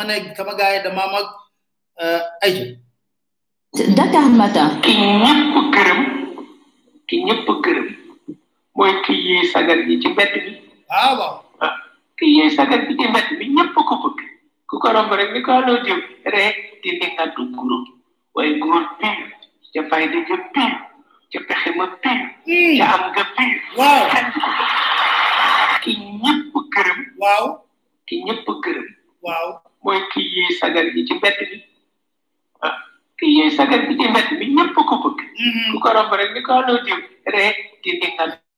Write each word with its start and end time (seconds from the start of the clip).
dama 0.00 0.08
ne 0.16 0.32
sama 0.34 0.52
gaay 0.56 0.76
yi 0.80 0.82
dama 0.84 1.04
mag 1.12 1.26
ay 2.42 2.76
Dakar 3.96 4.26
Matin. 4.34 4.80
ki 4.82 4.92
ñëpp 4.96 5.56
gërëm 5.74 6.00
ki 7.08 7.16
ñëpp 7.28 7.46
gërëm 7.64 7.86
mooy 8.76 8.92
ki 9.04 9.12
yee 9.14 9.44
sagar 9.52 9.78
yi 9.86 10.00
ci 10.02 10.08
mbedd 10.08 10.32
bi 10.44 10.52
waaw 10.90 11.12
waaw. 11.20 11.34
Ah 11.60 11.76
ki 12.18 12.26
yee 12.26 12.50
sagar 12.56 12.80
ci 12.88 12.94
mbedd 12.96 13.28
bi 13.38 13.44
ñëpp 13.54 13.74
ko 13.76 13.94
bëgg. 14.02 14.18
Ku 14.66 14.78
ko 14.82 14.88
romb 14.90 15.12
rek 15.12 15.30
ni 15.36 15.40
ko 15.44 15.52
loo 15.60 15.78
jëm. 15.86 16.00
Rek 16.24 16.56
di 16.82 16.90
ne 16.98 17.06
nga 17.14 17.26
du 17.36 17.44
guro 17.54 17.78
waaye 18.34 18.58
góor 18.58 18.84
pire 18.98 19.28
ca 19.72 19.80
fayda 19.90 20.18
ga 20.28 20.36
pire 20.54 20.76
ca 21.32 21.38
pexe 21.48 21.70
ma 21.76 21.86
pire 22.02 22.26
ca 22.80 22.86
am 22.96 23.02
nga 23.12 23.24
pire 23.36 23.60
waaw. 23.78 24.04
Ki 25.84 25.92
ñëpp 26.24 26.52
gërëm 26.74 26.98
waaw. 27.22 27.44
Ki 28.08 28.14
ñëpp 28.26 28.46
gërëm 28.64 28.88
waaw 29.22 29.69
mooy 29.82 30.00
ki 30.12 30.20
yee 30.34 30.50
sagar 30.60 30.84
yi 30.94 31.00
ci 31.06 31.14
mbedd 31.14 31.38
bi 31.50 31.56
ah 32.66 32.74
ki 33.18 33.26
yee 33.36 33.50
sagar 33.56 33.80
bi 33.88 33.94
ci 33.98 34.06
mbedd 34.10 34.28
bi 34.38 34.46
ñëpp 34.56 34.74
ko 34.88 34.94
bëgg. 35.02 35.18
Ku 35.72 35.76
ko 35.82 35.88
romb 35.96 36.12
rek 36.18 36.30
ni 36.34 36.40
ko 36.46 36.52
loo 36.66 36.78
jëm 36.86 37.00
rek 37.34 37.56
di 37.82 37.90
du 38.00 38.06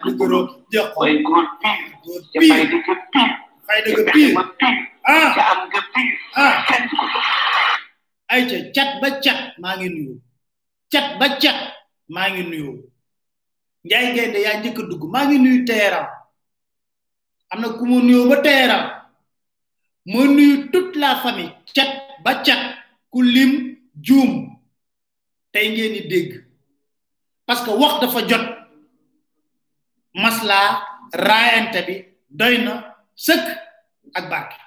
lu 0.05 0.11
guro 0.19 0.39
ko. 0.47 1.01
Waaye 1.01 1.23
góor 1.27 1.47
pire. 1.61 2.65
Ca 3.15 3.25
fay 3.67 3.81
dëgg 3.87 4.39
ah! 5.07 5.29
Ca 5.37 5.43
am 5.53 5.61
nga 5.71 5.81
ah! 6.43 6.55
Kenn 6.69 6.85
ko. 6.91 7.05
Cat 8.75 8.91
ba 9.01 9.09
cat 9.25 9.41
maa 9.63 9.77
ngi 9.79 9.89
nuyu. 9.95 10.15
Cat 10.93 11.19
ba 11.19 11.27
cat 11.43 11.59
maa 12.09 12.29
ngi 12.31 12.43
nuyu. 12.51 12.73
Njaay 13.85 14.07
gaynde 14.17 14.39
yaa 14.47 14.59
njëkk 14.61 14.79
a 14.79 14.83
dugg 14.91 15.03
maa 15.13 15.27
ngi 15.27 15.39
nuyu 15.43 15.61
teeram 15.69 16.07
am 17.53 17.61
na 17.61 17.69
ku 17.77 17.83
ma 17.91 17.97
nuyoo 18.01 18.29
ba 18.31 18.37
teeram 18.47 18.85
ma 20.13 20.21
nuyu 20.35 20.57
toute 20.73 20.92
la 21.03 21.17
famille. 21.23 21.51
Cat 21.75 21.91
ba 22.25 22.43
cat 22.47 22.63
ku 23.11 23.23
lim 23.23 23.77
juum. 24.01 24.33
Tey 25.53 25.69
ngeen 25.75 25.93
di 25.93 26.03
dégg. 26.09 26.31
Parce 27.47 27.63
que 27.65 27.71
wax 27.71 28.01
dafa 28.01 28.21
jot. 28.29 28.45
Masla 30.15 30.59
raayante 31.13 31.81
bi 31.87 31.95
doy 32.31 32.59
na 32.65 32.75
sëkk 33.17 33.47
ak 34.15 34.25
barke. 34.31 34.59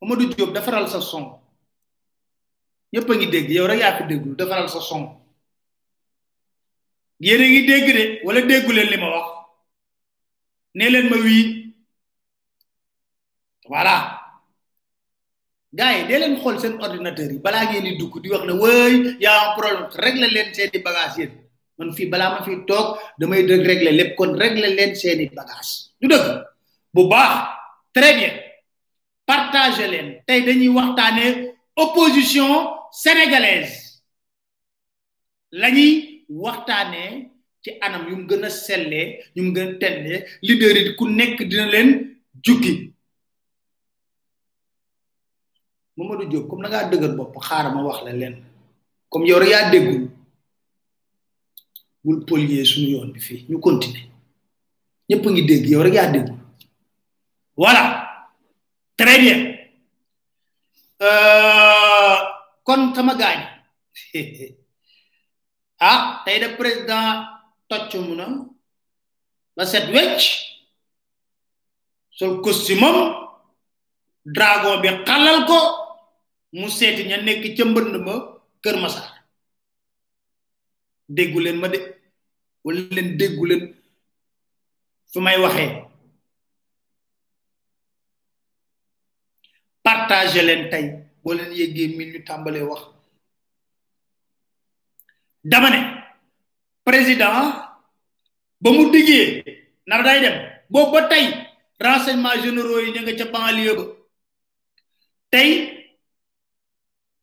Mamadou 0.00 0.28
Diop 0.28 0.52
defaral 0.52 0.88
sa 0.88 1.00
son 1.00 1.40
ñëpp 2.92 3.10
a 3.10 3.14
ngi 3.14 3.26
dégg. 3.26 3.50
Yow 3.50 3.66
rek 3.66 3.82
fi 3.98 4.04
déggul 4.08 4.36
defaral 4.36 4.68
sa 4.68 4.80
son 4.80 5.20
yéen 7.20 7.40
ngi 7.40 7.66
dégg 7.66 7.86
de 7.96 8.04
wala 8.24 8.40
déggu 8.42 8.72
leen 8.72 8.90
li 8.90 8.96
ma 8.98 9.08
wax. 9.10 9.28
Nee 10.74 10.90
leen 10.90 11.08
ma 11.10 11.16
wii 11.16 11.63
voilà. 13.68 14.20
Gars 15.72 15.96
yi 15.98 16.06
dee 16.08 16.18
leen 16.18 16.36
xool 16.42 16.58
seen 16.60 16.74
ordinateur 16.80 17.30
yi. 17.32 17.38
Balaa 17.38 17.64
ngeen 17.70 17.84
di 17.84 17.96
dugg 17.98 18.14
di 18.22 18.28
wax 18.30 18.44
ne 18.46 18.52
wëy 18.62 18.92
y 19.20 19.26
a 19.26 19.32
un 19.50 19.54
problème. 19.58 19.88
Régler 20.04 20.30
leen 20.30 20.54
seeni 20.54 20.78
bagage 20.82 21.18
yéen. 21.18 21.32
Man 21.78 21.92
fii 21.96 22.06
balaa 22.12 22.30
ma 22.34 22.44
fi 22.44 22.52
toog 22.68 22.98
damay 23.18 23.42
dëgg 23.48 23.66
régler 23.66 23.92
lépp. 23.92 24.16
Kon 24.16 24.32
régler 24.38 24.74
leen 24.78 24.94
seeni 24.94 25.26
bagage 25.28 25.72
du 26.00 26.06
dëgg. 26.08 26.44
Bu 26.94 27.08
baax. 27.08 27.48
Très 27.92 28.14
bien. 28.14 28.32
Partager 29.26 29.88
leen. 29.88 30.08
Tey 30.26 30.42
dañuy 30.46 30.68
waxtaane 30.68 31.26
opposition 31.76 32.50
sénégalaise. 32.92 34.00
Lañuy 35.50 36.24
waxtaane 36.28 37.30
ci 37.62 37.70
anam 37.80 38.08
yu 38.08 38.16
mu 38.16 38.26
gën 38.28 38.44
a 38.44 38.50
sellee 38.50 39.18
yu 39.34 39.42
mu 39.42 39.52
gën 39.52 39.78
a 39.82 39.88
leader 40.42 40.76
yi 40.76 40.94
ku 40.96 41.04
nekk 41.08 41.42
dina 41.50 41.66
leen 41.66 41.90
jukki 42.44 42.93
Mamadou 45.96 46.26
Diop 46.28 46.48
comme 46.48 46.62
da 46.62 46.68
ngaa 46.68 46.90
dëgër 46.90 47.12
bopp 47.16 47.34
ma 47.74 47.82
wax 47.82 48.04
la 48.04 48.12
leen. 48.12 48.36
Comme 49.10 49.26
yow 49.26 49.38
rek 49.38 49.48
yaa 49.50 49.70
déggul 49.70 50.10
bul 52.04 52.24
polier 52.26 52.64
suñu 52.66 52.88
yoon 52.94 53.12
bi 53.12 53.20
fii 53.20 53.46
ñu 53.48 53.58
continuer. 53.60 54.06
Ñëpp 55.08 55.26
a 55.26 55.30
ngi 55.30 55.42
dégg 55.48 55.66
yow 55.70 55.82
rek 55.82 55.94
yaa 55.94 56.10
déggul 56.12 56.38
voilà. 57.56 57.84
Très 58.96 59.18
bien. 59.20 59.56
Euh, 61.02 62.16
kon 62.64 62.94
sama 62.94 63.14
gaañ. 63.14 63.40
Ah 65.86 66.22
tey 66.24 66.38
de 66.40 66.48
président 66.56 67.26
tocc 67.68 67.92
mu 67.94 68.14
na 68.16 68.26
ba 69.56 69.66
set 69.66 69.90
wecc 69.92 70.22
sol 72.16 72.40
costume 72.40 72.88
dragon 74.24 74.80
bi 74.82 74.88
xalal 75.06 75.44
ko 75.50 75.83
mu 76.58 76.68
seeti 76.76 77.02
ña 77.08 77.16
nekk 77.26 77.44
ca 77.56 77.64
mbënd 77.70 77.94
ma 78.06 78.14
kër 78.62 78.76
Massar 78.82 79.08
déggu 81.16 81.38
leen 81.44 81.58
ma 81.60 81.68
de 81.72 81.78
wala 82.64 82.80
leen 82.94 83.08
déggu 83.20 83.44
leen 83.50 83.62
fu 85.12 85.20
may 85.20 85.38
waxee. 85.42 85.70
Partagé 89.84 90.42
leen 90.42 90.62
tey 90.70 90.84
boo 91.22 91.34
leen 91.34 91.52
yéggee 91.58 91.88
min 91.96 92.08
ñu 92.12 92.20
tàmbalee 92.26 92.62
wax. 92.70 92.82
Dama 95.50 95.68
ne 95.70 95.80
président 96.84 97.36
ba 98.62 98.68
mu 98.76 98.90
diggee 98.92 99.26
nar 99.86 100.02
day 100.06 100.20
dem. 100.24 100.36
Boobu 100.70 100.92
ba 100.92 101.08
tey 101.08 101.24
renseignements 101.84 102.42
généraux 102.42 102.80
yi 102.84 102.92
ña 102.94 103.00
nga 103.02 103.12
ca 103.18 103.26
banlieue 103.32 103.74
ba. 103.78 103.84
Tey 105.32 105.48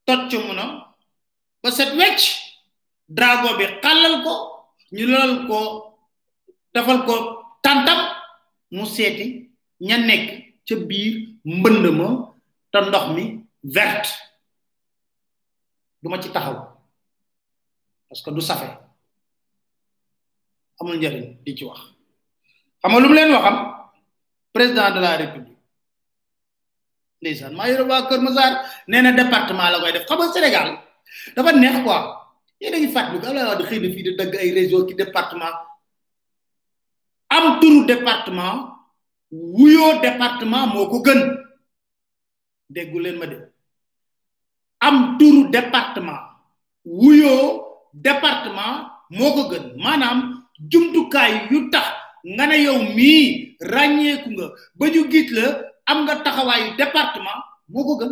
tocc 0.05 0.31
mu 0.45 0.53
na 0.53 0.65
ba 1.61 1.69
set 1.71 1.91
wecc 1.99 2.21
dragon 3.17 3.57
bi 3.59 3.65
xalal 3.83 4.15
ko 4.25 4.33
ñu 4.95 5.05
lal 5.13 5.33
ko 5.47 5.57
defal 6.73 6.99
ko 7.07 7.15
tantam 7.63 7.99
mu 8.75 8.85
seeti 8.85 9.25
ña 9.87 9.97
nekk 9.97 10.25
ca 10.67 10.75
biir 10.87 11.13
mbënd 11.45 11.85
ma 11.99 12.07
ndox 12.87 13.05
mi 13.15 13.23
verte 13.75 14.11
duma 16.01 16.17
ci 16.21 16.29
taxaw 16.31 16.57
parce 18.11 18.21
que 18.23 18.31
du 18.31 18.41
safe. 18.41 18.67
Amul 20.81 20.97
njariñ 20.97 21.25
di 21.45 21.55
ci 21.55 21.63
wax. 21.63 21.79
Xam 22.81 22.91
nga 22.91 22.99
lu 23.01 23.07
mu 23.07 23.15
leen 23.15 23.31
waxam? 23.35 23.57
Président 24.53 24.89
de 24.95 24.99
la 24.99 25.15
république 25.21 25.50
ndeysaan 27.21 27.53
maa 27.57 27.67
yore 27.69 27.85
waa 27.91 28.07
Kër 28.09 28.19
Massar 28.25 28.51
nee 28.89 29.01
na 29.01 29.11
département 29.13 29.69
la 29.71 29.77
koy 29.79 29.91
def. 29.93 30.05
Xam 30.09 30.17
nga 30.19 30.33
Sénégal 30.33 30.69
dafa 31.35 31.51
neex 31.53 31.77
quoi. 31.85 31.99
Yéen 32.61 32.75
a 32.75 32.77
ngi 32.79 32.89
fàttali 32.95 33.17
ko 33.19 33.25
Abdoulaye 33.27 33.47
Wade 33.49 33.63
xëy 33.69 33.79
na 33.81 33.89
fii 33.93 34.03
di 34.05 34.11
dagg 34.19 34.33
ay 34.35 34.49
réseau 34.57 34.85
ki 34.87 34.93
département. 35.01 35.53
Am 37.29 37.45
turu 37.61 37.85
département 37.85 38.55
wuyoo 39.31 40.01
département 40.01 40.65
moo 40.73 40.89
ko 40.91 40.97
gën. 41.05 41.21
Déggu 42.69 42.99
leen 42.99 43.17
ma 43.21 43.25
de. 43.31 43.37
Am 44.81 45.17
turu 45.17 45.49
département 45.55 46.19
wuyoo 46.85 47.63
département 47.93 48.73
moo 49.09 49.31
ko 49.35 49.43
gën. 49.51 49.63
Maanaam 49.83 50.19
jumtukaay 50.71 51.33
yu 51.51 51.69
tax 51.69 51.87
nga 52.33 52.45
ne 52.47 52.57
yow 52.65 52.77
mii 52.95 53.57
ràññeeku 53.73 54.29
nga 54.35 54.45
ba 54.77 54.85
ñu 54.93 55.01
gis 55.11 55.29
la 55.37 55.70
am 55.91 55.99
nga 56.05 56.15
taxawaayu 56.25 56.67
département 56.81 57.39
moo 57.71 57.83
ko 57.87 57.93
gën 57.99 58.11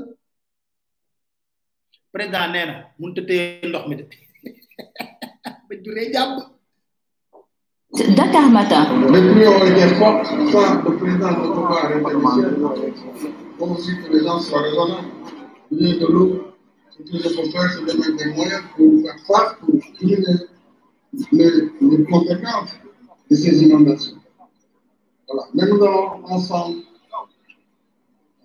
président 2.14 2.48
nee 2.54 2.66
na 2.70 2.76
mun 3.00 3.12
te 3.16 3.22
téye 3.28 3.44
ndox 3.70 3.84
mi 3.90 3.96
de 4.00 4.04
ba 5.68 5.74
juree 5.84 6.12
jàmm 6.14 6.34
Dakar 8.18 8.48
Matin. 8.52 8.84
Les 9.12 9.20
été 9.20 9.96
fortes, 9.96 10.28
ça, 10.52 10.81
le 10.86 10.96
président 10.98 11.31
ne 11.31 11.48
peut 11.56 11.68
pas 11.68 11.80
arrêter 11.86 12.94
Il 13.24 13.58
faut 13.58 13.66
aussi 13.74 13.92
que 14.02 14.14
les 14.14 14.24
gens 14.24 14.40
soient 14.40 14.62
raisonnables. 14.62 15.08
Il 15.72 15.88
y 15.88 15.92
a 15.94 16.00
de 16.00 16.06
l'eau. 16.06 16.54
Ce 16.92 16.98
que 17.02 17.18
je 17.18 17.30
peux 17.36 17.50
faire, 17.50 17.68
c'est 17.74 17.82
de 17.82 17.98
mettre 18.00 18.16
des 18.16 18.32
moyens 18.36 18.62
pour 18.75 19.02
faire 19.02 19.20
face, 19.28 19.56
pour 19.60 19.74
tuer 19.98 20.18
les, 20.18 21.38
les, 21.38 21.52
les 21.98 22.04
conséquences 22.06 22.74
de 23.30 23.36
ces 23.36 23.64
inondations. 23.64 24.18
Voilà. 25.28 25.44
Mais 25.56 25.66
nous 25.66 25.84
allons 25.84 26.25
ensemble 26.25 26.78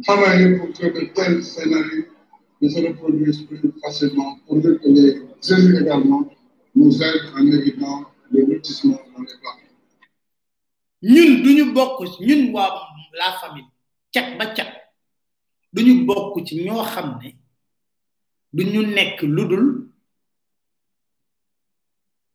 travailler 0.00 0.56
pour 0.58 0.68
que 0.72 0.86
de 0.86 1.06
tels 1.14 1.44
scénarios 1.44 2.06
ne 2.60 2.68
se 2.68 2.78
reproduisent 2.80 3.42
plus 3.42 3.60
facilement, 3.84 4.38
pour 4.46 4.62
que 4.62 4.78
les 4.84 5.20
élus 5.52 5.82
également 5.82 6.24
nous 6.74 7.02
aident 7.02 7.32
en 7.36 7.46
évitant 7.46 8.04
le 8.30 8.40
lotissement 8.46 8.98
dans 9.14 9.22
les 9.22 9.36
ñun 11.02 11.42
duñu 11.42 11.72
bokk 11.74 11.98
ñun 12.20 12.52
waa 12.54 12.70
la 13.18 13.32
famille. 13.40 13.66
Cat 14.12 14.38
ba 14.38 14.46
cat. 14.54 14.70
Duñu 15.72 16.04
bokk 16.06 16.46
ci 16.46 16.62
ñoo 16.64 16.84
xam 16.84 17.18
ne 17.20 17.34
duñu 18.52 18.86
nekk 18.86 19.18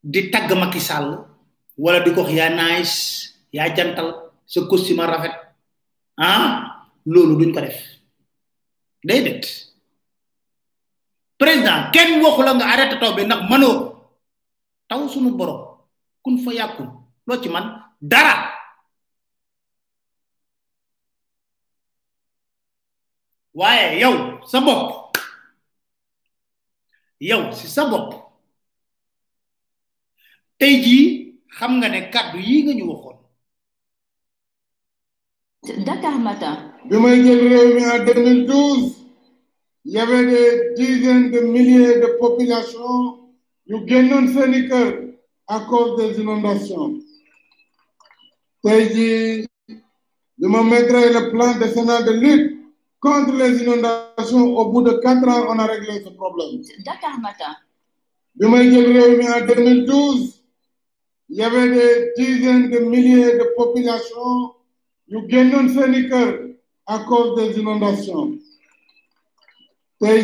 di 0.04 0.30
tagg 0.32 0.52
Macky 0.56 0.80
Sall 0.80 1.26
wala 1.78 2.00
di 2.00 2.12
ko 2.14 2.22
wax 2.22 2.32
yaa 2.34 2.50
nice 2.50 2.96
yaa 3.52 3.74
jantal 3.76 4.32
sa 4.46 4.62
costume 4.68 5.04
rafet. 5.04 5.34
Ah? 6.18 6.77
Loolu 7.12 7.34
duñ 7.40 7.52
ko 7.56 7.62
def. 7.62 7.78
Déedéet. 9.08 9.46
Président 11.40 11.92
kenn 11.94 12.22
waxu 12.24 12.42
la 12.44 12.54
nga 12.54 12.66
arrêté 12.74 12.96
taw 13.00 13.12
mënoo 13.50 13.74
ko. 13.80 13.86
Taw 14.90 15.02
sunu 15.10 15.32
borom 15.38 15.62
kun 16.24 16.38
fa 16.44 16.52
yàkkun 16.54 16.88
loo 17.28 17.42
ci 17.42 17.50
man? 17.50 17.66
Dara. 18.02 18.36
Waaye 23.54 24.00
yow 24.02 24.16
sa 24.46 24.60
bopp. 24.62 25.18
Yow 27.20 27.52
si 27.58 27.68
sa 27.68 27.86
bopp. 27.90 28.14
Tey 30.60 30.82
jii 30.84 31.06
xam 31.58 31.72
nga 31.80 31.88
ne 31.90 32.10
kàddu 32.14 32.38
yi 32.40 32.64
nga 32.64 32.74
ñu 32.74 32.86
waxoon. 32.92 33.18
Dakar 35.86 36.16
Matin. 36.20 36.77
Mi 36.90 37.86
en 37.86 38.06
2012 38.06 38.96
il 39.86 39.94
y 39.94 40.00
avait 40.00 40.26
des 40.26 40.74
dizaines 40.76 41.32
de 41.32 41.40
milliers 41.40 42.00
de 42.00 42.18
populations. 42.20 43.20
À 45.50 45.62
cause 45.62 45.98
des 45.98 46.22
inondations. 46.22 47.00
Bi 48.64 49.48
ma 50.40 50.64
mettre 50.64 50.94
le 50.94 51.32
plan 51.32 51.58
décennal 51.58 52.04
de 52.06 52.12
lutte 52.12 52.58
contre 53.00 53.34
les 53.34 53.62
inondations. 53.64 54.58
Au 54.58 54.72
bout 54.72 54.82
de 54.84 54.92
quatre 55.02 55.28
ans 55.28 55.46
on 55.50 55.60
a 55.60 55.66
réglé 55.66 56.02
ce 56.04 56.10
problème. 56.10 56.62
Dakar 56.86 57.18
Matin. 57.22 57.56
réew 58.40 59.18
mi 59.18 59.30
en 59.30 59.46
2012 59.46 60.44
il 61.30 61.38
y 61.38 61.44
avait 61.44 61.70
des 61.70 62.12
dizaines 62.18 62.70
de 62.72 62.80
milliers 62.80 63.34
de 63.38 63.54
populations. 63.56 64.54
Seeni 65.10 66.10
kër 66.10 66.47
à 66.88 67.00
cause 67.00 67.36
des 67.36 67.60
inondations. 67.60 68.40
Tey 70.00 70.24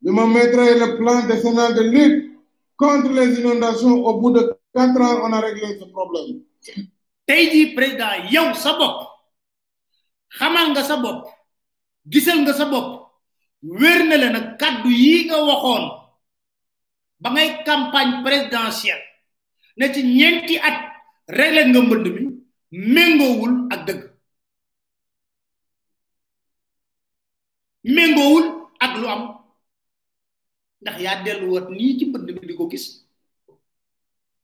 bi 0.00 0.10
ma 0.10 0.26
mettre 0.26 0.58
le 0.58 0.96
plan 0.98 1.26
décennal 1.26 1.74
de 1.74 1.82
lutte 1.82 2.30
contre 2.76 3.10
les 3.10 3.40
inondations 3.40 4.04
au 4.04 4.20
bout 4.20 4.30
de 4.32 4.56
quatre 4.74 5.00
ans 5.00 5.20
on 5.24 5.32
a 5.32 5.40
réglé 5.40 5.78
ce 5.80 5.84
problème. 5.86 6.42
Tey 7.26 7.50
jii 7.50 7.74
président 7.74 8.14
yow 8.30 8.54
sa 8.54 8.74
bopp 8.78 9.08
xamal 10.38 10.70
nga 10.72 10.84
sa 10.84 10.96
bopp 10.98 11.24
gisal 12.06 12.42
nga 12.44 12.52
sa 12.52 12.66
bopp 12.66 13.10
wér 13.62 14.04
na 14.04 14.16
la 14.16 14.28
nag 14.30 14.46
kàddu 14.60 14.90
yi 14.90 15.24
nga 15.26 15.38
waxoon 15.42 15.84
ba 17.20 17.30
campagne 17.64 18.22
présidentielle 18.22 19.02
ne 19.78 19.86
ci 19.92 20.02
ñeenti 20.04 20.58
at 20.58 20.78
réglé 21.28 21.64
nga 21.70 21.80
mbënd 21.80 22.06
mi 22.14 22.22
méngoowul 22.70 23.52
ak 23.72 23.86
dëgg 23.86 24.13
ndax 30.84 30.96
yaa 31.00 31.22
delluwaat 31.24 31.66
nii 31.72 31.96
ci 31.98 32.04
mbënd 32.12 32.28
mi 32.36 32.44
di 32.48 32.54
ko 32.54 32.68
gis. 32.68 33.04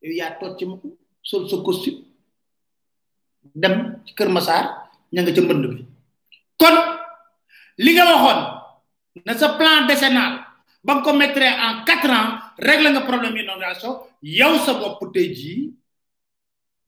Yow 0.00 0.12
yaa 0.16 0.40
toog 0.40 0.56
ci 0.58 0.64
ma 0.64 0.76
sol 1.22 1.44
sa 1.48 1.56
costume 1.60 2.00
dem 3.54 4.00
ci 4.08 4.12
Kër 4.16 4.28
Massar 4.32 4.64
ña 5.12 5.20
nga 5.22 5.32
ca 5.36 5.42
mbënd 5.44 5.64
bi 5.68 5.82
kon 6.60 6.76
li 7.84 7.90
nga 7.96 8.04
waxoon 8.08 8.40
na 9.26 9.32
sa 9.36 9.56
plan 9.58 9.84
décennal 9.88 10.44
ba 10.84 11.02
ko 11.04 11.12
mettre 11.12 11.44
en 11.44 11.84
quatre 11.84 12.08
ans 12.10 12.40
régler 12.56 12.92
nga 12.92 13.04
problème 13.08 13.36
inondation 13.36 14.00
yow 14.22 14.56
sa 14.64 14.72
bopp 14.80 15.00
tey 15.12 15.28
jii 15.36 15.72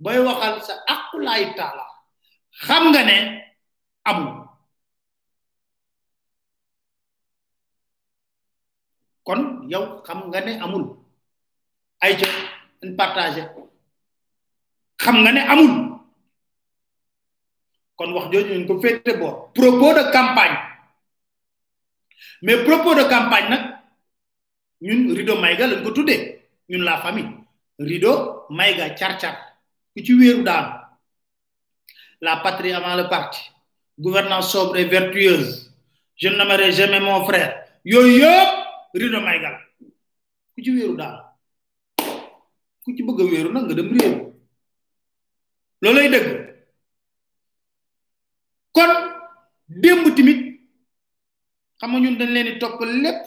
booy 0.01 0.19
waxal 0.25 0.55
sa 0.65 0.75
aqulaay 0.89 1.53
taala 1.57 1.85
xam 2.65 2.85
nga 2.93 3.03
ne 3.05 3.19
amul 4.09 4.42
kon 9.33 9.65
yow 9.73 10.05
xam 10.05 10.29
nga 10.31 10.41
ne 10.45 10.53
amul. 10.61 10.85
Ay 12.05 12.13
ca 12.21 12.29
ñu 12.85 12.93
partagé 13.01 13.43
xam 15.03 15.17
nga 15.25 15.33
ne 15.33 15.41
amul. 15.53 15.73
Kon 17.97 18.13
wax 18.15 18.27
jooju 18.33 18.55
ñu 18.59 18.67
ko 18.69 18.75
féete 18.83 19.13
boor. 19.21 19.35
Propos 19.57 19.95
de 19.97 20.03
campagne. 20.13 20.59
Mais 22.43 22.61
propos 22.65 22.95
de 22.95 23.05
campagne 23.09 23.49
nag 23.49 23.65
ñun 24.85 25.15
rido 25.17 25.35
mayga 25.41 25.67
lañ 25.67 25.81
ko 25.85 25.91
tuddee. 25.97 26.21
Ñun 26.69 26.85
la 26.85 27.01
famille. 27.01 27.33
Rido 27.79 28.13
mayga 28.51 28.91
car-car 28.99 29.37
ku 29.95 29.99
ci 30.05 30.13
wéeru 30.19 30.43
daanu. 30.45 30.77
La 32.21 32.37
patrie 32.45 32.73
avant 32.73 32.97
le 32.97 33.09
parti. 33.09 33.41
Gouvernance 33.99 34.53
sobre 34.53 34.77
et 34.77 34.85
vertueuse. 34.85 35.73
Je 36.17 36.29
ne 36.29 36.37
nommerai 36.37 36.73
jamais 36.73 37.01
mon 37.01 37.25
frère. 37.25 37.51
Yooyu 37.85 38.21
yëpp 38.21 38.62
rido 38.95 39.21
may 39.21 39.39
gala. 39.41 39.59
Ku 40.55 40.59
ci 40.65 40.71
wéeru 40.71 40.97
daanu 40.97 41.23
ku 42.85 42.91
ci 42.97 43.03
bëgg 43.07 43.21
a 43.21 43.25
wéeru 43.31 43.51
nag 43.53 43.65
nga 43.67 43.75
dem 43.75 43.91
réeru 43.97 44.23
kon 48.73 48.91
démb 49.69 50.15
timit 50.17 50.41
xam 51.79 51.91
nga 51.91 51.99
ñun 52.01 52.19
dañ 52.19 52.31
leen 52.35 52.47
di 52.47 52.59
topp 52.59 52.81
lépp. 53.05 53.21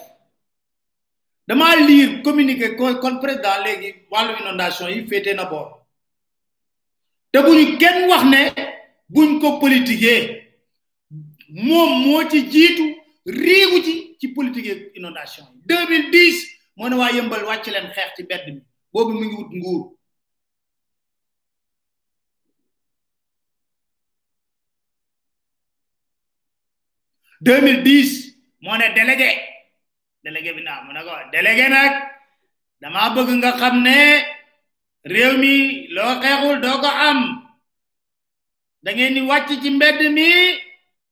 Dama 1.48 1.76
lire 1.76 2.22
communiqué 2.22 2.74
kon 2.76 2.94
kon 3.00 3.18
président 3.20 3.62
léegi 3.64 3.94
wàllu 4.10 4.32
inondation 4.40 4.88
yi 4.88 5.06
féete 5.08 5.34
na 5.36 5.44
boor. 5.44 5.86
Te 7.30 7.38
bu 7.42 7.52
ñu 7.54 7.78
kenn 7.78 8.08
wax 8.10 8.24
ne 8.24 8.40
buñ 9.08 9.38
ko 9.40 9.58
politiqué 9.60 10.14
moom 11.48 11.90
moo 12.04 12.28
ci 12.30 12.50
jiitu 12.50 12.95
riigu 13.26 13.82
ci 13.82 14.16
ci 14.20 14.28
politique 14.32 14.92
inondation 14.94 15.44
yi. 15.54 15.60
2010 15.66 16.56
moo 16.76 16.88
ne 16.88 16.96
waa 16.96 17.10
yëmbal 17.10 17.42
leen 17.44 17.88
xeex 17.94 18.10
ci 18.16 18.22
bedd 18.22 18.44
mi. 18.54 18.60
Boobu 18.92 19.12
mu 19.12 19.24
ngi 19.24 19.36
wut 19.36 19.50
nguur. 19.58 19.82
deux 27.40 27.60
mille 27.60 27.82
dix 27.82 28.36
moo 28.60 28.76
délégué. 28.94 29.30
Délégué 30.24 30.52
bi 30.54 30.62
naa 30.62 30.82
mu 30.84 30.92
ne 30.94 31.00
ko 31.02 31.12
délégué 31.32 31.68
nag 31.68 31.92
dama 32.80 33.10
bëgg 33.14 33.30
nga 33.38 33.52
xam 33.60 33.82
ne 33.82 33.98
réew 35.04 35.36
mi 35.38 35.88
loo 35.94 36.20
xeexul 36.22 36.60
doo 36.60 36.78
ko 36.80 36.86
am. 37.08 37.20
Da 38.82 38.92
ngeen 38.92 39.14
ni 39.14 39.20
wàcc 39.20 39.48
ci 39.62 39.70
mbedd 39.70 40.00
mi. 40.16 40.28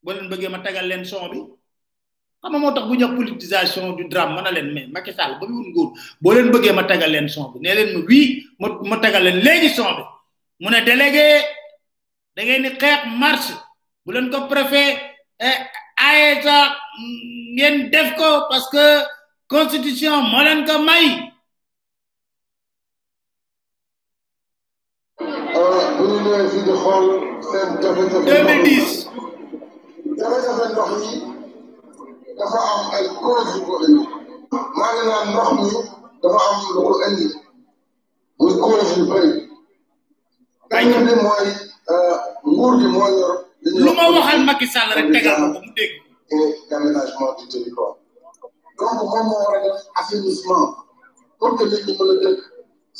Boo 0.03 0.15
bëggee 0.31 0.49
ma 0.49 0.59
tagal 0.65 0.87
leen 0.89 1.05
son 1.05 1.29
bi. 1.31 1.39
Xam 2.45 2.61
moo 2.61 2.73
tax 2.77 2.85
bu 2.89 2.95
ñu 3.01 3.07
politisation 3.17 3.97
du 3.97 4.05
drame 4.13 4.35
mën 4.37 4.47
a 4.47 4.51
leen 4.53 4.69
mais 4.75 4.87
Macky 4.95 5.13
Sall 5.17 5.33
ba 5.41 5.47
mu 5.49 5.57
wut 5.59 5.69
nguur 5.73 5.89
boo 6.21 6.33
leen 6.35 6.51
bëggee 6.53 6.73
ma 6.77 6.85
tagal 6.85 7.11
leen 7.11 7.29
son 7.29 7.51
bi 7.53 7.59
nee 7.63 7.75
leen 7.75 7.91
ma 7.95 8.01
wii 8.09 8.27
ma 8.61 8.67
ma 8.91 8.97
tagal 9.03 9.23
leen 9.25 9.39
léegi 9.47 9.69
son 9.77 9.91
bi. 9.97 10.03
Mu 10.61 10.69
ne 10.71 10.81
délégué 10.89 11.29
da 12.37 12.43
ngeen 12.43 12.63
ni 12.63 12.71
xeex 12.81 13.01
marche 13.21 13.55
bu 14.05 14.13
leen 14.13 14.31
ko 14.33 14.39
préfet 14.51 14.93
aye 16.09 16.43
sax 16.45 16.69
ngeen 17.57 17.91
def 17.93 18.09
ko 18.19 18.29
parce 18.51 18.69
que 18.75 18.85
constitution 19.49 20.15
moo 20.31 20.43
leen 20.47 20.61
ko 20.69 20.75
may. 20.89 21.07
Bu 25.97 26.05
ñu 26.11 26.17
ñëwee 26.25 26.49
fii 26.53 26.63
di 26.69 26.73
xool 26.83 27.07
seen 27.49 27.69
jafe-jafe. 27.83 28.27
2010 28.29 29.09
jafe-jafe 30.19 30.65
ndox 30.73 30.91
yi 31.05 31.34
dafa 32.39 32.59
am 32.73 32.83
ay 32.97 33.05
cause 33.21 33.51
yu 33.57 33.61
ko 33.67 33.75
indi 33.87 34.05
maa 34.79 34.91
ngi 34.95 35.03
naan 35.09 35.27
ndox 35.31 35.49
mi 35.59 35.69
dafa 36.23 36.39
am 36.49 36.57
lu 36.75 36.81
ko 36.89 36.93
indi 37.09 37.27
muy 38.39 38.53
cause 38.63 38.93
yu 38.99 39.05
bëri 39.11 39.31
benn 40.71 41.07
bi 41.07 41.15
mooy 41.25 41.47
nguur 42.51 42.73
gi 42.81 42.87
moo 42.95 43.09
yor 43.19 43.35
lu 43.83 43.91
ma 43.97 44.05
waxal 44.15 44.41
Macky 44.49 44.67
Sall 44.73 44.91
rek 44.97 45.07
tegal 45.15 45.37
ma 45.41 45.47
ko 45.55 45.59
mu 45.65 45.71
dégg 45.77 45.93
et 46.31 46.55
d'aménagement 46.71 47.31
du 47.39 47.45
territoire 47.53 47.95
donc 48.79 48.93
moom 49.11 49.27
moo 49.29 49.39
war 49.45 49.55
a 49.57 49.61
def 49.65 49.79
assainissement 50.01 50.67
pour 51.39 51.51
que 51.57 51.65
nit 51.65 51.83
ñi 51.87 51.93
mën 51.99 52.11
a 52.13 52.15
dëkk 52.23 52.41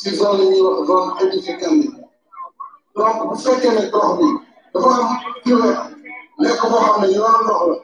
si 0.01 0.09
zone 0.17 0.41
yi 0.43 0.49
ñuy 0.51 0.61
wax 0.67 0.79
zone 0.89 1.11
édificante 1.23 1.85
yi 1.85 1.91
donc 2.97 3.17
bu 3.29 3.35
fekkee 3.45 3.73
ne 3.77 3.83
gox 3.95 4.09
bi 4.19 4.27
dafa 4.75 4.91
am 5.01 5.09
kilomètre 5.45 5.85
nekk 6.43 6.61
boo 6.71 6.81
xam 6.87 7.01
ne 7.03 7.07
yoonu 7.17 7.41
ndox 7.45 7.61
la 7.69 7.77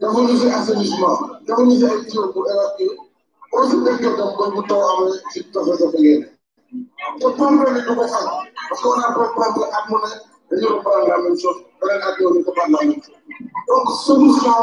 dafa 0.00 0.18
ñu 0.26 0.34
si 0.40 0.46
assainissement 0.58 1.18
dafa 1.46 1.62
ñu 1.66 1.74
si 1.78 1.84
ay 1.90 1.98
tuyaux 2.08 2.28
pour 2.32 2.44
évacuer 2.52 2.90
aussi 3.56 3.76
dëkkee 3.84 4.16
tam 4.18 4.30
ba 4.38 4.44
bu 4.54 4.60
taw 4.68 4.82
amee 4.90 5.12
si 5.32 5.38
jafe-jafe 5.52 5.98
ngeen 6.02 6.22
te 7.20 7.26
faj 7.36 8.24
parce 8.68 8.82
que 8.82 8.88
on 8.88 9.00
a 9.00 9.12
pas 9.12 9.28
pompe 9.34 9.64
at 9.76 9.84
mu 9.90 9.96
ne 10.02 10.56
dañu 10.56 10.66
reprendre 10.74 11.08
la 11.08 11.18
même 11.18 11.38
chose. 11.38 11.56
Beneen 11.80 12.02
at 12.08 12.16
yow 12.20 12.30
ñu 12.34 12.44
reprendre 12.46 12.78
la 12.80 12.86
même 12.86 13.02
chose. 13.02 13.16
Donc 13.68 13.86
solution 14.06 14.54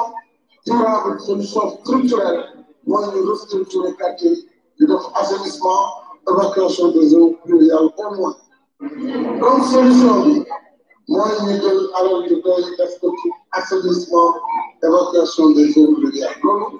durable 0.66 1.20
solution 1.20 1.64
structurelle 1.80 2.44
mooy 2.88 3.06
ñu 3.14 3.22
restructurer 3.32 3.94
quartier. 3.96 4.32
Yi 4.32 4.86
di 4.86 4.86
def 4.92 5.04
assainissement 5.16 5.82
évacuation 6.30 6.88
des 6.92 7.16
eaux 7.16 7.36
pluviales 7.46 7.90
au 7.98 8.16
moins. 8.16 8.36
Donc 9.42 9.64
solution 9.74 10.14
bi 10.26 10.34
mooy 11.08 11.32
ñu 11.46 11.54
jël 11.62 11.80
alal 11.98 12.28
ju 12.30 12.36
doy 12.44 12.64
def 12.78 12.94
évacuation 14.88 15.50
des 15.58 15.68
eaux 15.80 15.94
pluviales 15.96 16.38
loolu 16.44 16.78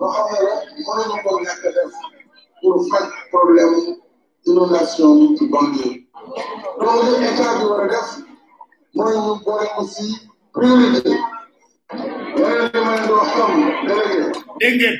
loo 0.00 0.08
xam 0.14 0.26
ne 0.32 0.38
la 0.46 0.54
mënuñu 0.86 1.16
ko 1.24 1.30
ñàkk 1.44 1.64
a 1.68 1.70
def 1.76 1.92
pour 2.60 2.76
faj 2.90 3.06
problème 3.32 3.74
inondation 4.46 5.08
bi 5.18 5.36
ci 5.38 5.44
banlieue. 5.52 5.92
Donc 6.80 7.02
li 7.20 7.26
état 7.28 7.50
bi 7.58 7.64
war 7.70 7.80
a 7.84 7.88
def 7.92 8.08
mooy 8.94 9.14
ñu 9.24 9.32
boole 9.44 9.66
ko 9.76 9.82
priorité. 10.54 11.12
Yeneen 12.38 12.70
li 12.74 12.80
may 12.86 13.00
wax 13.14 13.28
tam 13.36 13.52
délégué. 13.88 14.20
Dégg 14.60 14.76
ngeen 14.80 14.96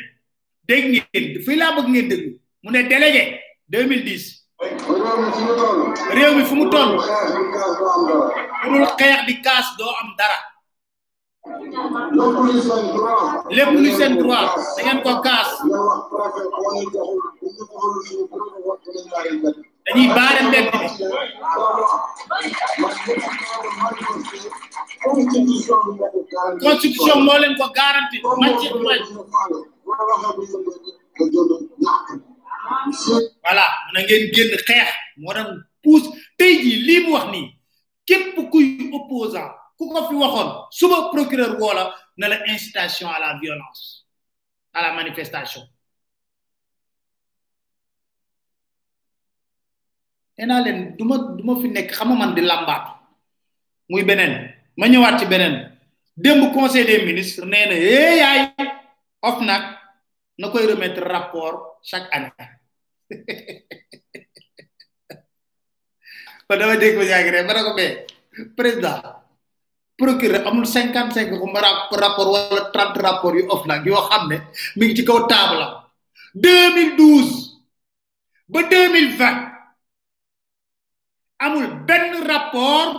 dégg 0.69 0.85
ngeen 0.93 1.43
fii 1.45 1.57
laa 1.61 1.75
bëgg 1.76 1.88
ngeen 1.93 2.09
déglu. 2.09 2.31
Mu 2.62 2.71
ne 2.73 2.83
délégué 2.83 3.25
2010 3.69 4.47
réew 4.61 5.19
mi 5.23 5.31
fi 5.37 5.43
mu 5.45 5.55
toll. 5.61 5.81
Réew 6.17 6.35
mi 6.37 6.45
fu 6.45 6.55
mu 6.55 6.71
toll. 6.71 6.93
Doo 8.65 8.87
xeex 8.99 9.21
di 9.26 9.35
kaas 9.45 9.67
doo 9.79 9.93
am 10.00 10.09
dara. 10.19 10.38
lépp 13.57 13.71
lu 13.83 13.91
seen 13.99 14.17
droit 14.21 14.49
da 14.76 14.83
ngeen 14.83 14.99
ko 15.05 15.12
kaas. 15.26 15.49
Dañuy 19.87 20.09
baare 20.17 20.41
mbedd 20.49 20.67
bi. 20.73 20.79
Constitution 26.65 27.19
moo 27.26 27.38
ko 27.59 27.67
garanti 27.79 28.17
man 28.41 28.53
ci 28.61 28.67
man 28.87 29.00
voilà 33.45 33.67
mën 33.93 34.03
ngeen 34.05 34.25
génn 34.35 34.53
xeex 34.67 34.88
moo 35.23 35.33
doon 35.37 35.50
puus 35.83 36.03
tey 36.38 36.53
jii 36.62 36.83
lii 36.87 37.00
mu 37.05 37.11
wax 37.15 37.26
nii 37.33 37.47
képp 38.09 38.37
kuy 38.50 38.65
opposant 38.97 39.50
ku 39.78 39.85
ko 39.92 40.09
fi 40.09 40.14
waxoon 40.14 40.49
suba 40.71 40.97
procureur 41.12 41.52
woola 41.61 41.85
na 42.18 42.28
la 42.28 42.37
incitation 42.49 43.09
à 43.09 43.18
la 43.21 43.38
violence 43.40 44.06
à 44.73 44.83
la 44.83 44.92
manifestation. 44.92 45.62
Nee 50.38 50.47
naa 50.47 50.62
du 50.62 51.04
du 51.37 51.52
fi 51.62 51.68
nekk 51.68 51.90
xam 51.97 52.09
nga 52.09 52.16
man 52.21 52.35
di 52.35 52.42
muy 53.88 54.02
beneen 54.04 54.35
ma 54.76 54.87
ñëwaat 54.88 55.18
ci 55.21 55.26
beneen. 55.26 55.76
Démb 56.16 56.52
conseil 56.52 56.87
des 56.87 57.04
ministres 57.04 57.45
nee 57.45 57.66
na 57.68 57.75
yaay 57.76 58.40
of 59.23 59.40
nag 59.45 59.62
na 60.38 60.49
koy 60.49 60.64
remettre 60.66 61.02
rapport 61.04 61.78
chaque 61.83 62.09
année. 62.12 62.33
Ba 66.49 66.56
dama 66.56 66.76
dégg 66.76 66.97
rek 66.97 67.64
ko 67.66 67.73
président 68.56 69.25
procureur 69.97 70.45
amul 70.47 70.67
cinquante 70.69 71.15
cinq 71.17 71.31
rapport 71.91 72.29
wala 72.29 72.71
trente 72.73 73.00
rapport 73.00 73.35
yu 73.35 73.49
of 73.49 73.65
nag 73.67 73.85
yoo 73.87 74.03
xam 74.09 74.29
ne 74.29 74.37
mi 74.76 74.87
ngi 74.87 74.95
ci 74.97 75.05
kaw 75.05 75.26
table 75.26 75.62
am. 75.65 75.73
deux 76.35 76.75
mille 76.75 76.97
douze 76.97 77.65
ba 78.49 78.62
deux 78.69 78.93
mille 78.93 79.17
vingt 79.17 79.41
amul 81.41 81.67
benn 81.88 82.12
rapport 82.29 82.91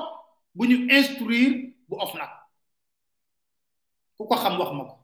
bu 0.55 0.65
ñu 0.67 0.77
instruire 0.89 1.73
bu 1.87 1.95
of 2.01 2.13
nag 2.17 2.29
ku 4.17 4.25
ko 4.25 4.35
xam 4.35 4.57
wax 4.59 4.71
ma 4.73 4.83
ko. 4.89 4.95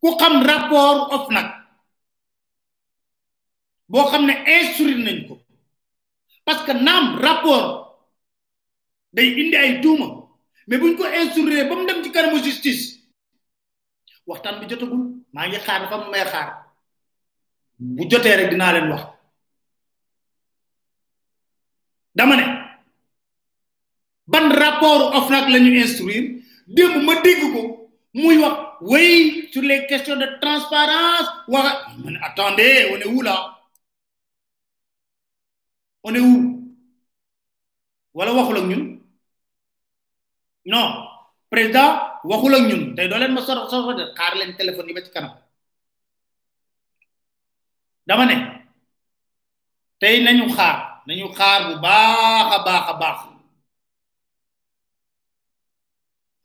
ku 0.00 0.08
xam 0.20 0.34
rapport 0.44 1.00
of 1.16 1.24
nag 1.32 1.48
boo 3.88 4.04
xam 4.10 4.26
ne 4.28 4.34
instruire 4.60 5.00
nañ 5.00 5.18
ko. 5.28 5.43
Parce 6.44 6.62
que 6.64 6.72
naam 6.72 7.18
rapport. 7.20 7.84
Day 9.12 9.28
indi 9.40 9.56
ay 9.56 9.80
tuuma. 9.80 10.28
Mais 10.66 10.78
buñ 10.78 10.96
ko 10.96 11.04
instruire 11.06 11.68
ba 11.68 11.74
mu 11.76 11.86
dem 11.86 12.02
ci 12.02 12.10
kanamu 12.10 12.42
justice 12.42 12.98
waxtaan 14.26 14.60
bi 14.60 14.66
jotagul. 14.68 15.22
Maa 15.32 15.46
ngi 15.48 15.58
xaar 15.60 15.80
dafa 15.82 16.10
may 16.10 16.24
xaar. 16.24 16.48
Bu 17.78 18.02
jotee 18.10 18.36
rek 18.36 18.50
dinaa 18.50 18.72
leen 18.72 18.90
wax. 18.90 19.02
Dama 22.14 22.36
ne 22.36 22.44
ban 24.26 24.48
rapport 24.50 25.14
of 25.14 25.30
nag 25.30 25.48
la 25.50 25.58
ñu 25.58 25.72
instruire? 25.78 26.42
Démb 26.66 27.04
ma 27.04 27.20
dégg 27.20 27.40
ko 27.52 27.90
muy 28.14 28.38
wax 28.38 28.56
oui 28.80 29.48
sur 29.52 29.62
les 29.62 29.86
questions 29.86 30.16
de 30.16 30.26
transparence. 30.40 31.28
Wax 31.48 31.76
ma 32.02 32.26
attendez 32.26 32.88
on 32.92 32.96
est 32.96 33.06
où 33.06 33.20
là 33.22 33.53
on 36.04 36.14
est 36.14 36.20
où? 36.20 36.60
Wala 38.14 38.32
waxul 38.34 38.58
ak 38.58 38.64
ñun? 38.70 38.82
Non. 40.66 40.86
Président 41.50 42.20
waxul 42.24 42.54
ak 42.54 42.62
ñun. 42.68 42.82
Tey 42.96 43.08
doo 43.08 43.18
leen 43.18 43.32
ma 43.34 43.40
sor 43.42 43.68
sor 43.70 43.94
de 43.96 44.04
xaar 44.16 44.32
leen 44.36 44.54
téléphone 44.56 44.88
yi 44.88 44.94
ba 44.94 45.02
ci 45.04 45.10
kanam. 45.10 45.34
Dama 48.06 48.24
ne 48.26 48.36
tey 50.00 50.22
nañu 50.24 50.46
xaar 50.56 50.76
nañu 51.06 51.26
xaar 51.38 51.60
bu 51.68 51.74
baax 51.84 52.46
a 52.56 52.58
baax 52.66 52.84
a 52.92 52.94
baax. 53.02 53.18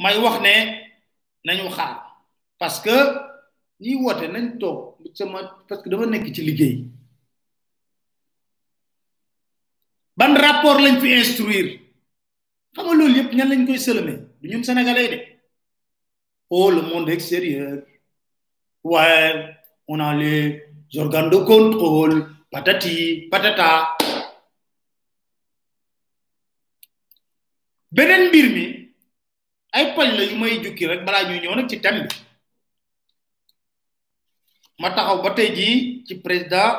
May 0.01 0.18
wax 0.24 0.36
ne 0.42 0.56
nañu 1.46 1.70
xaar. 1.78 1.96
Parce 2.60 2.80
que 2.82 2.96
ñi 3.82 3.96
woote 3.96 4.25
nañ 4.32 4.58
toog 4.60 4.78
sama 5.13 5.39
parce 5.68 5.82
que 5.84 5.89
dama 5.89 6.06
nekk 6.06 6.34
ci 6.36 6.42
liggéey. 6.48 6.99
Ban 10.20 10.34
rapport 10.36 10.80
lañ 10.84 10.96
fi 11.02 11.10
instruire. 11.22 11.70
Xam 12.76 12.84
nga 12.86 12.94
loolu 13.00 13.16
yëpp 13.18 13.32
ñan 13.38 13.50
lañ 13.52 13.62
koy 13.68 13.80
sëlëme 13.86 14.14
du 14.42 14.46
ñun 14.52 14.64
sénégalais 14.68 15.10
de. 15.14 15.18
Oh 16.56 16.70
le 16.76 16.82
monde 16.82 17.10
extérieur. 17.18 17.84
Ouais 18.84 19.56
on 19.88 20.00
a 20.00 20.14
les 20.22 20.42
organes 21.04 21.30
de 21.34 21.38
contrôle. 21.52 22.16
Patati 22.52 23.28
patata. 23.32 23.70
Beneen 27.96 28.24
mbir 28.30 28.48
mi 28.56 28.66
ay 29.76 29.86
poñ 29.96 30.10
la 30.18 30.24
yu 30.30 30.36
may 30.42 30.54
jukki 30.64 30.84
rek 30.90 31.02
balaa 31.06 31.28
ñuy 31.28 31.40
ñëw 31.42 31.56
nag 31.56 31.70
ci 31.70 31.78
thème 31.84 32.02
bi. 32.08 32.16
Ma 34.82 34.90
taxaw 34.96 35.18
ba 35.24 35.30
tey 35.38 35.50
jii 35.58 36.04
ci 36.06 36.14
président 36.26 36.72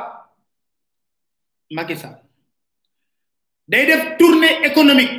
Macky 1.77 1.97
Sall 2.03 2.30
day 3.71 3.87
def 3.87 4.03
tournée 4.19 4.55
économique. 4.69 5.15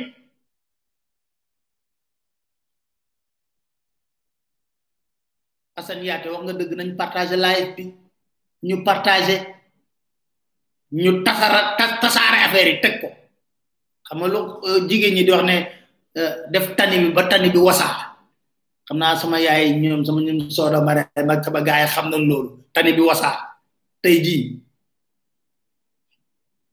Assane 5.76 6.04
Yaate 6.04 6.28
wax 6.28 6.42
nga 6.44 6.52
dëgg 6.58 6.72
nañ 6.78 6.90
partager 7.00 7.38
live 7.44 7.68
bi 7.76 7.84
ñu 8.68 8.76
partager 8.88 9.40
ñu 11.02 11.10
tasara 11.24 11.60
tasaare 12.02 12.38
affaire 12.46 12.68
yi 12.72 12.80
teg 12.84 12.94
ko. 13.00 13.08
Xam 14.06 14.18
nga 14.20 14.28
lu 14.32 14.40
jigéen 14.88 15.14
ñi 15.16 15.24
di 15.26 15.32
wax 15.32 15.44
ne 15.48 15.56
def 16.52 16.66
tani 16.76 16.96
bi 17.02 17.08
ba 17.16 17.22
tani 17.30 17.48
bi 17.54 17.58
wasa 17.68 17.88
xam 18.86 18.98
naa 19.00 19.16
sama 19.20 19.38
yaay 19.46 19.66
ñoom 19.82 20.02
sama 20.06 20.20
ñoom 20.26 20.50
sooda 20.56 20.78
mare 20.86 21.02
mag 21.28 21.40
sama 21.44 21.60
gaay 21.68 21.84
xam 21.94 22.06
na 22.10 22.16
loolu 22.28 22.50
tani 22.74 22.90
bi 22.96 23.00
wasa 23.08 23.30
tey 24.02 24.16
jii 24.24 24.42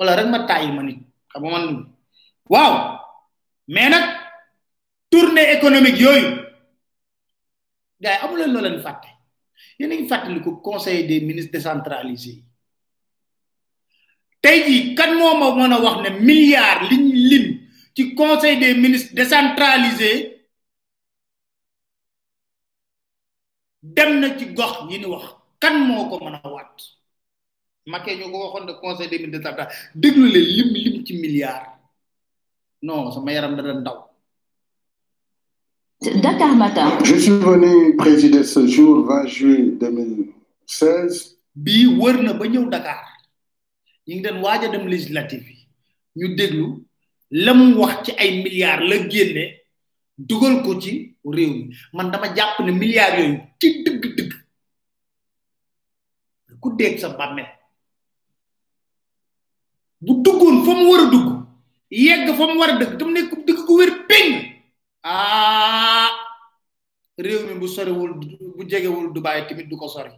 wala 0.00 0.16
rek 0.16 0.28
ma 0.32 0.46
tàyyi 0.48 0.72
ma 0.72 0.82
nit 0.82 0.98
xam 1.30 1.42
nga 1.44 1.50
man 1.52 1.66
waaw 2.52 2.72
mais 3.68 3.90
nag 3.92 4.04
tournée 5.12 5.52
économique 5.56 6.00
yooyu 6.00 6.28
gars 8.02 8.16
yi 8.16 8.24
amuleen 8.24 8.52
loo 8.52 8.62
leen 8.64 8.80
fàtte. 8.86 9.08
Yéen 9.78 9.92
a 9.92 9.94
ngi 9.96 10.08
fàttali 10.08 10.40
conseil 10.62 11.06
des 11.08 11.20
ministres 11.28 11.52
décentralisé 11.52 12.30
yi. 12.30 12.44
Tey 14.42 14.58
jii 14.66 14.94
kan 14.98 15.12
moo 15.18 15.34
ma 15.40 15.46
mën 15.56 15.72
a 15.74 15.78
wax 15.84 15.96
ne 16.02 16.10
milliards 16.28 16.82
liñ 16.90 17.04
lim 17.30 17.46
ci 17.94 18.02
conseil 18.14 18.56
des 18.62 18.74
ministres 18.74 19.14
décentralisé 19.14 20.10
dem 23.82 24.10
na 24.20 24.28
ci 24.38 24.46
gox 24.58 24.72
yi 24.90 24.98
ni 24.98 25.06
wax. 25.06 25.24
Kan 25.62 25.74
moo 25.86 26.08
ko 26.10 26.16
mën 26.24 26.36
waat? 26.54 26.76
Macky 27.86 28.16
ñu 28.16 28.30
ko 28.30 28.38
waxoon 28.44 28.66
de 28.66 28.72
conseil 28.80 29.08
des 29.08 29.18
ministres 29.18 29.40
décentralisé 29.40 29.74
déglu 29.94 30.26
leen 30.28 30.44
lim 30.56 30.68
lim 30.74 31.04
ci 31.06 31.14
milliards 31.16 31.66
non 32.82 33.10
sama 33.12 33.32
yaram 33.32 33.56
da 33.56 33.62
doon 33.62 33.82
daw. 33.82 33.98
Dakar 36.22 36.54
Matin. 36.56 36.98
Je 37.04 37.14
suis 37.16 37.30
venu 37.30 37.96
présider 37.96 38.42
ce 38.44 38.66
jour 38.66 39.04
20 39.06 39.26
juillet 39.26 39.70
2016. 39.80 41.36
bii 41.54 41.86
wër 41.98 42.22
na 42.22 42.32
ba 42.34 42.46
ñëw 42.46 42.68
Dakar. 42.70 43.04
Ñu 44.06 44.14
ngi 44.14 44.22
doon 44.22 44.40
waaj 44.42 44.64
a 44.64 44.68
dem 44.68 44.86
législative 44.88 45.48
yi. 45.48 45.66
Ñu 46.16 46.34
déglu 46.36 46.66
la 47.30 47.54
mu 47.54 47.74
wax 47.80 48.04
ci 48.04 48.12
ay 48.18 48.42
milliards 48.42 48.84
la 48.84 49.08
génne 49.08 49.44
dugal 50.18 50.62
ko 50.62 50.78
ci 50.80 51.16
réew 51.24 51.52
mi. 51.54 51.76
Man 51.94 52.10
dama 52.10 52.34
jàpp 52.36 52.60
ne 52.60 52.72
milliards 52.72 53.16
yooyu 53.18 53.38
ci 53.60 53.82
dëgg-dëgg 53.84 54.32
ku 56.60 56.68
dégg 56.76 56.98
sa 56.98 57.08
bàmmeel. 57.16 57.59
Bu 60.00 60.12
duggoon 60.24 60.64
fa 60.64 60.72
mu 60.78 60.84
war 60.90 61.00
a 61.06 61.10
dugg 61.10 61.28
yegg 61.90 62.28
fa 62.38 62.44
mu 62.46 62.58
war 62.60 62.70
a 62.70 62.78
dëgg 62.80 62.96
tam 62.98 63.12
nekk 63.12 63.30
dëgg 63.46 63.60
ko 63.66 63.72
wér 63.78 63.90
péng 64.08 64.32
ah 65.02 66.08
réew 67.18 67.46
mi 67.48 67.54
bu 67.60 67.68
soriwul 67.68 68.12
bu 68.56 68.62
jegewul 68.68 69.12
Dubaay 69.14 69.46
tamit 69.48 69.68
du 69.68 69.76
ko 69.76 69.88
sori. 69.88 70.10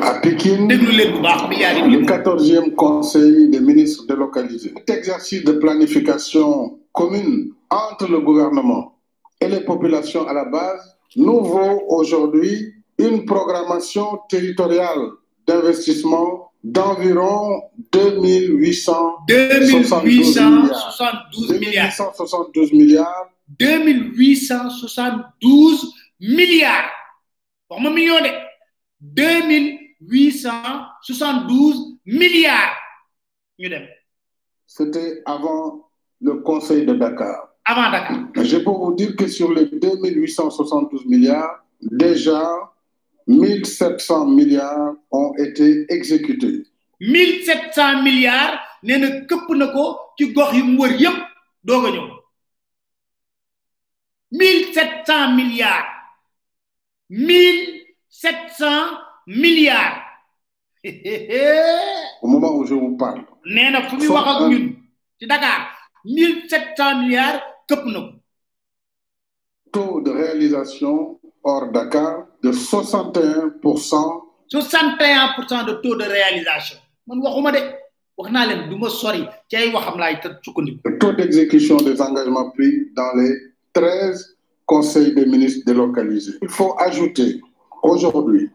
À 0.00 0.14
Pékin, 0.20 0.66
le 0.68 2.06
14e 2.06 2.74
Conseil 2.74 3.48
des 3.50 3.60
ministres 3.60 4.06
délocalisés. 4.06 4.72
Cet 4.76 4.90
exercice 4.90 5.44
de 5.44 5.52
planification 5.52 6.78
commune 6.92 7.52
entre 7.68 8.06
le 8.08 8.20
gouvernement 8.20 8.94
et 9.40 9.48
les 9.48 9.60
populations 9.60 10.26
à 10.26 10.32
la 10.32 10.44
base 10.46 10.96
nous 11.16 11.42
vaut 11.44 11.82
aujourd'hui 11.88 12.72
une 12.98 13.24
programmation 13.26 14.18
territoriale 14.30 15.10
d'investissement 15.46 16.45
d'environ 16.66 17.62
2800 17.92 19.18
2872 19.28 21.52
milliards. 21.52 21.58
2872 21.58 22.72
milliards. 22.72 23.30
2872 23.48 25.92
milliards. 26.20 26.90
Million 27.70 28.20
de. 28.20 28.30
2872 29.00 31.98
milliards. 32.06 32.74
C'était 34.66 35.22
avant 35.24 35.88
le 36.20 36.34
Conseil 36.40 36.84
de 36.84 36.94
Dakar. 36.94 37.48
avant 37.64 37.90
Dakar. 37.92 38.24
Je 38.42 38.56
peux 38.58 38.70
vous 38.70 38.92
dire 38.94 39.14
que 39.14 39.28
sur 39.28 39.52
les 39.52 39.66
2872 39.66 41.06
milliards, 41.06 41.64
déjà 41.80 42.42
1700 43.26 44.26
milliards 44.26 44.94
ont 45.10 45.32
été 45.38 45.86
exécutés. 45.92 46.62
1700 47.00 48.02
milliards 48.02 48.58
nee 48.82 48.98
na 48.98 49.08
këpp 49.28 49.48
na 49.58 49.66
ko 49.72 49.84
ci 50.18 50.32
gox 50.32 50.54
yu 50.56 50.62
mu 50.64 50.78
wër 50.80 50.92
yépp 51.00 51.18
doog 51.64 51.86
a 51.86 51.90
ñëw. 51.90 52.06
1700 54.30 55.34
milliards. 55.36 55.88
1700 57.10 58.66
milliards. 59.26 60.02
Au 62.22 62.28
moment 62.28 62.54
où 62.56 62.64
je 62.66 62.74
vous 62.74 62.96
parle, 62.96 63.24
nee 63.44 63.70
na 63.70 63.82
fu 63.88 63.96
muy 63.96 64.06
wax 64.08 64.26
ak 64.28 64.40
ñun 64.50 64.66
ci 65.18 65.26
Dakar 65.26 65.60
1700 66.04 67.00
milliards 67.02 67.42
këpp 67.68 67.84
na 67.92 68.00
ko. 68.00 68.12
Taux 69.72 70.00
de 70.00 70.10
réalisation 70.10 71.18
hors 71.42 71.70
Dakar 71.72 72.26
de 72.46 72.52
de 72.52 72.56
61%. 72.56 74.22
61% 74.52 75.66
de 75.66 75.72
taux 75.82 75.96
de 75.96 76.04
réalisation. 76.04 76.78
Man 77.06 77.20
waxuma 77.22 77.50
de 77.52 77.58
wax 78.18 78.30
naa 78.32 78.46
leen 78.46 78.68
du 78.70 78.76
ma 78.78 78.88
sori 78.88 79.22
ci 79.48 79.56
ay 79.56 79.72
waxam 79.74 79.98
laay 79.98 80.20
te 80.22 80.28
sukkandiku. 80.44 80.78
Le 80.84 80.98
taux 80.98 81.12
d'exécution 81.12 81.76
des 81.76 82.00
engagements 82.00 82.50
pris 82.50 82.72
dans 82.96 83.12
les 83.20 83.32
13 83.72 84.36
conseils 84.66 85.14
des 85.14 85.26
ministres 85.26 85.64
délocalisés. 85.66 86.38
Il 86.42 86.48
faut 86.48 86.74
ajouter 86.78 87.40
aujourd'hui 87.82 88.50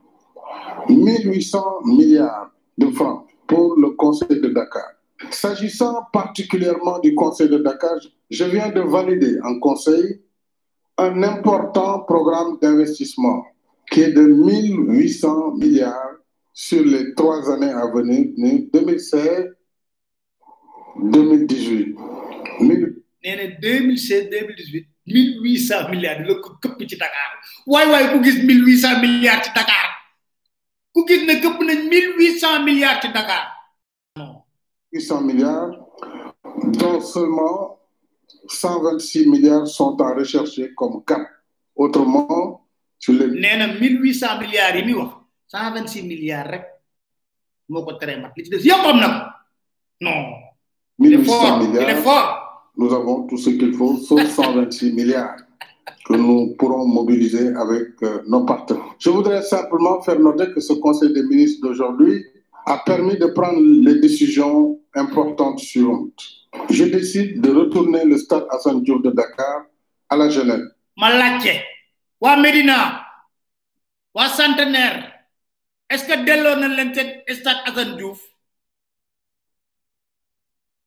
1800 0.89 1.63
milliards 1.85 2.51
de 2.77 2.87
francs 2.91 3.25
pour 3.47 3.75
le 3.77 3.89
conseil 3.91 4.39
de 4.41 4.47
Dakar. 4.47 4.89
S'agissant 5.29 6.03
particulièrement 6.11 6.99
du 6.99 7.13
conseil 7.15 7.49
de 7.49 7.57
Dakar, 7.57 7.95
je 8.29 8.45
viens 8.45 8.69
de 8.69 8.81
valider 8.81 9.39
en 9.43 9.59
conseil 9.59 10.21
un 10.97 11.21
important 11.23 11.99
programme 11.99 12.57
d'investissement 12.61 13.45
qui 13.89 14.01
est 14.01 14.13
de 14.13 14.21
1800 14.27 15.55
milliards 15.57 16.15
sur 16.53 16.83
les 16.83 17.13
trois 17.15 17.49
années 17.51 17.71
à 17.71 17.87
venir, 17.87 18.27
2016, 18.73 19.47
2018. 20.97 21.95
Mille- 22.59 22.95
nee 23.23 23.35
na 23.35 23.45
2016 23.61 24.29
2018 24.29 24.87
1800 25.05 25.89
milliards 25.91 26.19
la 26.27 26.35
ko 26.41 26.49
këpp 26.61 26.79
ci 26.89 26.95
Dakar 26.97 27.31
waay 27.67 27.87
waay 27.91 28.05
ku 28.13 28.21
gis 28.23 28.37
1800 28.43 29.01
milliards 29.01 29.43
ci 29.45 29.51
Dakar? 29.55 29.87
Ku 30.93 31.05
gis 31.07 31.23
ne 31.25 31.35
këpp 31.43 31.59
nañ 31.67 31.79
1800 31.89 32.63
milliards 32.65 33.01
ci 33.01 33.07
Dakar? 33.13 33.45
non 34.17 34.41
800 34.93 35.21
milliards, 35.21 35.71
dont 36.79 36.99
seulement 36.99 37.79
126 38.49 39.27
milliards 39.29 39.67
sont 39.67 39.95
à 40.01 40.13
rechercher 40.13 40.73
comme 40.75 41.03
cap. 41.05 41.21
Autrement, 41.75 42.60
nee 43.09 43.57
na 43.57 43.67
1800 43.67 44.39
milliards 44.39 44.77
yi 44.77 44.83
muy 44.85 44.93
wax 44.93 45.11
126 45.53 46.03
milliards 46.07 46.49
rek 46.51 46.65
moo 47.69 47.83
ko 47.85 47.93
teree 47.99 48.17
mat 48.21 48.33
li 48.37 48.43
ci 48.43 48.49
des 48.51 48.65
yëpp 48.65 48.85
am 48.85 48.99
na 48.99 49.07
ko 49.09 49.19
non. 50.01 50.17
il 50.99 51.13
est 51.13 51.17
1800 51.17 51.25
fort 51.25 51.59
il 51.61 51.65
est 51.65 51.79
milliards, 51.79 52.03
fort. 52.03 52.71
nous 52.77 52.93
avons 52.93 53.27
tout 53.27 53.37
ce 53.37 53.49
qu'il 53.49 53.73
faut, 53.73 53.97
sauf 53.97 54.21
126 54.27 54.93
milliards 54.99 55.35
que 56.05 56.13
nous 56.13 56.55
pourrons 56.57 56.87
mobiliser 56.87 57.49
avec 57.55 57.89
euh, 58.03 58.21
nos 58.27 58.43
partenaires. 58.45 58.95
Je 58.97 59.09
voudrais 59.09 59.43
simplement 59.43 60.01
faire 60.01 60.19
noter 60.19 60.51
que 60.53 60.59
ce 60.59 60.73
Conseil 60.73 61.13
des 61.13 61.23
ministres 61.23 61.61
d'aujourd'hui 61.67 62.25
a 62.65 62.77
permis 62.85 63.17
de 63.17 63.27
prendre 63.27 63.59
les 63.61 63.99
décisions 63.99 64.79
importantes 64.95 65.59
suivantes. 65.59 66.21
Je 66.69 66.85
décide 66.85 67.41
de 67.41 67.51
retourner 67.51 68.03
le 68.05 68.17
stade 68.17 68.45
Hassan 68.49 68.81
Diouf 68.83 69.01
de 69.03 69.11
Dakar 69.11 69.65
à 70.09 70.15
la 70.17 70.29
jeunesse. 70.29 70.67
ma 70.97 71.09
laajte 71.09 71.53
waa 72.21 72.35
Médina 72.37 72.77
waa 74.15 74.29
Centenaire 74.37 74.99
est-ce 75.89 76.05
que 76.07 76.15
delloo 76.25 76.55
na 76.55 76.67
leen 76.67 76.93
seen 76.95 77.09
stade 77.39 77.61
Assane 77.67 77.97
Diouf? 77.97 78.19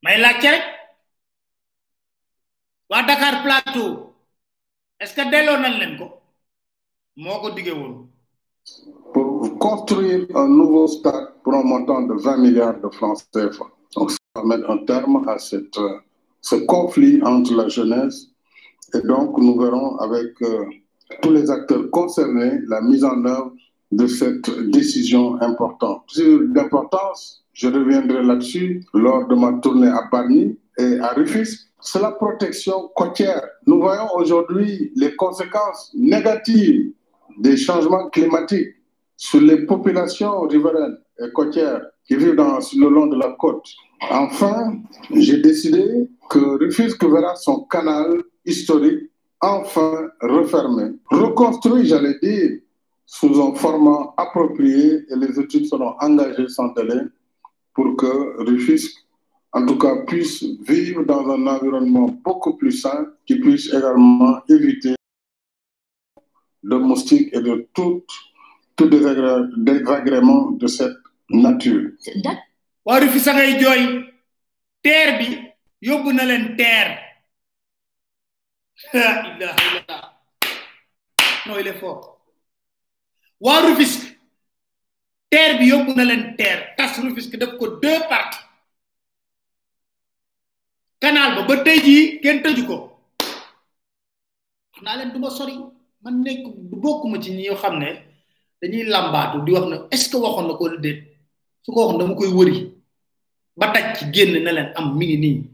May 0.03 0.17
laajte 0.21 0.49
rek. 0.51 0.65
Waa 2.91 3.03
Dakar 3.09 3.43
Plateau 3.45 4.15
est-ce 5.01 5.15
que 5.17 5.25
delloo 5.31 5.57
nañ 5.63 5.75
leen 5.81 5.99
ko? 5.99 6.07
Moo 7.17 7.41
ko 7.43 7.51
diggee 7.51 7.75
pour 9.13 9.59
construire 9.59 10.27
un 10.35 10.49
nouveau 10.49 10.87
stade 10.87 11.29
pour 11.43 11.55
un 11.55 11.63
montant 11.65 12.03
de 12.03 12.15
20 12.15 12.37
milliards 12.39 12.81
de 12.81 12.89
francs 12.89 13.19
CFA. 13.33 13.67
Donc, 13.97 14.11
ça 14.11 14.19
va 14.37 14.45
mettre 14.45 14.71
un 14.71 14.79
terme 14.87 15.29
à 15.29 15.39
cette, 15.39 15.77
euh, 15.79 15.99
ce 16.41 16.57
conflit 16.57 17.23
entre 17.23 17.55
la 17.55 17.69
jeunesse 17.69 18.29
et 18.95 19.01
donc 19.03 19.37
nous 19.39 19.59
verrons 19.61 19.97
avec 19.99 20.41
euh, 20.43 20.65
tous 21.23 21.31
les 21.31 21.51
acteurs 21.51 21.91
concernés 21.91 22.61
la 22.67 22.81
mise 22.81 23.05
en 23.05 23.25
œuvre 23.25 23.53
de 23.93 24.07
cette 24.07 24.51
décision 24.71 25.41
importante. 25.41 26.03
Sur 26.09 26.41
l'importance, 26.55 27.45
je 27.53 27.69
reviendrai 27.69 28.23
là-dessus 28.23 28.85
lors 28.93 29.29
de 29.29 29.35
ma 29.35 29.53
tournée 29.61 29.89
à 29.89 30.09
Barny 30.11 30.59
et 30.79 30.99
à 30.99 31.09
Rufisque. 31.09 31.69
C'est 31.81 32.01
la 32.01 32.13
protection 32.13 32.91
côtière. 32.97 33.43
Nous 33.67 33.79
voyons 33.81 34.09
aujourd'hui 34.17 34.93
les 34.97 35.15
conséquences 35.17 35.93
négatives 35.95 36.93
des 37.39 37.57
changements 37.57 38.09
climatiques 38.09 38.75
sur 39.17 39.41
les 39.41 39.67
populations 39.67 40.41
riveraines 40.43 40.97
et 41.21 41.31
côtières 41.33 41.83
qui 42.07 42.17
vivent 42.17 42.35
le 42.35 42.89
long 42.89 43.07
de 43.07 43.17
la 43.17 43.37
côte. 43.39 43.67
Enfin, 44.11 44.77
j'ai 45.13 45.39
décidé 45.39 46.09
que 46.29 46.39
Rufisque 46.59 47.05
verra 47.05 47.37
son 47.37 47.65
canal 47.65 48.23
historique 48.45 49.11
enfin 49.45 50.09
refermé, 50.21 50.85
reconstruit, 51.11 51.87
j'allais 51.87 52.19
dire, 52.23 52.51
sous 53.07 53.35
un 53.47 53.55
format 53.55 54.15
approprié 54.17 55.05
et 55.11 55.17
les 55.23 55.39
études 55.39 55.67
seront 55.67 55.95
engagées 56.01 56.49
sans 56.49 56.69
délai 56.73 57.03
pour 57.75 57.97
que 57.97 58.11
Rufisque, 58.49 58.97
en 59.53 59.67
tout 59.67 59.79
cas, 59.79 59.95
puisse 60.07 60.43
vivre 60.67 61.05
dans 61.05 61.25
un 61.29 61.47
environnement 61.47 62.09
beaucoup 62.25 62.55
plus 62.57 62.73
sain, 62.73 63.07
qui 63.27 63.39
puisse 63.41 63.67
également 63.73 64.41
éviter 64.49 64.95
de 66.63 66.77
moustiques 66.77 67.29
et 67.33 67.41
de 67.41 67.69
tout, 67.75 68.03
tout 68.77 68.89
désagré- 68.89 69.47
désagrément 69.59 70.51
de 70.53 70.67
cette 70.67 70.97
nature. 71.29 71.91
Dak- 72.25 72.43
waa 72.87 73.01
Rufi 73.01 73.21
sa 73.21 73.33
ngay 73.35 73.61
jooy 73.61 73.83
teer 74.83 75.09
bi 75.19 75.29
yóbbu 75.89 76.13
na 76.13 76.25
leen 76.25 76.57
teer 76.57 76.89
la 78.93 79.37
ilaha 79.37 79.57
illallah. 79.67 80.03
Non 81.47 81.59
il 81.59 81.67
est 81.69 81.83
waa 83.41 83.61
Rufisque. 83.61 84.19
Teer 85.31 85.59
bi 85.59 85.67
yóbbu 85.69 85.95
na 85.95 86.05
leen 86.05 86.37
teer 86.37 86.75
tas 86.77 86.99
Rufisque 87.03 87.37
def 87.37 87.57
ko 87.59 87.67
deux 87.83 88.01
parties. 88.09 88.41
Canal 91.01 91.35
ba 91.37 91.43
ba 91.49 91.57
tey 91.65 91.79
jii 91.85 92.21
kenn 92.23 92.43
tëju 92.43 92.67
ko. 92.67 92.77
Wax 94.73 94.83
naa 94.83 94.97
leen 94.97 95.13
du 95.13 95.19
ma 95.19 95.31
sori. 95.31 95.55
Man 96.03 96.23
nekk 96.23 96.47
bokkuma 96.83 97.21
ci 97.23 97.31
ñi 97.33 97.49
xam 97.57 97.79
ne 97.79 97.89
dañuy 98.61 98.85
làmbaatu 98.89 99.45
di 99.45 99.53
wax 99.53 99.67
ne 99.67 99.77
est-ce 99.91 100.17
waxoon 100.17 100.47
na 100.49 100.55
ko 100.55 100.69
déet. 100.79 101.01
Su 101.63 101.73
ko 101.73 101.81
waxoon 101.81 101.99
dama 101.99 102.15
koy 102.15 102.29
wëri. 102.29 102.73
Ba 103.57 103.73
taj 103.73 103.99
ci 103.99 104.05
génn 104.13 104.43
na 104.43 104.53
leen 104.53 104.73
am 104.77 104.97
mi 104.97 105.07
ngi 105.07 105.17
nii. 105.19 105.54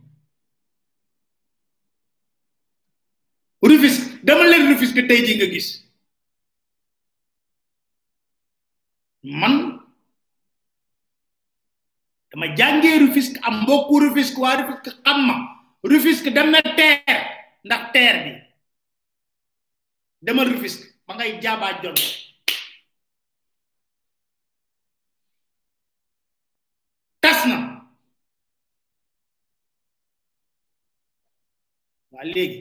Rufisque 3.63 4.21
dama 4.25 4.45
leen 4.51 4.69
Rufisque 4.73 5.03
tey 5.09 5.21
jii 5.27 5.37
nga 5.37 5.47
gis. 5.53 5.69
Man 9.23 9.55
dama 12.31 12.47
jàngee 12.59 12.99
Rufisque 13.05 13.39
am 13.47 13.63
mbokku 13.63 14.01
Rufisque 14.01 14.39
waa 14.43 14.57
Rufisque 14.61 14.91
xam 15.05 15.19
ma. 15.27 15.35
Rufisque 15.91 16.31
dem 16.35 16.51
na 16.51 16.61
teer 16.79 17.19
ndax 17.65 17.83
teer 17.93 18.17
bi. 18.25 18.33
Dama 20.23 20.45
Rufisque 20.45 20.85
ba 21.07 21.15
ngay 21.15 21.41
jaabaa 21.43 21.81
jon 21.83 21.97
tas 27.23 27.41
na. 27.47 27.57
Waa 32.13 32.25
léegi. 32.25 32.61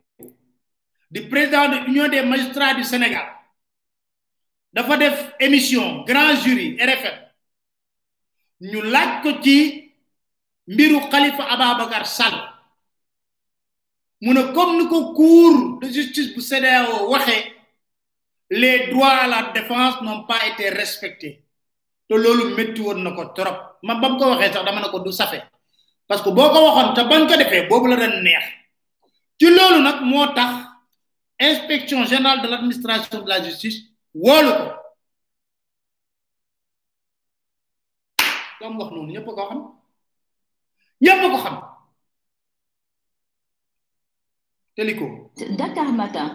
di 1.11 1.21
président 1.27 1.67
de 1.67 1.77
l'Union 1.85 2.07
des 2.07 2.21
magistrats 2.23 2.73
du 2.73 2.83
Sénégal. 2.83 3.27
Dafa 4.73 4.95
def 4.97 5.33
émission 5.41 6.03
grand 6.07 6.33
jury 6.41 6.77
RFM 6.79 7.17
ñu 8.61 8.81
laaj 8.81 9.21
ko 9.23 9.29
ci 9.43 9.91
mbiru 10.67 11.09
Khalifa 11.11 11.43
Ababacar 11.43 12.05
Sall. 12.07 12.37
Mu 14.21 14.33
ne 14.33 14.53
comme 14.53 14.77
ni 14.77 14.87
ko 14.87 15.79
de 15.81 15.87
justice 15.91 16.33
bu 16.33 16.41
les 18.51 18.87
droits 18.91 19.07
à 19.09 19.27
la 19.27 19.51
défense 19.53 20.01
n'ont 20.01 20.23
pas 20.25 20.45
été 20.47 20.69
respectés. 20.69 21.43
Te 22.07 22.13
loolu 22.15 22.53
métti 22.55 22.81
woon 22.81 23.01
na 23.03 23.11
ko 23.11 23.25
trop. 23.35 23.55
Man 23.83 23.99
ko 24.17 24.29
waxee 24.29 24.53
sax 24.53 24.63
dama 24.65 24.81
parce 26.07 26.21
que 26.21 26.29
boo 26.29 26.49
ko 26.49 26.59
waxoon 26.65 26.93
te 26.93 27.01
bañ 27.09 27.27
ko 27.27 27.35
defee 27.35 27.67
boobu 27.67 27.87
la 27.87 28.07
neex. 28.07 28.43
Ci 29.39 29.47
loolu 29.49 29.81
nag 29.81 30.01
moo 30.03 30.27
inspection 31.49 32.05
générale 32.05 32.41
de 32.43 32.47
l'administration 32.47 33.21
de 33.23 33.29
la 33.29 33.41
justice 33.43 33.77
woolu 34.13 34.51
ko. 34.59 34.65
Lam 38.61 38.73
wax 38.79 38.89
noonu 38.93 39.11
ñëpp 39.13 39.25
ko 39.25 39.33
xam. 39.49 39.59
Ñëpp 41.03 41.21
ko 41.33 41.37
xam. 41.43 41.55
Teliko. 44.75 45.05
Dakar 45.59 45.89
Matin. 45.99 46.29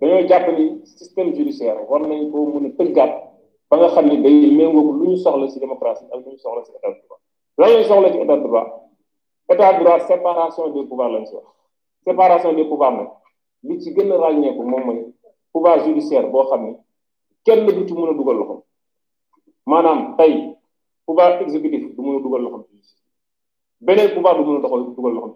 dañoo 0.00 0.26
jàpp 0.28 0.46
ni 0.58 0.64
système 0.86 1.34
judiciaire 1.36 1.80
war 1.88 2.00
nañ 2.00 2.30
ko 2.32 2.38
mën 2.52 2.66
a 2.66 2.70
tëggaat 2.78 3.12
ba 3.68 3.74
nga 3.76 3.88
xam 3.94 4.06
ni 4.08 4.16
day 4.22 4.50
méngoo 4.58 4.92
lu 4.98 5.04
ñu 5.10 5.16
soxla 5.16 5.46
ci 5.52 5.60
démocratie 5.60 6.06
ak 6.12 6.18
lu 6.24 6.30
ñu 6.32 6.38
soxla 6.38 6.64
ci 6.64 6.72
état 6.76 6.88
de 6.90 7.00
droit. 7.04 7.20
Lan 7.58 7.68
lañ 7.74 7.84
soxla 7.88 8.08
ci 8.12 8.18
état 8.18 8.36
de 8.36 8.42
droit? 8.48 8.66
État 9.52 9.72
de 9.74 9.78
droit 9.84 10.00
séparation 10.08 10.68
des 10.70 10.84
pouvoirs 10.88 11.10
lañ 11.10 11.24
ci 11.26 11.34
wax 11.34 11.46
séparation 12.04 12.52
des 12.54 12.64
pouvoirs 12.64 12.92
nag 12.92 13.08
li 13.62 13.80
ci 13.80 13.92
gën 13.94 14.10
a 14.12 14.16
pouvoir 15.52 15.84
judiciaire 15.84 16.30
boo 16.30 16.44
xam 16.48 16.62
ni 16.66 16.72
kenn 17.44 17.66
du 17.66 17.86
ci 17.86 17.94
mën 17.94 18.08
a 18.10 18.12
dugal 18.14 18.38
pouvoir 21.06 21.42
exécutif 21.42 21.94
du 21.96 22.00
mën 22.02 22.16
a 22.16 22.20
dugal 22.22 22.44
pouvoir 24.14 24.34
du 24.36 24.42
mën 24.50 25.18
a 25.18 25.28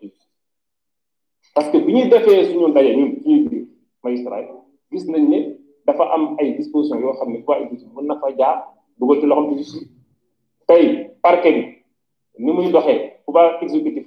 parce 1.55 1.69
que 1.71 1.79
bi 1.79 1.93
ñuy 1.95 2.09
defee 2.09 2.45
suñu 2.47 2.69
ndaje 2.69 2.97
ñun 2.97 3.11
biir 3.25 3.67
magistrat 4.03 4.45
gis 4.91 5.05
nañ 5.09 5.25
ne 5.29 5.39
dafa 5.87 6.05
am 6.15 6.37
ay 6.39 6.49
dispositions 6.57 7.01
yoo 7.01 7.13
xam 7.19 7.31
ne 7.33 7.39
pouvoir 7.39 7.59
exécutif 7.63 7.89
mën 7.95 8.07
na 8.07 8.17
fa 8.21 8.29
jaar 8.39 8.57
dugal 8.99 9.21
ci 9.21 9.27
ci 9.51 9.59
justice. 9.59 9.89
Tey 10.67 11.11
parquet 11.23 11.85
pouvoir 13.27 13.63
exécutif 13.63 14.07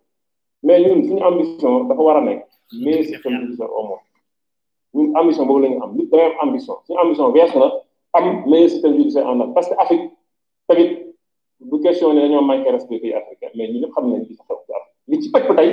mais 0.63 0.79
ñun 0.85 1.03
suñu 1.07 1.21
ambition 1.23 1.87
dafa 1.87 2.01
war 2.01 2.17
a 2.17 2.21
nekk. 2.21 2.41
Mais 2.83 3.03
système 3.03 3.35
judiciaire 3.41 3.69
au 3.77 3.83
monde 3.87 5.15
ambition 5.19 5.45
boobu 5.45 5.61
la 5.63 5.69
ñu 5.69 5.81
am. 5.83 5.91
Li 5.97 6.07
da 6.09 6.17
ngay 6.17 6.31
am 6.41 6.47
ambition. 6.49 6.75
Suñu 6.85 6.99
ambition 6.99 7.31
wees 7.33 7.53
na 7.55 7.67
am 8.13 8.25
meilleur 8.49 8.69
système 8.69 8.95
judiciaire 8.97 9.27
Afrique 9.27 9.53
parce 9.53 9.67
que 9.69 9.73
Afrique 9.83 10.11
tamit 10.67 10.89
du 11.59 11.79
question 11.81 12.13
ne 12.13 12.21
dañoo 12.21 12.41
manqué 12.41 12.69
respect 12.71 12.99
pays 12.99 13.13
africain 13.13 13.49
mais 13.55 13.67
ñu 13.71 13.79
ñëpp 13.79 13.91
xam 13.95 14.05
nañ 14.09 14.19
li 14.19 14.25
ci 14.27 14.35
xew 14.47 14.57
ci 14.65 14.71
Afrique 14.73 15.07
li 15.07 15.21
ci 15.21 15.31
tey 15.57 15.69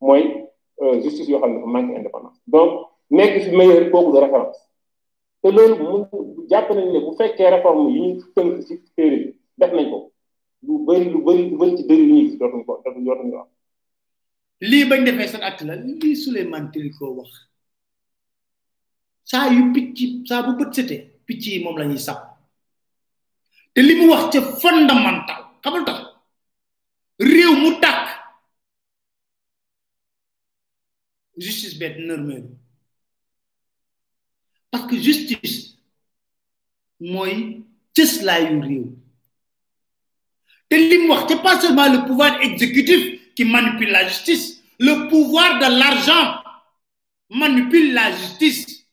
mooy 0.00 0.22
justice 1.02 1.28
yoo 1.30 1.38
xam 1.40 1.50
ne 1.52 1.58
dafa 1.58 1.66
manqué 1.74 1.96
indépendance. 1.96 2.38
Donc 2.46 2.70
nekk 3.10 3.32
fi 3.44 3.56
meilleur 3.56 3.90
kooku 3.90 4.12
de 4.12 4.18
référence. 4.18 4.58
Te 5.42 5.48
loolu 5.50 5.74
mu 5.90 5.98
jàpp 6.50 6.70
nañ 6.70 6.92
ne 6.92 6.98
bu 7.04 7.12
fekkee 7.18 7.50
réforme 7.50 7.90
yi 7.90 8.00
ñu 8.00 8.22
tënk 8.34 8.62
ci 8.66 8.74
téere 8.96 9.16
bi 9.16 9.38
def 9.58 9.72
nañ 9.72 9.90
ko. 9.90 10.10
Lu 10.66 10.78
bëri 10.86 11.04
lu 11.12 11.18
bëri 11.22 11.50
lu 11.50 11.56
bëri 11.58 11.76
ci 11.76 11.84
dëri 11.86 12.02
yi 12.02 12.12
ñuy 12.12 12.26
gis 12.30 12.38
lii 14.60 14.84
bañ 14.88 15.04
defee 15.04 15.28
seen 15.28 15.42
acte 15.42 15.62
la 15.64 15.74
lii 15.76 16.16
Souleymane 16.16 16.70
Teliko 16.72 17.06
wax. 17.16 17.30
Saa 19.24 19.50
yu 19.54 19.72
picc 19.74 19.98
saa 20.28 20.42
bu 20.42 20.52
bët 20.58 20.74
setee 20.74 21.00
picc 21.26 21.42
yi 21.46 21.62
moom 21.64 21.76
la 21.78 21.84
ñuy 21.84 22.00
te 23.74 23.82
li 23.82 23.94
mu 23.98 24.06
wax 24.12 24.24
ca 24.32 24.40
fondamental 24.60 25.42
xamul 25.62 25.84
tax? 25.84 25.98
Réew 27.18 27.52
mu 27.62 27.70
tàkk. 27.82 28.06
Justice 31.44 31.76
bet 31.78 31.94
nërmeelu 31.98 32.48
parce 34.70 34.86
que 34.90 34.96
justice 35.06 35.76
mooy 37.00 37.62
cëslaayu 37.94 38.60
réew. 38.60 38.86
Te 40.68 40.76
li 40.76 40.98
mu 40.98 41.08
wax 41.10 41.24
c'est 41.28 41.42
pas 41.42 41.60
seulement 41.60 41.92
le 41.92 42.06
pouvoir 42.06 42.40
exécutif 42.40 43.20
qui 43.36 43.44
manipule 43.44 43.90
la 43.90 44.08
justice. 44.08 44.62
Le 44.78 45.08
pouvoir 45.08 45.58
de 45.58 45.78
l'argent 45.78 46.42
manipule 47.30 47.94
la 47.94 48.10
justice. 48.12 48.86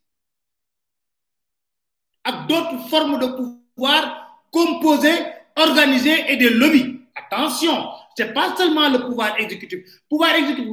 Ak 2.23 2.47
d'autres 2.47 2.87
formes 2.89 3.19
de 3.19 3.27
pouvoir 3.27 4.03
composés 4.51 5.19
organisés 5.55 6.31
et 6.31 6.37
des 6.37 6.49
lobbies. 6.51 6.99
Attention 7.15 7.89
c'est 8.15 8.31
pas 8.31 8.55
seulement 8.55 8.89
le 8.89 8.99
pouvoir 9.07 9.39
exécutif. 9.39 9.79
Pouvoir 10.07 10.35
exécutif 10.35 10.67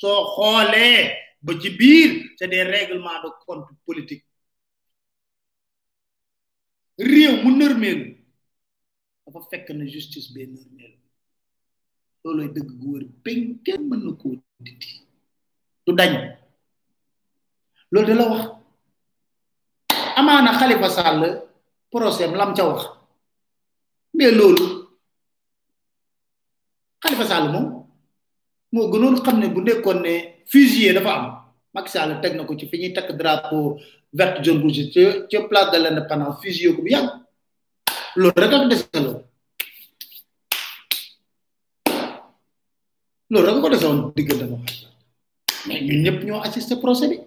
soo 0.00 0.18
xoolee 0.34 1.10
ba 1.44 1.52
ci 1.60 1.70
biir 1.78 2.10
c'est 2.36 2.48
des 2.48 2.62
règlements 2.62 3.20
de 3.24 3.30
compte 3.44 3.68
politique. 3.86 4.24
Réew 6.98 7.34
mu 7.44 7.50
nërmeelu 7.58 8.06
dafa 9.26 9.40
fekk 9.50 9.66
na 9.78 9.84
justice 9.94 10.28
bee 10.34 10.46
nërmeelu 10.54 10.97
looloy 12.24 12.48
dëgg 12.54 12.70
gu 12.80 12.86
wër 12.92 13.04
peñ 13.24 13.38
kenn 13.64 13.82
mën 13.88 14.00
na 14.04 14.12
dañ. 15.98 16.12
Loolu 17.90 18.06
da 18.08 18.14
la 18.14 18.24
wax. 18.28 18.42
Amaana 20.16 20.52
Khalifa 20.58 20.88
Sall 20.90 21.22
procès 21.90 22.30
lam 22.30 22.54
ca 22.54 22.64
wax. 22.68 22.80
Mais 24.14 24.30
loolu 24.32 24.66
Khalifa 27.02 27.24
Sall 27.24 27.48
moom 27.52 27.66
moo 28.72 28.90
gënoon 28.92 29.22
xam 29.24 29.38
ne 29.40 29.48
bu 29.48 29.60
nekkoon 29.62 30.00
ne 30.02 30.14
fusillé 30.50 30.92
dafa 30.92 31.10
am. 31.18 31.26
Macky 31.74 31.90
Sall 31.90 32.20
teg 32.20 32.34
na 32.36 32.44
ko 32.44 32.54
ci 32.56 32.66
fi 32.68 32.76
ñuy 32.78 32.92
takk 32.92 33.12
drapeau 33.16 33.78
vert 34.12 34.42
jaune 34.44 34.62
rouge 34.62 34.90
ca 34.92 35.26
ca 35.30 35.48
place 35.48 35.70
de 35.72 35.78
l'indépendance 35.82 36.40
fusillé 36.42 36.74
ko 36.74 36.82
bu 36.82 36.88
yàgg. 36.90 37.08
Loolu 38.16 38.40
rek 38.42 38.52
ak 38.52 38.68
dese 38.68 38.88
loolu. 39.00 39.27
Loolu 43.30 43.46
rek 43.46 43.60
ko 43.62 43.68
dese 43.70 43.86
woon 43.86 44.12
diggante 44.16 44.44
ma 44.50 44.58
mais 45.66 45.80
ñun 45.86 46.02
ñëpp 46.04 46.24
ñoo 46.24 46.40
assisté 46.42 46.76
procès 46.76 47.08
bi. 47.08 47.18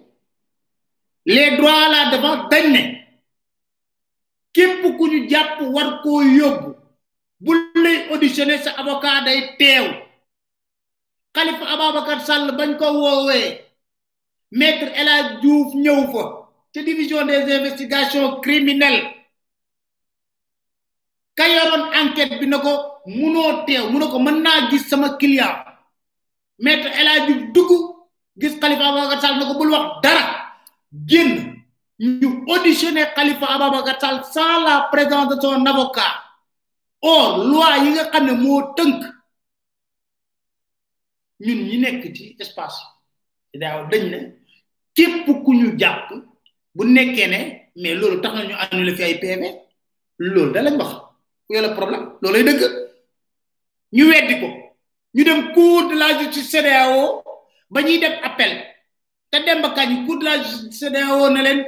Les 1.26 1.50
la 1.56 2.10
défense 2.10 2.48
dañ 2.50 2.72
ne 2.72 2.82
képp 4.52 4.82
ku 4.98 5.06
ñu 5.08 5.28
jàpp 5.30 5.60
war 5.74 6.00
koo 6.02 6.22
yóbbu. 6.22 6.74
Bu 7.40 7.52
lay 7.74 8.08
auditionné 8.10 8.58
sa 8.58 8.70
avocat 8.80 9.24
teew. 9.58 9.86
Khalifa 11.34 11.64
Ababacar 11.74 12.20
Sall 12.26 12.56
bañ 12.56 12.76
ko 12.78 12.86
woowee. 12.92 13.60
Maître 14.52 14.88
El 14.94 15.08
Hadj 15.08 15.40
Diouf 15.40 15.74
ñëw 15.74 16.12
fa 16.12 16.22
ca 16.74 16.82
division 16.82 17.26
des 17.26 17.42
investigations 17.58 18.40
criminelles. 18.40 19.06
Ka 21.36 21.44
yoroon 21.48 21.84
enquête 22.00 22.38
bi 22.40 22.46
na 22.46 22.58
ko 22.58 22.72
munoo 23.06 23.64
teew 23.66 23.90
mu 23.90 23.98
ne 23.98 24.06
ko 24.06 24.18
mën 24.18 24.42
naa 24.42 24.68
gis 24.70 24.88
sama 24.88 25.16
client. 25.16 25.56
Maître 26.58 26.88
El 27.00 27.08
Hadj 27.08 27.26
Diouf 27.26 27.52
dugg 27.52 27.70
gis 28.40 28.58
Khalifa 28.60 28.84
Ababacar 28.88 29.20
Sall 29.20 29.38
na 29.38 29.46
ko 29.46 29.54
bul 29.58 29.70
wax 29.72 29.86
dara 30.02 30.24
génn 31.06 31.62
ñu 31.98 32.44
auditionné 32.48 33.06
Khalifa 33.14 33.46
Ababacar 33.46 34.00
Sall 34.00 34.24
sans 34.32 34.62
la 34.64 34.88
présence 34.92 35.34
de 35.34 35.40
son 35.40 35.64
avocat. 35.66 36.12
Or 37.02 37.44
loi 37.44 37.78
yi 37.84 37.90
nga 37.92 38.04
xam 38.10 38.26
ne 38.26 38.32
tënk 38.76 39.02
ñun 41.44 41.60
ñi 41.68 41.78
nekk 41.78 42.14
ci 42.14 42.36
espace 42.38 42.80
daaw 43.54 43.88
dañ 43.90 44.04
ne 44.10 44.18
képp 44.94 45.26
ku 45.44 45.52
ñu 45.54 45.76
jàpp 45.78 46.08
bu 46.74 46.84
nekkee 46.84 47.26
ne 47.28 47.38
mais 47.76 47.94
loolu 47.94 48.20
tax 48.20 48.34
na 48.34 48.44
ñu 48.44 48.54
annulé 48.54 48.94
fi 48.96 49.02
ay 49.02 49.18
PV 49.20 49.42
loolu 50.18 50.52
da 50.52 50.62
lañ 50.62 50.76
wax 50.78 50.92
yàlla 51.50 51.74
problème 51.74 52.04
loolu 52.22 52.34
lay 52.36 52.44
dëgg. 52.44 52.92
Ñu 53.92 54.04
weddi 54.08 54.34
ko 54.40 54.46
ñu 55.14 55.24
dem 55.24 55.52
cour 55.52 55.88
de 55.88 55.94
la 55.96 56.18
justice 56.18 56.50
CEDEAO 56.50 57.22
ba 57.70 57.82
ñuy 57.82 57.98
def 57.98 58.18
appel. 58.22 58.52
Te 59.30 59.38
dem 59.44 59.60
ba 59.62 59.70
kañ 59.74 60.06
cour 60.06 60.18
de 60.18 60.24
la 60.24 60.42
justice 60.42 60.78
CEDEAO 60.78 61.30
ne 61.30 61.42
leen 61.42 61.64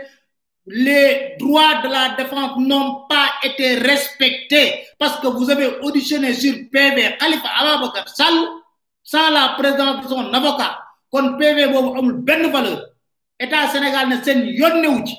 les 0.66 1.37
droits 1.38 1.83
de 1.83 1.88
la 1.88 2.14
défense 2.16 2.57
n'ont 2.59 3.04
pas 3.09 3.28
été 3.42 3.74
respectés 3.76 4.87
parce 4.98 5.20
que 5.20 5.26
vous 5.26 5.50
avez 5.50 5.66
auditionné 5.83 6.33
sur 6.33 6.54
PV 6.72 7.16
Khalifa 7.18 7.48
Ababacar 7.61 8.09
Sall 8.09 8.35
sans 9.02 9.30
la 9.30 9.54
présence 9.59 10.02
de 10.04 10.09
son 10.09 10.33
avocat. 10.33 10.78
Kon 11.11 11.37
PV 11.38 11.68
boobu 11.68 11.98
amul 11.98 12.14
benn 12.14 12.50
valeur. 12.50 12.80
État 13.38 13.68
Sénégal 13.68 14.09
ne 14.09 14.22
seen 14.22 14.46
yónnewu 14.46 15.04
ci. 15.07 15.16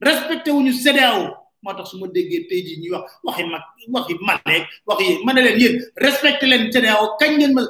Respecté 0.00 0.50
wuñu 0.50 0.72
CEDEAO 0.72 1.34
moo 1.62 1.74
tax 1.76 1.86
su 1.90 1.98
ma 2.00 2.06
déggee 2.14 2.46
tey 2.48 2.60
jii 2.66 2.78
ñuy 2.82 2.90
wax 2.94 3.04
waxi 3.24 3.44
mag 3.52 3.62
waxi 3.94 4.14
Malek 4.26 4.62
waxi 4.88 5.04
ma 5.24 5.32
ne 5.32 5.40
leen 5.46 5.58
yéen 5.60 5.74
respecté 5.96 6.44
leen 6.46 6.70
CEDEAO 6.72 7.16
kañ 7.20 7.32
ngeen 7.38 7.52
ma 7.54 7.62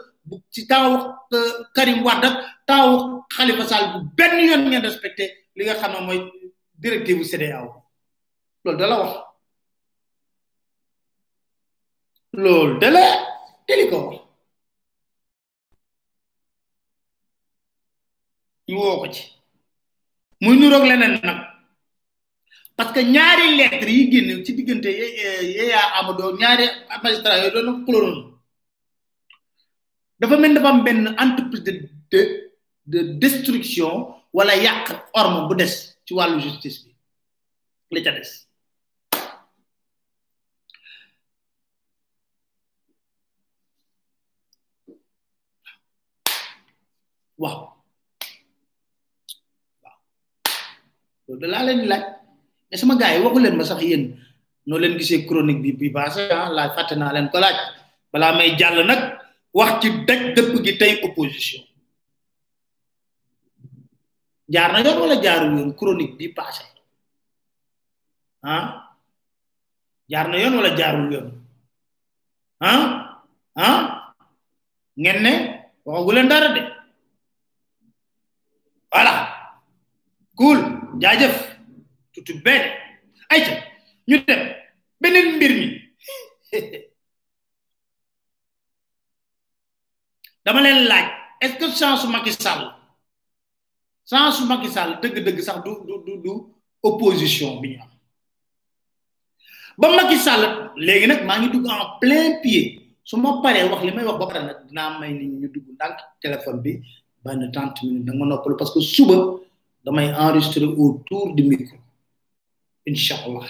ci 0.53 0.67
temps 0.67 1.17
Karim 1.75 2.05
Wade 2.07 2.27
ak 2.29 2.37
temps 2.67 3.25
Khalifa 3.37 3.65
Sall 3.71 3.85
bu 3.93 3.99
benn 4.17 4.35
yoon 4.49 4.63
ngeen 4.69 4.83
respecté 4.89 5.25
li 5.57 5.65
nga 5.65 5.75
xam 5.81 5.93
ne 5.93 6.01
mooy 6.07 6.21
directive 6.83 7.25
CEDEAO 7.31 7.67
loolu 8.65 8.79
da 8.79 8.87
la 8.87 8.97
wax. 9.03 9.13
Loolu 12.43 12.79
dala 12.81 13.01
la 13.01 13.15
teli 13.67 13.85
ko 13.91 13.97
wax. 14.07 14.17
Ñu 18.69 18.77
woo 18.81 19.01
ko 19.01 19.07
ci. 19.15 19.23
Muy 20.41 20.57
nuroog 20.59 20.85
leneen 20.89 21.15
nag. 21.25 21.48
Parce 22.79 22.93
que 22.95 23.01
ñaari 23.15 23.57
lettre 23.59 23.89
yi 23.91 24.05
génn 24.13 24.45
ci 24.45 24.53
diggante 24.55 24.87
Yaya 25.57 25.81
Amadou 25.99 26.31
ñaari 26.41 26.65
magistrat 27.03 27.37
yooyu 27.43 27.53
doon 27.55 27.85
clonon 27.87 28.17
dafa 30.21 30.37
mel 30.39 30.55
dafa 30.55 30.69
am 30.69 30.85
benn 30.85 31.03
entreprise 31.25 31.65
de 31.65 31.73
de 32.13 33.01
de 33.21 33.29
wala 34.33 34.55
yàq 34.65 34.87
orme 35.21 35.49
bu 35.49 35.55
des 35.57 35.75
ci 36.07 36.15
wàllu 36.15 36.41
justice 36.47 36.79
bi 36.87 36.93
li 37.95 38.03
ca 38.05 38.13
des. 38.17 38.31
Waaw. 47.43 47.61
Waaw. 49.83 49.99
Loolu 51.27 51.41
da 51.89 52.19
mais 52.71 52.79
sama 52.81 52.95
gars 53.01 53.13
yi 53.17 53.23
waxu 53.25 53.41
leen 53.41 53.57
ma 53.57 53.65
sax 53.65 53.81
yéen 53.83 54.05
noo 54.67 54.79
leen 54.79 54.99
gisee 54.99 55.27
chronique 55.27 55.63
bi 55.63 55.73
bi 55.73 55.91
passé 55.91 56.29
ah 56.31 56.49
laaj 56.57 56.71
fàtte 56.77 56.95
naa 56.99 57.13
leen 57.13 57.29
ko 57.33 57.39
laaj 57.41 57.57
balaa 58.13 58.37
may 58.37 58.57
jàll 58.59 58.85
nag 58.87 59.01
wax 59.55 59.71
ci 59.83 59.89
daj 60.07 60.21
dëpp 60.37 60.53
gi 60.65 60.73
tey 60.81 60.93
opposition. 61.07 61.63
Jaar 64.49 64.73
na 64.73 64.81
yoon 64.85 64.99
wala 65.01 65.17
jaarul 65.25 65.53
yoon 65.59 65.73
chronique 65.79 66.17
bi 66.19 66.29
passé 66.39 66.65
ah 68.43 68.65
jaar 70.09 70.29
na 70.29 70.37
yoon 70.43 70.55
wala 70.59 70.71
jaarul 70.79 71.09
yoon 71.13 71.29
ah 72.61 72.83
ah 73.57 73.79
ngeen 74.97 75.19
ne? 75.23 75.33
Waxagu 75.85 76.13
leen 76.13 76.29
dara 76.29 76.49
de 76.57 76.63
voilà 78.93 79.15
cool. 80.37 80.59
Jaajëf 81.01 81.37
tutu 82.19 82.35
benn. 82.45 82.65
Ayca 83.31 83.53
ñu 84.09 84.17
dem 84.27 84.41
beneen 85.01 85.37
mbir 85.37 85.53
mi. 85.59 85.67
Dama 90.45 90.61
leen 90.61 90.85
laaj 90.91 91.07
est-ce 91.41 91.57
que 91.59 91.67
chance 91.79 92.05
Macky 92.09 92.33
Sall 92.33 92.63
chance 94.11 94.41
Macky 94.49 94.69
Sall 94.69 94.99
dëgg-dëgg 95.03 95.41
sax 95.43 95.63
du 95.65 95.73
du 95.87 96.13
du 96.25 96.33
opposition 96.83 97.61
bi 97.61 97.69
ñu 97.77 97.81
am. 97.83 97.91
Ba 99.79 99.89
Macky 99.97 100.17
Sall 100.19 100.43
léegi 100.77 101.07
nag 101.07 101.25
maa 101.27 101.39
ngi 101.39 101.49
dugg 101.51 101.67
en 101.67 101.99
plein 102.01 102.41
pied. 102.43 102.89
Su 103.09 103.17
ma 103.17 103.41
paree 103.43 103.65
wax 103.71 103.83
li 103.85 103.93
wax 104.09 104.19
ba 104.21 104.27
pare 104.27 104.41
nag 104.49 104.59
dinaa 104.69 104.99
may 105.01 105.13
nit 105.19 105.31
ñu 105.41 105.49
dugg 105.55 105.67
ndànk 105.75 105.97
téléphone 106.23 106.59
bi 106.65 106.73
benn 107.25 107.51
trente 107.55 107.81
minutes 107.87 108.05
da 108.07 108.13
nga 108.13 108.25
noppalu 108.27 108.55
parce 108.59 108.73
que 108.75 108.81
suba 108.81 109.17
damay 109.85 110.07
enregistrer 110.25 110.65
autour 110.85 111.35
du 111.37 111.43
micro 111.51 111.77
incha 112.89 113.15
allah 113.27 113.49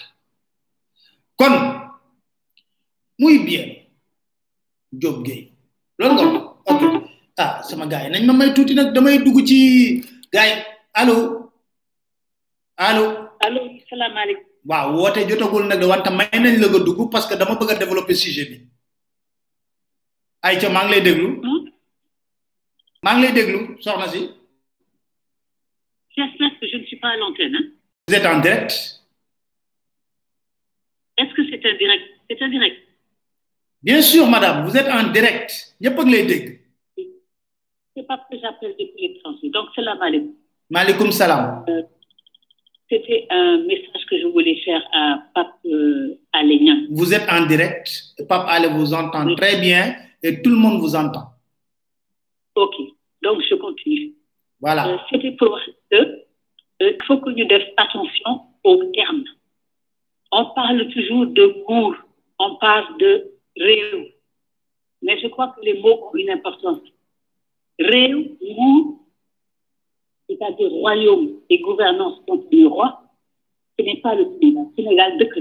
kon 1.39 1.55
muy 3.21 3.37
bien 3.47 3.69
Diop 5.01 5.17
Gueye 5.27 5.53
loolu 5.99 6.15
nga 6.15 6.27
ok 6.73 6.83
ah 7.43 7.53
sama 7.69 7.87
gars 7.91 8.03
yi 8.05 8.11
nañ 8.13 8.23
ma 8.29 8.33
may 8.41 8.51
tuuti 8.57 8.75
nag 8.79 8.91
damay 8.95 9.19
dugg 9.25 9.39
ci 9.49 9.59
gars 10.33 10.49
yi 10.51 10.55
allo 11.01 11.17
allo. 12.87 13.05
allo 13.47 13.61
salaamaaleykum. 13.91 14.45
waaw 14.71 14.89
woote 14.97 15.21
jotagul 15.29 15.65
nag 15.71 15.81
de 15.81 15.87
wante 15.91 16.11
may 16.19 16.29
nañ 16.45 16.55
la 16.63 16.67
nga 16.71 16.81
dugg 16.87 17.01
parce 17.13 17.27
que 17.29 17.35
dama 17.41 17.55
bëgg 17.61 17.71
a 17.73 17.81
développer 17.83 18.15
sujet 18.23 18.47
bi 18.51 18.57
maa 20.75 20.85
ngi 20.85 20.93
lay 20.95 21.01
déglu. 21.07 21.29
maa 23.05 23.15
ngi 23.15 23.23
lay 23.25 23.33
déglu 23.39 23.59
soxna 23.85 24.09
si. 24.15 24.21
J'espère 26.17 26.51
que 26.61 26.67
je 26.67 26.77
ne 26.79 26.85
suis 26.87 26.97
pas 26.97 27.11
à 27.11 27.17
l'antenne. 27.17 27.55
Hein? 27.55 27.67
Vous 28.09 28.15
êtes 28.15 28.27
en 28.27 28.41
direct? 28.41 28.98
Est-ce 31.19 31.35
que 31.35 31.43
c'est 31.51 31.65
un 31.67 31.77
direct? 31.77 32.05
C'est 32.31 32.41
un 32.43 32.49
direct. 32.49 32.77
Bien 33.83 34.03
sûr, 34.03 34.27
madame, 34.29 34.65
vous 34.67 34.77
êtes 34.77 34.89
en 34.89 35.11
direct. 35.13 35.75
Il 35.81 35.89
n'y 35.89 35.93
a 35.93 35.97
pas 35.97 36.05
de 36.05 36.11
l'aider. 36.11 36.61
C'est 37.95 38.07
pas 38.07 38.19
que 38.31 38.37
j'appelle 38.39 38.75
depuis 38.79 39.09
l'étranger. 39.09 39.51
Donc, 39.51 39.67
salam 39.75 40.01
alaikum. 40.01 40.35
Malikum 40.71 41.11
salam. 41.11 41.65
Euh, 41.69 41.83
C'était 42.91 43.27
un 43.31 43.59
message 43.67 44.05
que 44.09 44.19
je 44.21 44.27
voulais 44.27 44.61
faire 44.65 44.83
à 44.93 45.23
Pape 45.35 45.57
euh, 45.67 46.19
Alénian. 46.33 46.87
Vous 46.91 47.13
êtes 47.13 47.29
en 47.31 47.47
direct. 47.47 47.91
Pape 48.29 48.47
Ale 48.49 48.67
vous 48.77 48.95
entend 48.95 49.27
oui. 49.27 49.35
très 49.37 49.61
bien 49.61 49.95
et 50.23 50.41
tout 50.43 50.51
le 50.51 50.57
monde 50.57 50.81
vous 50.81 50.95
entend. 50.95 51.27
Ok. 52.55 52.75
Donc, 53.23 53.43
je 53.49 53.55
continue. 53.57 54.15
Voilà. 54.61 54.89
Euh, 54.89 54.97
C'était 55.11 55.33
pour 55.33 55.49
voir 55.49 55.61
que 55.91 56.25
il 56.81 56.97
faut 57.07 57.19
que 57.19 57.31
nous 57.31 57.49
fassions 57.49 57.73
attention 57.77 58.41
aux 58.65 58.85
termes. 58.95 59.25
On 60.31 60.45
parle 60.55 60.89
toujours 60.89 61.27
de 61.27 61.47
cours, 61.67 61.97
on 62.39 62.57
parle 62.57 62.99
de 62.99 63.31
réew. 63.57 64.13
Mais 65.03 65.19
je 65.21 65.29
crois 65.29 65.49
que 65.49 65.61
les 65.63 65.81
mots 65.81 66.09
ont 66.11 66.15
une 66.15 66.31
importance. 66.31 66.81
Réew, 67.79 68.37
cours, 68.39 68.99
c'est-à-dire 70.29 70.71
royaume 70.71 71.41
et 71.49 71.59
gouvernance 71.61 72.21
contre 72.27 72.47
le 72.53 72.67
roi, 72.67 73.03
ce 73.79 73.85
n'est 73.85 74.01
pas 74.01 74.15
le 74.15 74.25
Sénégal. 74.41 74.67
Sénégal 74.77 75.19
de 75.19 75.25
que 75.25 75.41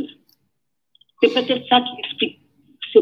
C'est 1.21 1.33
peut-être 1.33 1.67
ça 1.67 1.81
qui 1.81 1.99
explique. 1.99 2.39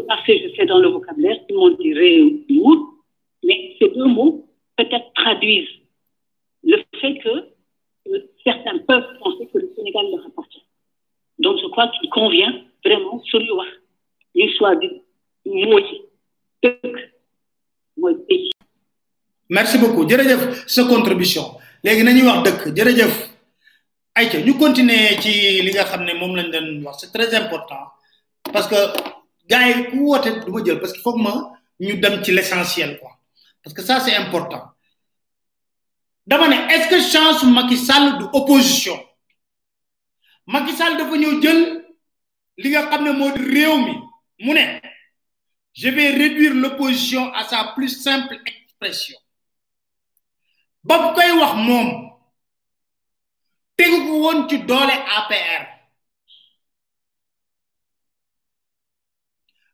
Parce 0.07 0.25
que 0.25 0.33
je 0.37 0.53
sais 0.55 0.65
dans 0.65 0.79
le 0.79 0.89
vocabulaire, 0.89 1.37
tout 1.47 1.55
le 1.55 1.59
monde 1.59 1.77
dit 1.79 1.93
réew, 1.93 2.45
cours, 2.47 2.95
mais 3.43 3.75
ces 3.79 3.89
deux 3.89 4.05
mots 4.07 4.45
peut-être 4.75 5.13
traduisent 5.13 5.69
le 6.63 6.77
fait 6.99 7.17
que 7.19 7.29
euh, 8.09 8.19
certains 8.43 8.79
peuvent 8.79 9.17
penser 9.19 9.47
que 9.47 9.59
le 9.59 9.71
Sénégal 9.75 10.05
leur 10.11 10.25
appartient. 10.25 10.64
Donc, 11.39 11.57
je 11.61 11.67
crois 11.67 11.87
qu'il 11.89 12.09
convient 12.09 12.53
vraiment, 12.83 13.21
le 13.33 13.53
wax, 13.53 13.69
il 14.35 14.49
soit 14.57 14.75
du 14.75 14.89
moitié, 15.45 16.01
pays. 18.27 18.51
Merci 19.49 19.77
beaucoup. 19.77 20.07
Jërëjëf 20.09 20.65
sa 20.67 20.83
contribution. 20.85 21.43
Léegi 21.83 22.03
nañuy 22.03 22.25
wax 22.27 22.43
dëkk 22.47 22.61
jërëjëf. 22.77 23.13
Ayca 24.17 24.39
ñu 24.39 24.53
continuer 24.57 25.19
ci 25.21 25.61
li 25.61 25.71
nga 25.73 25.83
xam 25.83 26.03
ne 26.05 26.13
moom 26.13 26.35
lañ 26.35 26.49
doon 26.51 26.81
wax 26.85 26.99
c'est 27.01 27.11
très 27.11 27.35
important 27.35 27.83
parce 28.53 28.67
que 28.67 28.75
gars 29.47 29.67
yi 29.67 29.89
ku 29.89 29.97
woote 30.07 30.29
du 30.45 30.51
ma 30.51 30.63
jël 30.63 30.79
parce 30.79 30.93
que 30.93 31.01
foog 31.01 31.17
ma 31.21 31.33
ñu 31.79 31.97
dem 31.99 32.23
ci 32.23 32.31
l'essentiel 32.31 32.97
quoi 32.99 33.11
parce 33.61 33.73
que 33.75 33.81
ça 33.83 33.99
c'est 33.99 34.15
important. 34.15 34.63
dama 36.25 36.47
ne 36.47 36.55
est-ce 36.73 36.87
que 36.89 36.99
chance 37.01 37.43
Macky 37.43 37.77
Sall 37.77 38.17
du 38.17 38.23
opposition? 38.33 38.97
Macky 40.47 40.73
Sall 40.77 40.97
dafa 40.97 41.15
ñëw 41.17 41.41
jël 41.41 41.59
li 42.61 42.69
nga 42.69 42.81
xam 42.89 43.03
ne 43.03 43.11
réew 43.53 43.75
mi. 43.85 43.93
Mu 44.39 44.53
ne 44.53 44.79
je 45.73 45.89
vais 45.89 46.11
réduire 46.11 46.53
l'opposition 46.53 47.33
à 47.33 47.43
sa 47.43 47.73
plus 47.75 47.89
simple 48.01 48.39
expression. 48.45 49.17
Ba 50.83 50.95
mu 51.01 51.13
koy 51.15 51.31
wax 51.41 51.53
moom 51.67 51.89
tegu 53.77 53.97
ko 54.07 54.13
woon 54.23 54.47
ci 54.49 54.57
doole 54.69 54.95
APR 55.17 55.63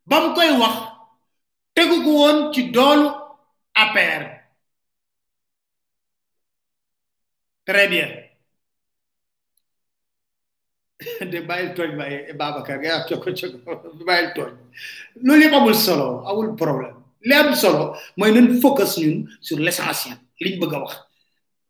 ba 0.09 0.17
mu 0.23 0.33
koy 0.35 0.49
wax 0.61 0.75
tegu 1.75 1.95
ko 2.03 2.11
woon 2.19 2.53
ci 2.53 2.61
doolu 2.71 3.07
APR 3.75 4.41
Très 7.65 7.87
bien. 7.87 8.20
De 11.31 11.39
bàyyil 11.41 11.73
tooñ 11.75 11.91
bàyyi 11.97 12.33
Babacar 12.39 12.77
nga 12.79 13.05
coko 13.09 13.29
coko 13.33 14.03
bàyyil 14.07 14.29
tooñ. 14.35 14.51
Loolu 15.25 15.41
yëpp 15.43 15.55
amul 15.57 15.75
solo 15.75 16.07
amul 16.29 16.55
problème. 16.55 16.95
Li 17.27 17.33
am 17.33 17.53
solo 17.55 17.95
mooy 18.17 18.31
nañ 18.31 18.61
focus 18.61 18.97
ñun 19.01 19.27
sur 19.41 19.57
l'essentiel 19.59 20.17
liñ 20.41 20.59
bëgg 20.59 20.73
a 20.75 20.79
wax. 20.79 20.93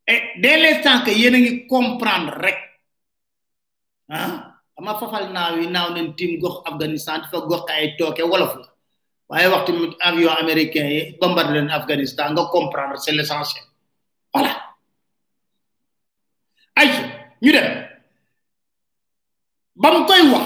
Et 0.08 0.22
dès 0.42 0.58
l'instant 0.62 1.04
que 1.06 1.12
yéen 1.12 1.36
a 1.36 1.68
comprendre 1.70 2.34
rek 2.44 2.58
ah 4.10 4.58
ama 4.78 4.98
fafal 5.00 5.32
naaw 5.32 5.58
yi 5.60 5.68
naaw 5.68 5.90
nañ 5.94 6.16
tim 6.18 6.40
gox 6.40 6.64
Afghanistan 6.70 7.22
dafa 7.22 7.38
gox 7.48 7.64
ay 7.72 7.96
tooke 7.98 8.24
wolof 8.24 8.56
la. 8.62 8.68
Waaye 9.30 9.48
waxtu 9.48 9.72
avion 10.00 10.32
américain 10.44 10.88
yi 10.96 11.18
bombardé 11.20 11.54
leen 11.54 11.70
Afghanistan 11.70 12.34
nga 12.34 12.44
comprendre 12.52 12.98
c'est 13.00 13.12
l'essentiel. 13.14 13.64
Voilà. 14.34 14.54
Ay 16.76 16.90
ñu 17.42 17.52
dem. 17.52 17.91
Ba 19.82 19.90
mu 19.94 20.06
koy 20.06 20.22
wax. 20.32 20.46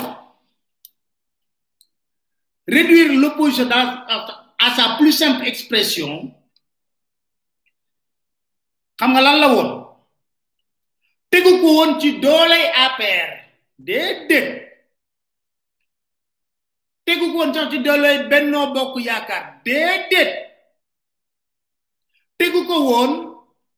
Réduire 2.68 3.14
l'opposition 3.22 3.70
à 3.70 4.68
sa 4.76 4.96
plus 4.98 5.12
simple 5.12 5.46
expression. 5.52 6.34
Xam 8.98 9.12
nga 9.14 9.22
lan 9.22 9.38
la 9.40 9.48
woon? 9.54 9.70
Tegu 11.30 11.52
ko 11.62 11.68
woon 11.78 12.00
ci 12.00 12.10
dooley 12.24 12.66
APR 12.86 13.30
déedéet. 13.78 14.50
Tegu 17.06 17.26
ko 17.32 17.38
woon 17.38 17.54
ci 17.72 17.80
dooley 17.84 18.30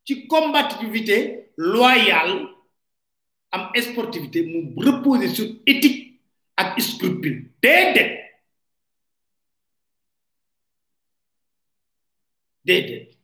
ci 0.06 0.28
combativité 0.28 1.50
loyale 1.58 2.57
am 3.58 3.82
sportivité 3.82 4.44
mu 4.44 4.74
reposer 4.78 5.30
sur 5.30 5.48
éthique 5.66 6.20
ak 6.58 6.80
scrupule. 6.82 7.50
Déedéet. 7.62 8.12
Déedéet. 12.66 13.18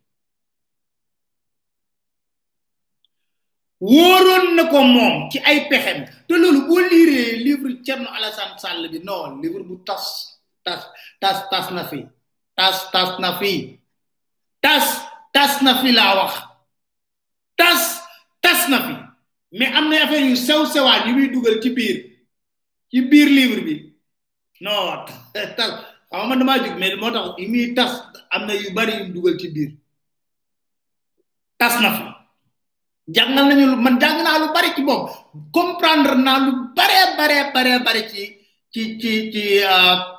Wóoroon 3.84 4.56
na 4.56 4.64
ko 4.72 4.80
ci 5.32 5.40
ay 5.44 5.68
pexem. 5.68 6.08
Te 6.28 6.34
loolu 6.40 6.90
livre 7.44 7.84
Thierno 7.84 8.08
Alassane 8.16 8.58
Sall 8.58 8.88
bi 8.90 9.00
non 9.04 9.42
livre 9.42 9.64
bu 9.64 9.84
tas 9.84 10.40
tas 10.64 10.88
tas 11.20 11.50
tas 11.52 11.68
na 11.72 11.84
tas 12.56 12.92
tas 12.92 13.20
na 13.20 13.36
tas 14.62 14.88
tas 15.34 15.62
na 15.62 15.82
fi 15.82 15.92
tas 17.58 18.00
tas 18.40 18.70
na 18.70 19.03
mais 19.54 19.70
am 19.78 19.90
na 19.90 20.04
affaire 20.04 20.26
yu 20.30 20.36
sew 20.36 20.66
sewaan 20.66 21.08
yu 21.08 21.14
muy 21.16 21.30
dugal 21.30 21.62
ci 21.62 21.70
biir 21.70 21.98
ci 22.90 23.02
biir 23.02 23.28
livre 23.30 23.62
bi. 23.62 23.76
Non 24.62 25.06
tas 25.58 25.72
xam 26.10 26.28
man 26.30 26.40
damaa 26.40 26.58
jug 26.64 26.76
mais 26.80 26.96
moo 26.98 27.12
tax 27.12 27.26
yu 27.38 27.48
muy 27.50 27.74
tas 27.78 27.94
am 28.34 28.46
na 28.48 28.54
yu 28.54 28.74
bari 28.74 28.94
yu 29.00 29.14
dugal 29.14 29.38
ci 29.40 29.48
biir. 29.54 29.72
Tas 31.58 31.78
na 31.82 31.90
fi 31.98 32.04
jàngal 33.16 33.46
nañu 33.48 33.76
man 33.78 34.00
jàng 34.02 34.24
naa 34.26 34.40
lu 34.42 34.48
bari 34.56 34.74
ci 34.76 34.82
moom 34.82 35.06
comprendre 35.54 36.16
naa 36.16 36.40
lu 36.46 36.52
bare 36.76 37.00
bare 37.18 37.38
bare 37.54 37.74
bare 37.86 38.02
ci 38.10 38.22
ci 38.74 38.98
ci 39.00 39.12
ci 39.32 39.44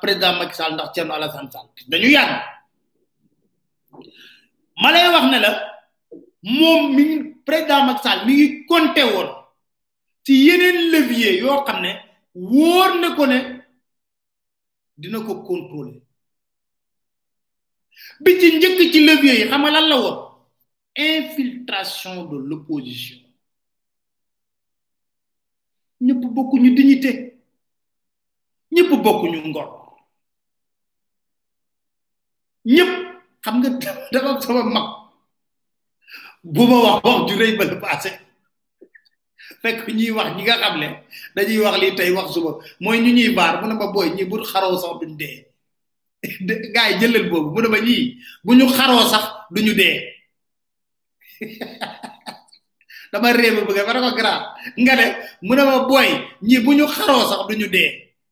président 0.01 0.37
Macky 0.39 0.55
Sall 0.55 0.73
ndax 0.73 0.91
Thierno 0.93 1.13
Alassane 1.13 1.51
Sall. 1.51 1.67
Dañu 1.91 2.07
yàgg. 2.07 2.33
Ma 4.81 4.91
lay 4.91 5.07
wax 5.11 5.25
ne 5.31 5.39
la 5.43 5.74
moom 6.45 6.93
mi 6.95 7.03
ngi 7.03 7.17
président 7.45 7.85
Macky 7.87 8.09
mi 8.25 8.33
ngi 8.33 8.65
compté 8.69 9.03
woon 9.03 9.29
ci 10.23 10.33
yeneen 10.45 10.77
levier 10.91 11.33
yoo 11.41 11.63
xam 11.65 11.81
ne 11.81 11.91
wóor 12.35 12.91
na 13.01 13.15
ko 13.15 13.25
ne 13.25 13.37
dina 14.97 15.19
ko 15.19 15.33
contrôler. 15.47 16.01
Bi 18.23 18.31
ci 18.39 18.47
njëkk 18.57 18.79
ci 18.91 18.99
levier 19.07 19.35
yi 19.39 19.45
xam 19.49 19.61
nga 19.61 19.71
lan 19.75 19.87
la 19.89 19.97
woon? 20.03 20.17
Infiltration 20.95 22.15
de 22.29 22.37
l'opposition. 22.47 23.19
Ñëpp 26.05 26.21
bokkuñu 26.35 26.69
dignité. 26.75 27.11
Ñëpp 28.73 28.91
bokkuñu 29.03 29.39
ngor. 29.49 29.67
Ñëpp 32.75 32.91
xam 33.43 33.55
nga 33.59 33.69
dafa 34.11 34.41
sama 34.41 34.63
mag. 34.75 34.87
Bu 36.45 36.63
ma 36.69 36.77
wax 36.85 36.97
wax 37.05 37.19
ju 37.29 37.35
rëy 37.41 37.53
ba 37.57 37.65
la 37.65 37.75
passé. 37.81 38.11
Fekk 39.61 39.87
ñuy 39.97 40.11
wax 40.17 40.29
ñi 40.37 40.43
nga 40.43 40.55
xam 40.61 40.75
ne 40.79 40.87
dañuy 41.35 41.59
wax 41.65 41.75
lii 41.81 41.95
tey 41.97 42.11
wax 42.17 42.27
suba 42.33 42.51
mooy 42.83 42.97
ñu 43.03 43.11
ñuy 43.17 43.29
baar 43.37 43.53
mu 43.61 43.67
ne 43.67 43.73
ma 43.73 43.87
booy 43.93 44.09
ñi 44.15 44.23
bu 44.29 44.37
xaroo 44.51 44.77
sax 44.81 44.93
duñ 45.01 45.13
dee. 45.21 45.37
Gars 46.73 46.89
yi 46.91 46.95
jëlal 46.99 47.29
boobu 47.29 47.49
mu 47.53 47.61
ne 47.61 47.67
ma 47.73 47.79
ñii 47.87 48.03
bu 48.45 48.51
ñu 48.57 48.65
xaroo 48.77 49.03
sax 49.11 49.23
duñu 49.53 49.73
dee. 49.73 49.97
Dama 53.11 53.31
réew 53.33 53.65
bëgg 53.67 53.79
ma 53.87 53.93
ne 53.93 53.99
ko 54.05 54.11
grand 54.19 54.41
nga 54.83 54.93
ne 54.99 55.05
mu 55.41 55.53
ne 55.55 55.63
ma 55.63 55.75
booy 55.89 56.09
ñii 56.47 56.61
bu 56.65 56.71
ñu 56.77 56.85
xaroo 56.95 57.23
sax 57.29 57.41
duñu 57.49 57.67
dee. 57.75 57.91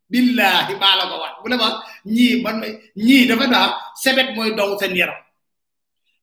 Billahi 0.09 0.73
maa 0.81 0.95
la 0.99 1.05
ko 1.09 1.15
wax 1.23 1.33
mu 1.41 1.47
ne 1.49 1.55
ma 1.57 1.67
ñii 2.05 2.41
man 2.43 2.57
ñii 2.95 3.25
dafa 3.29 3.47
naa 3.47 3.67
sebet 4.01 4.27
mooy 4.35 4.51
dow 4.57 4.77
seen 4.79 4.95
yaram. 4.95 5.17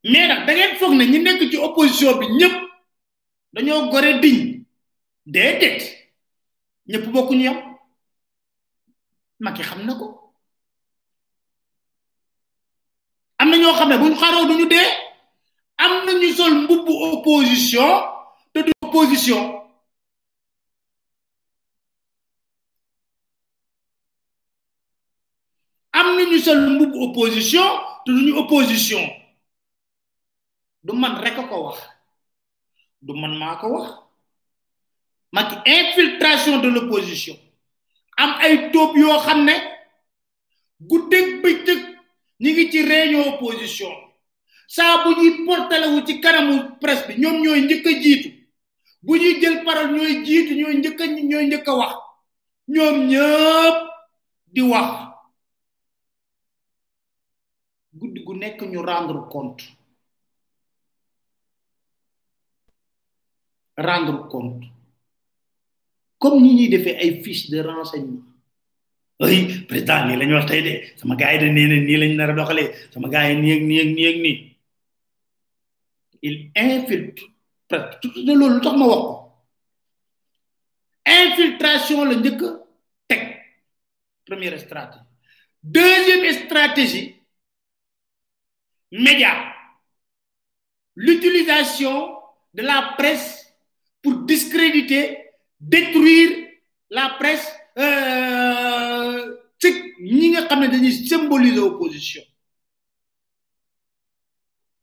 Mais 0.04 0.28
nag 0.28 0.46
da 0.46 0.52
foog 0.78 0.94
ne 0.94 1.04
ñi 1.06 1.18
nekk 1.18 1.50
ci 1.50 1.56
opposition 1.56 2.18
bi 2.18 2.26
ñëpp 2.26 2.56
dañoo 3.52 3.90
gore 3.90 4.20
diñ. 4.22 4.60
Déedéet. 5.26 5.80
Ñëpp 6.88 7.04
bokkuñu 7.12 7.44
yam. 7.44 7.58
Macky 9.40 9.62
xam 9.62 9.80
na 9.86 9.94
ko. 10.00 10.06
Am 13.38 13.50
na 13.50 13.56
ñoo 13.56 13.74
xam 13.78 13.88
ne 13.88 13.96
buñ 13.98 14.14
xaroo 14.20 14.46
duñu 14.48 14.66
dee. 14.72 14.88
Am 15.84 15.92
na 16.04 16.12
ñu 16.20 16.28
sol 16.38 16.52
mbubbu 16.62 16.92
opposition 17.12 17.90
te 18.52 18.58
du 18.66 18.72
am 25.92 26.06
na 26.16 26.22
ñu 26.30 26.38
sol 26.44 26.60
mbubbu 26.74 26.98
opposition 27.06 27.68
te 28.04 28.10
duñu 28.12 28.32
opposition. 28.42 29.19
Du 30.82 30.92
man 30.92 31.20
rek 31.22 31.36
ko 31.48 31.56
wax. 31.64 31.78
Du 33.02 33.12
man 33.14 33.36
maa 33.38 33.60
wax. 33.68 33.86
Macky 35.32 35.56
infiltration 35.66 36.60
de 36.60 36.68
l'opposition. 36.68 37.36
Am 38.16 38.30
ay 38.40 38.70
tóob 38.72 38.96
yoo 38.96 39.18
xam 39.24 39.44
ne 39.44 39.52
guddeeg 40.88 41.42
bëccëg 41.42 41.80
ñi 42.40 42.50
ngi 42.52 42.70
ci 42.70 42.82
réunion 42.82 43.28
opposition 43.34 43.92
saa 44.66 45.02
bu 45.04 45.10
ñuy 45.16 45.44
portalewu 45.46 46.06
ci 46.06 46.20
kanamu 46.20 46.54
presse 46.80 47.06
bi 47.08 47.14
ñoom 47.20 47.36
ñooy 47.42 47.60
njëkk 47.62 47.86
a 47.86 47.92
jiitu. 48.02 48.28
Bu 49.02 49.12
ñuy 49.18 49.40
jël 49.40 49.64
parole 49.64 49.92
ñooy 49.96 50.14
jiitu 50.26 50.52
ñooy 50.60 50.74
njëkk 50.78 51.00
a 51.00 51.06
ñooy 51.30 51.46
njëkk 51.46 51.68
a 51.68 51.74
wax. 51.80 51.94
Ñoom 52.74 52.96
ñëpp 53.10 53.76
di 54.54 54.62
wax. 54.72 54.90
Guddi 57.98 58.20
gu 58.26 58.32
nekk 58.34 58.58
ñu 58.72 58.80
rendre 58.82 59.20
compte 59.32 59.64
rendre 63.80 64.28
compte. 64.28 64.64
Comme 66.18 66.42
ni 66.42 66.54
ñuy 66.54 66.68
defee 66.68 66.96
ay 66.98 67.22
fiche 67.22 67.48
de 67.50 67.60
renseignement. 67.62 68.22
Ay 69.20 69.64
président 69.68 70.06
de. 70.06 70.14
Il 76.22 76.50
infiltre 76.54 77.22
tout 78.02 78.22
de 78.24 78.32
loolu 78.34 78.60
ko. 78.60 79.32
Infiltration 81.06 82.04
la 82.04 82.14
njëkk 82.16 82.42
première 84.30 84.58
stratégie. 84.60 85.04
Deuxième 85.62 86.32
stratégie 86.46 87.16
média. 88.92 89.52
L'utilisation 90.94 92.16
de 92.54 92.62
la 92.62 92.94
presse 92.96 93.49
discréditer 94.50 95.30
détruire 95.60 96.48
la 96.90 97.10
presse 97.18 97.48
ci 99.60 99.68
ñi 100.00 100.30
nga 100.30 100.46
xam 100.48 100.60
ne 100.60 100.68
dañuy 100.68 100.92
symboliser 101.06 101.60
opposition. 101.60 102.22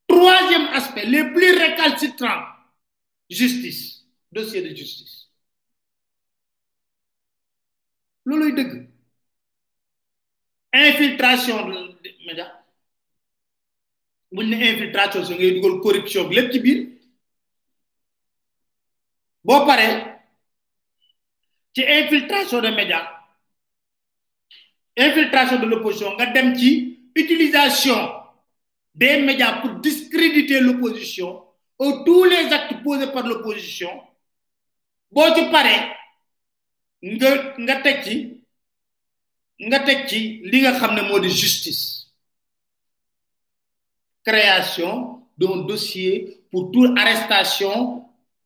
Troisième 0.07 0.67
aspect 0.73 1.05
les 1.05 1.23
plus 1.33 1.51
récalcitrants 1.57 2.45
justice 3.29 4.05
dossier 4.31 4.61
de 4.61 4.73
justice. 4.75 5.29
Looluy 8.25 8.53
dëgg. 8.53 8.87
Infiltration 10.73 11.67
média. 12.25 12.63
Buñ 14.31 14.53
infiltration 14.53 15.25
su 15.25 15.33
ngay 15.33 15.59
corruption 15.81 16.29
boo 19.47 19.65
paree 19.65 20.19
ci 21.73 21.81
infiltration 21.99 22.61
de 22.61 22.69
médias 22.69 23.07
infiltration 24.97 25.59
de 25.61 25.65
l'opposition 25.67 26.15
nga 26.17 26.25
dem 26.25 26.53
utilisation 27.15 27.99
des 28.93 29.21
médias 29.21 29.61
pour 29.61 29.79
discréditer 29.79 30.59
l'opposition 30.59 31.45
ou 31.79 32.03
tous 32.03 32.23
les 32.25 32.51
actes 32.51 32.83
posés 32.83 33.11
par 33.11 33.25
l'opposition. 33.25 33.89
Boo 35.11 35.33
ci 35.35 35.45
paree 35.53 35.79
nga 37.01 37.29
nga 37.57 37.75
teg 37.85 38.03
ci 38.03 38.15
nga 39.69 39.79
teg 39.85 40.07
ci 40.09 40.41
li 40.43 41.29
justice. 41.29 42.11
Création 44.25 45.23
d'un 45.37 45.63
dossier 45.65 46.43
pour 46.51 46.71
toute 46.71 46.97
arrestation 46.97 48.06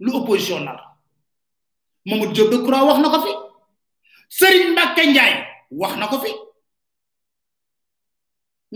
lu 0.00 0.10
opposition 0.18 0.64
nar 0.64 0.78
mamadou 2.06 2.32
diop 2.34 2.50
de 2.50 2.58
croix 2.64 2.84
wax 2.88 2.98
nako 3.00 3.18
fi 3.24 3.32
serigne 4.28 4.72
mbacke 4.72 5.02
ndjay 5.10 5.32
wax 5.70 5.92
nako 5.96 6.18
fi 6.24 6.30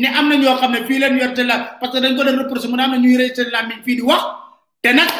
ne 0.01 0.07
amna 0.19 0.35
ño 0.37 0.57
xamne 0.61 0.87
fi 0.87 0.99
len 0.99 1.19
yorte 1.19 1.43
la 1.45 1.57
parce 1.81 1.93
que 1.93 2.01
dañ 2.01 2.16
ko 2.16 2.25
dem 2.25 2.39
reprocher 2.39 2.69
mu 2.71 2.77
amna 2.81 2.97
ñuy 2.99 3.16
reyté 3.16 3.45
la 3.51 3.62
min 3.66 3.83
fi 3.83 3.97
di 3.97 4.03
wax 4.03 4.23
té 4.83 4.93
nak 4.93 5.11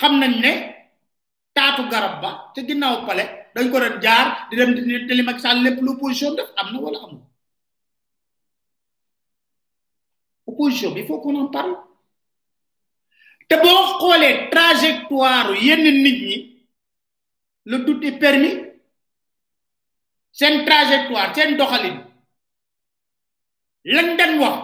xam 0.00 0.18
nañ 0.20 0.32
ne 0.40 0.52
garab 1.90 2.20
ba 2.22 2.30
ci 2.54 2.60
ginnaw 2.66 3.06
palé 3.06 3.24
dañ 3.54 3.70
ko 3.70 3.78
doon 3.80 4.00
jaar 4.02 4.46
di 4.50 4.56
dem 4.56 4.74
di 4.74 5.06
télé 5.06 5.22
mak 5.22 5.40
sall 5.40 5.62
lepp 5.62 5.80
l'opposition 5.82 6.34
def 6.34 6.50
amna 6.56 6.78
wala 6.80 6.98
amna. 7.04 7.20
Opposition 10.46 10.90
bi 10.94 11.06
faut 11.06 11.20
qu'on 11.20 11.36
en 11.36 11.46
parle 11.48 11.74
te 13.50 13.56
boo 13.62 13.98
xoolee 13.98 14.48
trajectoire 14.54 15.50
yenn 15.66 15.82
nit 16.04 16.18
ñi 16.28 16.36
le 17.70 17.78
doute 17.84 18.04
est 18.06 18.18
permis 18.18 18.56
seen 20.38 20.64
trajectoire 20.64 21.34
seen 21.34 21.56
doxalin 21.58 21.96
lañ 23.94 24.08
dañ 24.18 24.32
wax 24.42 24.58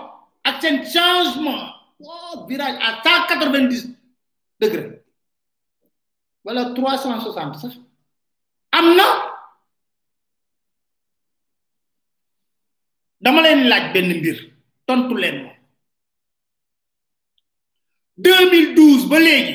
ak 0.48 0.56
seen 0.62 0.76
changement 0.94 1.64
oh 2.00 2.46
virage 2.48 2.78
à 2.86 3.02
cent 3.02 3.26
quatre 3.28 3.50
vingt 3.52 3.68
dix 3.72 3.84
degré 4.60 5.02
wala 6.44 6.62
trois 6.76 6.96
cent 7.02 7.20
soixante 7.20 7.56
sax 7.60 7.74
am 8.78 8.94
na. 8.96 9.06
Dama 13.20 13.40
leen 13.42 13.62
laaj 13.70 13.92
benn 13.94 14.10
mbir 14.20 14.36
tontu 14.86 15.14
leen 15.18 15.36
ma 15.44 15.50
2012 18.18 19.08
ba 19.08 19.18
léegi 19.18 19.54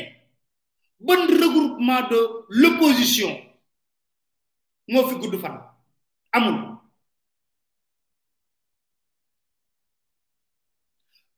ban 0.99 1.21
regroupement 1.27 2.01
de 2.09 2.19
l'opposition 2.49 3.31
moo 4.87 5.07
fi 5.09 5.15
gudd 5.15 5.39
fan? 5.41 5.55
Amul. 6.31 6.77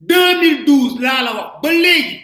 2012 0.01 0.99
laa 1.01 1.21
la 1.23 1.31
wax 1.37 1.49
ba 1.63 1.69
léegi 1.71 2.19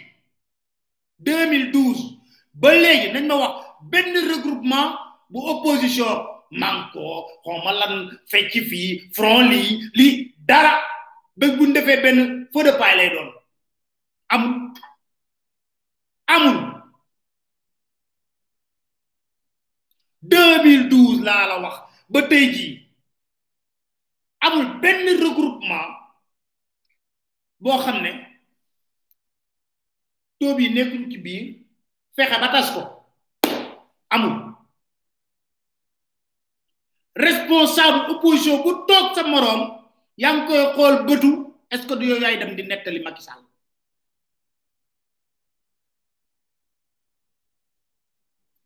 2012 1.18 2.20
ba 2.54 2.70
léegi 2.74 3.12
nañ 3.12 3.26
ma 3.26 3.34
wax 3.42 3.54
benn 3.90 4.14
regroupement 4.32 4.90
bu 5.30 5.38
opposition 5.52 6.12
manko 6.60 7.26
xawma 7.44 7.72
lan 7.80 7.94
fecc 8.30 8.52
fii 8.70 9.10
front 9.14 9.48
lii 9.50 9.90
lii 9.94 10.34
dara. 10.48 10.74
Bés 11.40 11.56
bu 11.56 11.64
ñu 11.66 11.72
defee 11.72 12.02
benn 12.02 12.48
feu 12.52 12.62
de 12.64 12.72
paille 12.78 12.96
lay 12.98 13.10
doon. 13.14 13.28
Amul 14.28 14.59
amul. 16.34 16.58
2012 20.22 21.22
laa 21.26 21.46
la 21.50 21.56
wax 21.64 21.76
ba 22.12 22.20
tey 22.30 22.44
jii 22.54 22.74
amul 24.46 24.66
benn 24.82 25.06
regroupement 25.22 25.90
boo 27.62 27.78
xam 27.84 27.96
ne 28.04 28.10
taux 30.38 30.58
yi 30.60 30.68
nekkuñ 30.74 31.02
ci 31.10 31.18
biir 31.24 31.44
fexe 32.16 32.36
ba 32.40 32.48
tas 32.52 32.68
ko. 32.74 32.82
Amul. 34.10 34.50
responsable 37.14 38.10
opposition 38.16 38.62
bu 38.64 38.70
toog 38.88 39.06
sa 39.14 39.22
moroom 39.32 39.62
yaa 40.22 40.32
ngi 40.34 40.44
koy 40.48 40.62
xool 40.74 40.94
bëtu 41.06 41.30
est-ce 41.72 41.86
que 41.86 41.94
du 41.98 42.06
yow 42.10 42.18
yaay 42.22 42.36
dem 42.38 42.54
di 42.56 42.62
nettali 42.62 43.00
Macky 43.04 43.22
Sall 43.22 43.42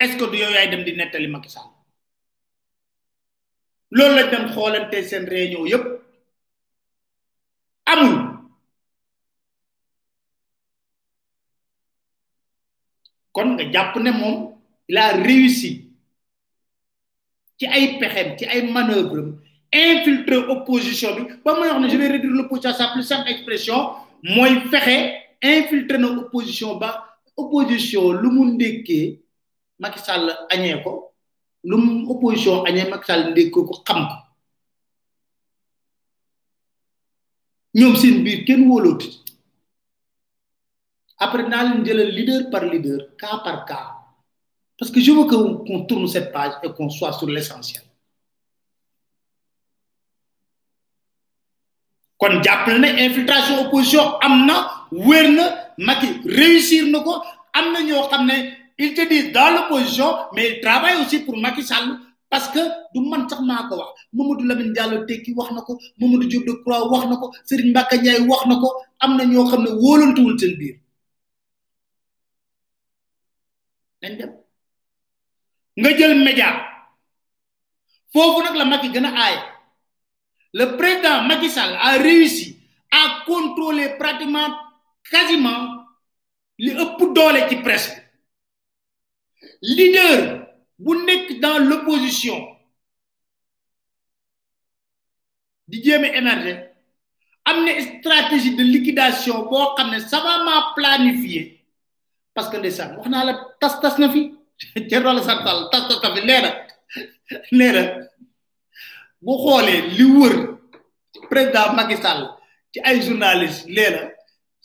est-ce 0.04 0.16
que 0.18 0.30
du 0.30 0.38
yow 0.38 0.50
yaay 0.50 0.68
dem 0.70 0.84
di 0.84 0.92
Macky 1.28 1.48
Sall? 1.50 1.64
Réunion 13.96 14.50
il 14.86 14.98
a 14.98 15.12
réussi 15.12 15.88
ci 17.58 17.66
ay 17.66 17.98
pexem 17.98 18.36
ci 18.38 18.44
ay 18.44 18.70
manœuvre 18.70 19.38
infiltrer 19.72 20.36
opposition 20.36 21.14
bi. 21.16 21.22
Ba 21.44 21.54
je 21.88 21.96
vais 21.96 22.08
réduire 22.08 22.32
l'opposition 22.34 22.70
à 22.70 22.74
sa 22.74 22.88
plus 22.92 23.02
simple 23.02 23.28
expression 23.30 23.94
mooy 24.22 24.60
fexe 24.70 25.14
infiltrer 25.42 25.98
na 25.98 26.08
opposition 26.08 26.76
ba. 26.76 27.10
Opposition 27.36 28.12
lu 28.12 28.28
mu 28.30 28.56
Macky 29.84 30.00
Sall 30.00 30.32
añee 30.48 30.80
ko 30.82 31.12
opposition 32.08 32.64
añee 32.64 32.88
Macky 32.88 33.04
Sall 33.04 33.36
ko 33.52 33.60
xam 33.84 34.00
ko. 34.08 34.16
Après 41.18 41.42
leader 42.16 42.50
par 42.50 42.64
leader 42.64 43.00
cas 43.18 43.38
par 43.44 43.64
cas. 43.66 43.92
Parce 44.78 44.90
que 44.90 45.00
je 45.00 45.12
veux 45.12 45.24
qu'on 45.26 45.84
tourne 45.84 46.08
cette 46.08 46.32
page 46.32 46.52
et 46.62 46.72
qu'on 46.72 46.88
soit 46.90 47.12
sur 47.12 47.28
l'essentiel. 47.28 47.82
Kon 52.16 52.40
jàppal 52.42 52.78
na 52.80 52.88
infiltration 53.04 53.66
opposition 53.66 54.16
am 54.22 54.46
réussir 56.24 56.84
ils 58.78 58.94
te 58.94 59.08
disent 59.08 59.32
dans 59.32 59.50
l'opposition 59.54 60.10
mais 60.34 60.56
ils 60.56 60.60
travaillent 60.60 61.00
aussi 61.04 61.20
pour 61.20 61.36
Macky 61.36 61.62
Sall 61.62 61.98
parce 62.28 62.48
que 62.48 62.58
du 62.94 63.00
man 63.08 63.28
sax 63.28 63.40
maa 63.42 63.68
ko 63.68 63.76
wax. 63.76 63.90
Mamadou 64.12 64.44
Lamine 64.44 64.72
Diallo 64.72 65.04
tekki 65.06 65.32
wax 65.36 65.52
na 65.52 65.60
ko 65.62 65.78
Mamadou 65.98 66.26
Diop 66.28 66.44
Decroix 66.46 66.88
wax 66.90 67.06
na 67.08 67.16
ko 67.16 67.32
Serigne 67.44 67.70
Mbacke 67.70 67.96
Ndiaye 67.98 68.20
wax 68.28 68.46
na 68.46 68.56
ko 68.56 68.68
am 69.00 69.16
na 69.16 69.24
ñoo 69.24 69.46
xam 69.50 69.62
ne 69.64 69.70
wóolantuwul 69.70 70.38
seen 70.38 70.56
biir. 70.58 70.76
Dañ 74.02 74.16
dem. 74.18 74.30
Nga 75.76 75.90
jël 75.98 76.14
média. 76.24 76.48
Foofu 78.12 78.42
nag 78.42 78.54
la 78.56 78.64
Macky 78.64 78.88
gën 78.92 79.04
a 79.04 79.10
aay 79.10 79.36
le 80.54 80.76
président 80.76 81.22
Macky 81.22 81.50
Sall 81.50 81.76
a 81.80 81.98
réussi 81.98 82.56
à 82.90 83.24
contrôler 83.26 83.96
pratiquement 83.98 84.54
quasiment 85.10 85.82
li 86.58 86.70
ëpp 86.70 87.00
doole 87.14 87.48
ci 87.48 87.56
presse 87.56 87.90
leader 89.62 90.46
bu 90.78 90.94
nekk 91.06 91.40
dans 91.40 91.58
l'opposition 91.58 92.38
di 95.68 95.82
jéem 95.84 96.04
a 96.04 96.08
émerger 96.20 96.56
am 97.44 97.64
na 97.64 97.72
stratégie 97.80 98.56
de 98.56 98.62
liquidation 98.62 99.42
boo 99.50 99.74
xam 99.76 99.90
ne 99.90 99.98
savamment 100.00 100.74
planifié 100.76 101.60
parce 102.34 102.48
que 102.50 102.56
ndeysaan 102.56 102.96
wax 102.96 103.08
naa 103.08 103.24
la 103.24 103.34
tas 103.60 103.80
tas 103.80 103.96
na 103.98 104.08
fi. 104.12 104.22
Thierno 104.88 105.10
Alassane 105.10 105.42
Sall 105.44 105.68
tas 105.70 105.88
tas 105.88 106.00
na 106.02 106.14
fi 106.14 106.20
nee 106.26 107.72
na 107.72 107.82
bu 109.24 109.32
xoolee 109.42 109.80
li 109.96 110.04
wër 110.18 110.34
président 111.30 111.72
Macky 111.76 111.96
ci 112.72 112.78
ay 112.88 112.96
journaliste 113.06 113.66
nee 113.68 113.90
na 113.94 114.00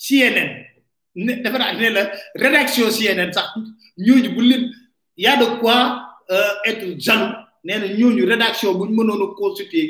CNN 0.03 0.49
ne 1.25 1.34
dafa 1.43 1.57
naa 1.57 1.73
rédaction 2.43 2.89
CNN 2.97 3.32
sax 3.34 3.47
ñooñu 4.06 4.30
bu 4.36 4.41
leen 4.50 4.64
y 5.18 5.26
a 5.28 5.36
de 5.41 5.45
quoi 5.60 5.78
être 6.70 6.86
jaloux. 7.06 7.34
Nee 7.64 7.78
na 7.80 7.88
ñooñu 7.88 8.24
rédaction 8.26 8.74
bu 8.78 8.86
ñu 8.88 8.95
mënoon 8.97 9.22
a 9.26 9.36
constituer 9.36 9.88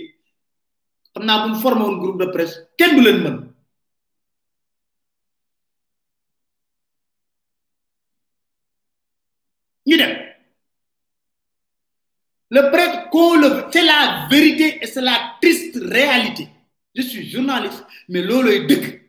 xam 1.14 1.24
naa 1.26 1.40
bu 1.44 1.48
ñu 1.54 1.60
formé 1.64 1.84
groupe 2.02 2.20
de 2.24 2.28
presse 2.36 2.56
kenn 2.78 2.96
du 2.96 3.02
leen 3.02 3.20
mën. 3.24 3.36
Ñu 9.88 9.98
dem. 9.98 10.14
Le 12.52 12.62
prêtre 12.72 13.10
qu'on 13.12 13.36
le 13.36 13.50
c'est 13.72 13.84
la 13.84 14.28
vérité 14.30 14.80
et 14.82 14.88
c'est 14.88 15.02
la 15.02 15.36
triste 15.42 15.78
réalité. 15.82 16.48
Je 16.96 17.02
suis 17.04 17.30
journaliste 17.30 17.86
mais 18.08 18.22
loolooy 18.24 18.66
dëgg. 18.66 19.09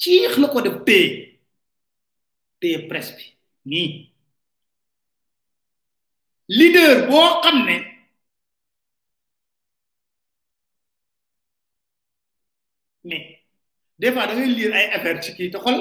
ciix 0.00 0.36
la 0.40 0.48
ko 0.52 0.60
def 0.62 0.76
téye 0.86 1.08
téye 2.60 2.78
presse 2.88 3.12
bi 3.16 3.24
nii. 3.70 4.16
Leader 6.48 7.06
boo 7.08 7.40
xam 7.42 7.58
ne 7.66 7.76
mais 13.04 13.40
des 13.98 14.12
fois 14.12 14.26
da 14.26 14.34
ngay 14.34 14.72
ay 14.72 14.86
affaire 14.96 15.22
ci 15.22 15.34
kii 15.36 15.50
te 15.50 15.58
xol 15.58 15.78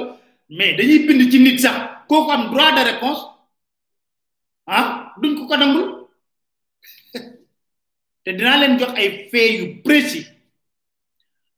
mais 0.49 0.73
dañuy 0.77 0.99
bind 1.07 1.31
ci 1.31 1.39
nit 1.39 1.59
sax 1.59 1.77
kooku 2.07 2.31
am 2.31 2.51
droit 2.51 2.71
de 2.77 2.81
réponse 2.91 3.21
ah 4.67 5.13
duñ 5.21 5.35
ko 5.37 5.47
ko 5.47 5.55
nangul. 5.57 5.85
Te 8.23 8.29
dinaa 8.37 8.57
leen 8.59 8.79
jox 8.79 8.91
ay 8.99 9.29
fait 9.31 9.53
yu 9.57 9.81
précis. 9.83 10.25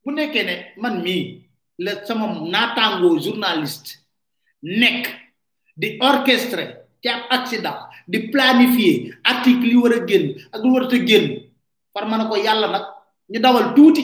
Bu 0.03 0.11
nekkee 0.11 0.43
ne 0.43 0.55
man 0.81 1.01
mii 1.03 1.46
la 1.77 2.05
sama 2.05 2.25
naataangoo 2.53 3.17
journaliste 3.19 3.89
nekk 4.61 5.05
di 5.75 5.97
orchestre 6.01 6.63
ci 7.01 7.09
ab 7.09 7.21
accident 7.29 7.79
di 8.07 8.19
planifier 8.31 9.19
article 9.23 9.75
war 9.81 9.93
a 9.93 9.99
génn 10.09 10.25
ak 10.53 10.61
lu 10.63 10.73
war 10.73 10.83
a 10.93 10.97
génn 11.07 11.25
far 11.93 12.05
ma 12.09 12.17
ne 12.17 12.25
ko 12.29 12.35
yàlla 12.35 12.67
nag 12.67 12.85
ñu 13.31 13.39
dawal 13.39 13.73
tuuti 13.75 14.03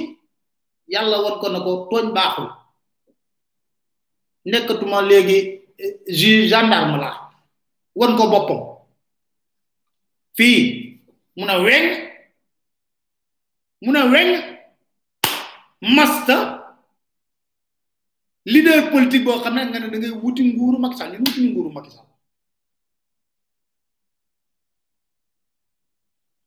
yàlla 0.87 1.17
won 1.23 1.39
ko 1.39 1.47
na 1.49 1.59
ko 1.59 1.87
tooñ 1.89 2.13
baaxul. 2.13 2.49
Nekkatuma 4.45 5.01
léegi 5.01 5.37
juge 6.07 6.47
gendarme 6.49 6.97
la 6.97 7.09
won 7.95 8.15
ko 8.17 8.27
boppam. 8.31 8.61
Mun 11.37 11.49
a 11.49 11.57
weñ 11.65 11.83
mun 13.81 13.95
a 13.95 14.03
weñ 14.11 14.29
masta 15.81 16.62
leader 18.45 18.91
politique 18.91 19.23
boo 19.25 19.39
xam 19.43 19.55
ne 19.55 19.63
nga 19.65 19.79
ne 19.79 19.89
da 19.91 19.97
ngay 19.97 20.11
wuti 20.21 20.43
nguuru 20.43 20.77
Macky 20.79 20.97
Sall 20.97 21.11
ñu 21.13 21.19
wuti 21.25 21.41
nguuru 21.49 21.69
Macky 21.71 21.91
Sall. 21.91 22.07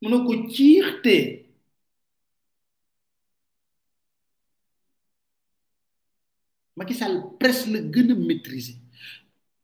Mun 0.02 0.12
a 0.14 0.18
ko 0.26 0.32
ciixte 0.52 1.14
Macky 6.76 6.94
Sall 6.94 7.14
presse 7.40 7.66
la 7.72 7.78
gën 7.80 8.10
a 8.12 8.14
maîtriser 8.14 8.76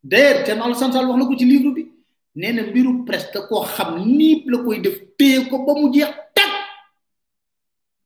d'ailleurs 0.03 0.45
Thierno 0.45 0.65
Alassane 0.65 0.93
Sall 0.93 1.07
wax 1.09 1.19
na 1.19 1.27
ko 1.27 1.37
ci 1.37 1.45
livre 1.45 1.71
bi 1.75 1.87
nee 2.35 2.53
na 2.53 2.63
mbiru 2.63 3.05
presse 3.05 3.31
da 3.35 3.41
koo 3.47 3.63
xam 3.65 3.99
niip 4.17 4.49
la 4.49 4.59
koy 4.65 4.81
def 4.81 4.97
téye 5.19 5.49
ko 5.49 5.65
ba 5.67 5.75
mu 5.75 5.93
jeex 5.93 6.09
tag 6.35 6.51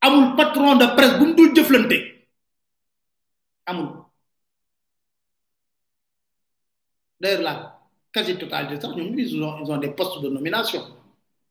amul 0.00 0.34
patron 0.36 0.76
de 0.78 0.86
presse 0.96 1.18
bu 1.18 1.24
mu 1.26 1.34
dul 1.34 1.54
jëflante. 1.54 1.98
Amul 3.66 4.05
d'ailleurs 7.20 7.42
la 7.42 7.80
quasi 8.12 8.36
totalité 8.36 8.80
sax 8.80 8.94
ñoom 8.96 9.18
ils 9.18 9.42
ont 9.42 9.76
des 9.78 9.90
postes 9.90 10.20
de 10.22 10.28
nomination. 10.28 10.82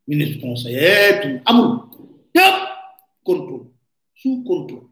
Ministre 0.07 0.41
conseiller 0.41 1.19
tout. 1.21 1.41
Amul 1.45 1.79
yëpp 2.35 2.55
contrôle. 3.23 3.65
Sous 4.15 4.43
contrôle. 4.43 4.87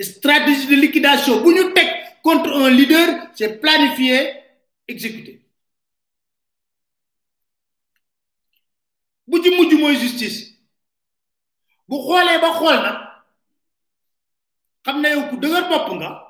Stratégie 0.00 0.66
de 0.68 0.76
liquidation. 0.76 1.42
Ñu 1.44 1.72
teg 1.74 1.88
contre 2.22 2.50
un 2.52 2.70
leader 2.70 3.28
c'est 3.34 3.60
planifié 3.60 4.32
exécuté. 4.88 5.36
Ci 9.42 9.50
mujj 9.56 9.74
mooy 9.80 9.96
justice. 9.96 10.38
Ku 15.30 15.36
dëgër 15.42 15.64
bopp 15.70 15.88
nga 15.98 16.29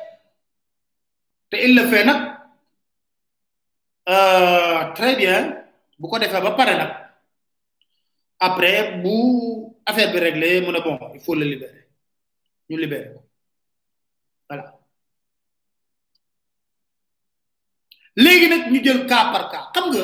te 1.51 1.57
il 1.65 1.75
le 1.75 1.83
fait 1.91 2.05
nag 2.05 2.19
euh, 4.09 4.93
très 4.97 5.15
bien 5.21 5.39
bu 5.99 6.07
ko 6.09 6.17
defee 6.19 6.41
ba 6.45 6.51
pare 6.59 6.73
nag 6.81 6.91
après 8.39 8.97
bu 9.03 9.15
affaire 9.85 10.11
bi 10.13 10.19
réglé 10.19 10.61
mu 10.61 10.71
ne 10.71 10.79
bon 10.85 10.97
il 11.13 11.19
faut 11.21 11.35
le 11.35 11.45
ñu 12.69 12.77
libérer 12.79 13.11
ko. 13.13 13.19
Voilà. 14.49 14.63
Léegi 18.15 18.47
nag 18.49 18.71
ñu 18.71 18.79
jël 18.83 19.05
cas 19.07 19.31
par 19.33 19.43
xam 19.73 19.85
nga 19.91 20.03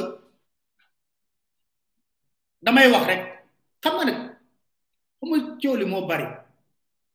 damay 2.65 2.87
wax 2.91 3.05
rek 3.09 3.21
xam 3.83 3.93
nga 3.97 4.05
nag 4.09 4.19
xam 5.19 5.29
nga 5.31 5.77
li 5.79 5.85
moo 5.91 6.05
bari 6.09 6.27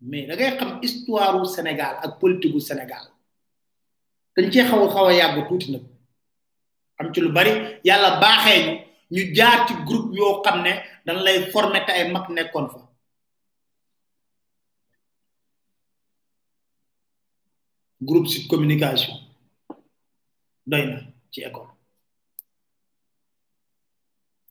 mais 0.09 0.27
da 0.29 0.35
ngay 0.37 0.57
xam 0.59 0.71
histoire 0.83 1.35
u 1.43 1.45
Sénégal 1.57 1.95
ak 2.05 2.19
politique 2.21 2.57
u 2.57 2.61
Sénégal. 2.61 3.12
Dañ 4.37 4.47
cee 4.53 4.65
xaw 4.71 4.89
xaw 4.95 5.07
a 5.11 5.13
yàgg 5.21 5.49
tuuti 5.49 5.69
nag. 5.73 5.83
am 7.03 7.13
ci 7.13 7.21
lu 7.21 7.33
bari. 7.33 7.53
Yàlla 7.85 8.21
baaxee 8.21 8.61
ñu 8.67 8.75
ñu 9.15 9.35
jaar 9.37 9.67
ci 9.67 9.75
groupe 9.87 10.15
yoo 10.17 10.43
xam 10.45 10.63
ne 10.63 10.73
dañ 11.07 11.17
lay 11.25 11.51
former 11.53 11.83
ay 11.89 12.11
mag 12.13 12.27
nekkoon 12.31 12.69
fa. 12.73 12.81
Groupe 18.01 18.29
ci 18.29 18.47
communication. 18.49 19.15
Doy 20.67 20.85
na 20.87 20.99
ci 21.31 21.41
école. 21.43 21.69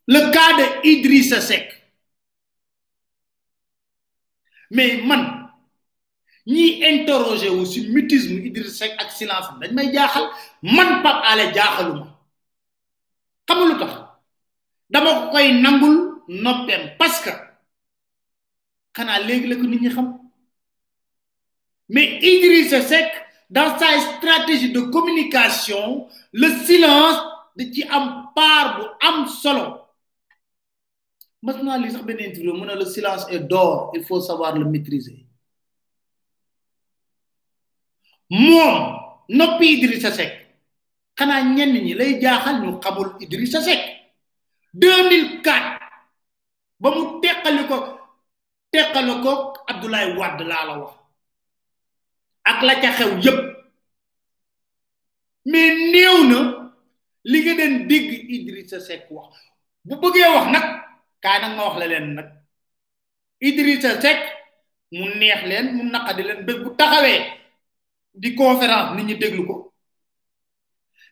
Le 0.07 0.19
cas 0.33 0.53
de 0.57 0.65
Idrissa 0.89 1.41
Seck. 1.41 1.67
Mais 4.71 5.01
man 5.03 5.40
ñi 6.47 6.81
interroger 6.89 7.51
wu 7.51 7.65
ci 7.65 7.87
mutisme 7.89 8.39
Idrissa 8.45 8.85
Seck 8.85 8.93
ak 9.01 9.11
silence 9.11 9.49
dañ 9.59 9.71
may 9.73 9.91
jaaxal 9.93 10.25
man 10.61 11.01
Pape 11.03 11.21
Alé 11.31 11.53
jaaxaluma. 11.53 12.07
Xam 13.47 13.59
lu 13.69 13.75
tax? 13.79 13.91
Dama 14.89 15.09
ko 15.19 15.31
koy 15.31 15.47
nangul 15.61 15.95
noppeem 16.27 16.97
parce 16.97 17.19
que 17.23 17.29
xanaa 18.95 19.19
léegi 19.27 19.47
la 19.47 19.55
ko 19.55 19.63
nit 19.67 19.81
ñi 19.81 19.89
xam. 19.89 20.07
Mais 21.89 22.19
Idrissa 22.23 22.81
Seck 22.81 23.11
dans 23.49 23.77
sa 23.77 23.99
stratégie 24.17 24.71
de 24.71 24.79
communication 24.79 26.07
le 26.31 26.47
silence 26.65 27.19
da 27.55 27.63
ci 27.71 27.83
am 27.83 28.31
part 28.35 28.77
bu 28.79 28.83
am 29.07 29.27
solo. 29.27 29.65
Mas 31.43 31.57
naa 31.61 31.77
li 31.77 31.91
sax 31.91 32.03
benn 32.05 32.19
interview 32.19 32.53
mu 32.53 32.65
le 32.65 32.85
silence 32.85 33.25
est 33.29 33.39
d'or 33.39 33.91
il 33.95 34.03
faut 34.03 34.21
savoir 34.21 34.57
le 34.57 34.65
maîtriser 34.65 35.25
moom 38.31 38.75
noppi 39.29 39.65
Idrissa 39.77 40.11
Seck. 40.11 40.31
Xanaa 41.17 41.41
ñenn 41.55 41.73
ñi 41.85 41.93
lay 41.99 42.11
jaaxal 42.21 42.57
ñu 42.63 42.79
xamul 42.83 43.09
Idrissa 43.19 43.59
Seck. 43.61 43.81
2004 44.73 45.79
ba 46.81 46.89
mu 46.95 47.19
teqali 47.21 47.63
ko 47.67 47.77
teqali 48.71 49.13
ko 49.23 49.31
Abdoulaye 49.67 50.15
Wade 50.17 50.43
laa 50.47 50.65
la 50.67 50.73
wax. 50.79 50.93
Ak 52.49 52.59
la 52.63 52.75
ca 52.81 52.91
xew 52.97 53.11
yépp. 53.23 53.39
Mais 55.45 55.73
néew 55.91 56.17
na 56.29 56.39
li 57.23 57.39
nga 57.43 57.53
den 57.59 57.87
dégg 57.87 58.09
Idrissa 58.35 58.79
Seck 58.79 59.11
wax. 59.11 59.35
Bu 59.83 59.95
bëggee 60.01 60.29
wax 60.35 60.47
nag 60.55 60.65
kaay 61.23 61.37
nag 61.41 61.53
ma 61.57 61.63
wax 61.67 61.77
la 61.79 61.87
leen 61.87 62.15
nag. 62.15 62.27
Idrissa 63.41 63.99
Seck 64.01 64.19
mu 64.91 65.05
neex 65.19 65.41
leen 65.49 65.65
mu 65.75 65.83
naqadi 65.91 66.23
leen 66.23 66.45
bés 66.45 66.57
bu 66.63 66.69
taxawee 66.79 67.40
di 68.13 68.35
conférence 68.35 68.95
nit 68.95 69.03
ñi 69.05 69.15
déglu 69.17 69.45
ko. 69.47 69.73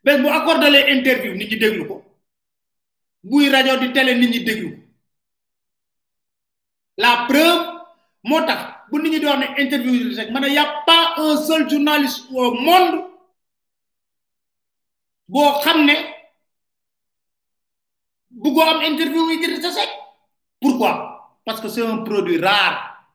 Bés 0.04 0.18
bu 0.22 0.28
accordé 0.30 0.70
les 0.70 0.92
interview 0.98 1.34
nit 1.34 1.48
ñi 1.50 1.58
déglu 1.58 1.88
ko. 1.88 2.04
Buy 3.24 3.50
rajo 3.50 3.78
di 3.80 3.92
télé 3.92 4.16
nit 4.16 4.30
ñi 4.30 4.44
déglu 4.44 4.86
la 6.98 7.26
preuve 7.28 7.66
moo 8.24 8.42
tax 8.46 8.62
bu 8.92 9.00
nit 9.02 9.10
ñi 9.12 9.20
di 9.20 9.26
wax 9.26 9.40
ne 9.40 9.62
interview 9.64 9.94
Idrissa 9.94 10.22
Seck 10.24 10.32
ma 10.32 10.40
ne 10.40 10.48
y 10.50 10.58
a 10.58 10.84
pas 10.86 11.14
un 11.18 11.38
seul 11.38 11.70
journaliste 11.70 12.26
au 12.32 12.54
monde 12.54 13.06
boo 15.28 15.60
xam 15.62 15.86
ne 15.86 15.94
bëggoo 18.30 18.62
am 18.64 18.82
interview 18.84 19.30
Idrissa 19.32 19.72
Seck 19.72 19.90
pourquoi? 20.62 21.40
Parce 21.46 21.62
que 21.62 21.70
c'est 21.70 21.86
un 21.86 22.00
produit 22.00 22.38
rare. 22.40 23.08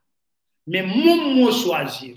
Mais 0.67 0.83
moom 0.83 1.35
moo 1.37 1.53
choisir 1.53 2.17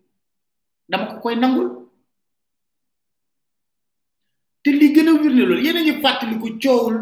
dama 0.91 1.05
ko 1.09 1.15
koy 1.23 1.35
nangul. 1.35 1.67
te 4.63 4.69
li 4.71 4.87
gën 4.93 5.07
a 5.09 5.13
wir 5.21 5.31
ne 5.35 5.43
loolu 5.45 5.63
yéen 5.65 5.77
a 5.77 5.81
ngi 5.81 5.93
fàttali 6.03 6.35
ko 6.41 6.47
coowul. 6.63 6.95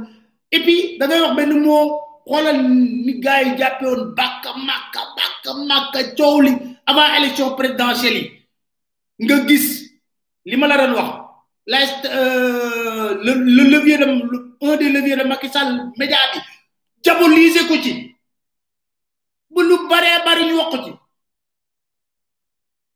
Et 0.52 0.60
puis 0.64 0.98
wax 1.00 1.36
benn 1.38 1.54
moo 1.64 1.84
xoolal 2.28 2.58
ni 3.06 3.14
gars 3.24 3.44
yi 3.44 3.58
jàppe 3.60 3.84
woon 3.86 4.04
bàkka 4.18 4.50
màkka 5.70 6.02
coow 6.18 6.42
li 6.46 6.52
avant 6.90 7.14
élection 7.18 7.56
présidentielle 7.56 8.18
yi. 8.22 8.32
Nga 9.24 9.36
gis 9.48 9.68
li 10.46 10.56
ma 10.58 10.68
wax 10.68 11.10
la 11.72 11.80
le 13.26 13.32
le 13.56 13.64
levier 13.74 13.98
de 13.98 14.06
un 14.62 14.76
de 14.78 15.28
Macky 15.28 15.50
Sall 15.50 15.92
média 15.98 16.18
bi 16.34 16.40
diaboliser 17.04 17.68
ko 17.68 17.76
ci. 17.84 17.94
Bu 19.52 19.62
lu 19.70 19.76
baree 19.90 20.24
bari 20.26 20.44
ñu 20.46 20.56
wax 20.60 20.74
ci. 20.86 20.92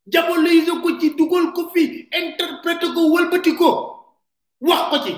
Diaboliser 0.06 0.80
ko 0.82 0.88
ci 1.00 1.14
dugal 1.16 1.52
ko 1.52 1.70
fi 1.72 2.08
interpréter 2.12 2.92
ko 2.94 3.00
wëlbati 3.12 3.50
wax 4.60 4.82
ko 4.90 4.96
ci. 5.04 5.12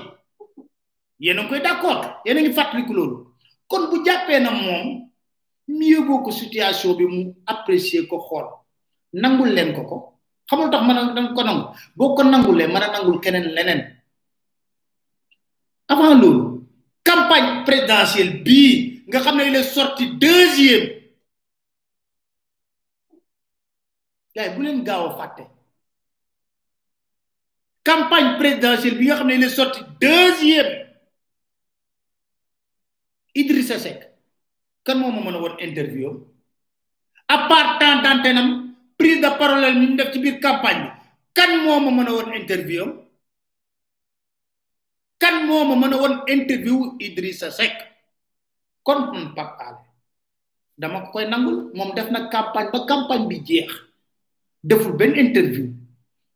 Yéen 1.19 1.39
a 1.39 1.43
ngi 1.43 1.49
koy 1.49 1.61
d'accord 1.61 2.21
yéen 2.25 2.37
a 2.37 2.41
ngi 2.41 2.53
fàttaliku 2.53 2.93
loolu. 2.93 3.17
Kon 3.67 3.89
bu 3.89 4.03
jàppee 4.05 4.39
na 4.39 4.51
moom 4.51 5.09
mieux 5.67 6.05
ko 6.23 6.31
situation 6.31 6.93
bi 6.95 7.05
mu 7.05 7.33
apprécier 7.45 8.07
ko 8.07 8.17
xool. 8.19 8.45
Nangul 9.13 9.49
leen 9.53 9.73
ko 9.73 9.83
ko. 9.83 10.13
Xamul 10.49 10.69
tax 10.69 10.83
mën 10.85 10.97
a 10.97 11.13
danga 11.13 11.33
ko 11.33 11.43
nangu. 11.43 11.65
Boo 11.95 12.15
ko 12.15 12.23
nangulee 12.23 12.67
mën 12.67 12.83
a 12.83 12.91
nangul 12.91 13.19
keneen 13.19 13.53
leneen. 13.55 13.81
Avant 15.89 16.15
loolu 16.15 16.63
campagne 17.03 17.63
présidentielle 17.65 18.43
bii 18.43 19.03
nga 19.07 19.19
xam 19.19 19.37
ne 19.37 19.43
il 19.47 19.55
est 19.55 19.63
sorti 19.63 20.07
deuxième 20.11 20.89
gay 24.37 24.53
bu 24.53 24.61
len 24.61 24.85
gaaw 24.85 25.17
faté 25.17 25.49
campagne 27.81 28.37
présidentielle 28.37 28.97
bi 29.01 29.09
nga 29.09 29.17
xamné 29.17 29.33
il 29.41 29.49
sorti 29.49 29.81
deuxième. 29.99 30.85
Idrissa 33.33 33.77
Seck 33.81 34.01
kan 34.85 34.97
mo 35.01 35.09
mo 35.09 35.21
meuna 35.25 35.39
won 35.41 35.55
interview 35.59 36.09
a 37.33 37.37
part 37.49 37.77
tant 37.81 38.01
d'antenam 38.05 38.49
prise 38.97 39.21
de 39.21 39.29
parole 39.41 39.73
ni 39.79 39.95
def 39.97 40.13
ci 40.13 40.19
bir 40.21 40.37
campagne 40.39 40.85
kan 41.33 41.51
mo 41.65 41.79
mo 41.81 41.89
meuna 41.91 42.11
won 42.17 42.33
interview 42.37 42.85
kan 45.21 45.45
mo 45.47 45.65
mo 45.65 45.73
meuna 45.75 45.97
won 45.97 46.15
interview 46.29 46.93
Idrissa 47.01 47.49
Seck? 47.49 47.73
Kon 48.85 49.33
pap 49.35 49.57
al 49.65 49.75
dama 50.77 51.09
koy 51.11 51.25
nangul 51.25 51.73
mom 51.73 51.93
def 51.97 52.09
na 52.13 52.29
campagne 52.29 52.69
ba 52.73 52.85
campagne 52.85 53.25
bi 53.29 53.41
jeex. 53.41 53.86
Deful 54.63 54.93
benn 54.93 55.15
interview. 55.15 55.73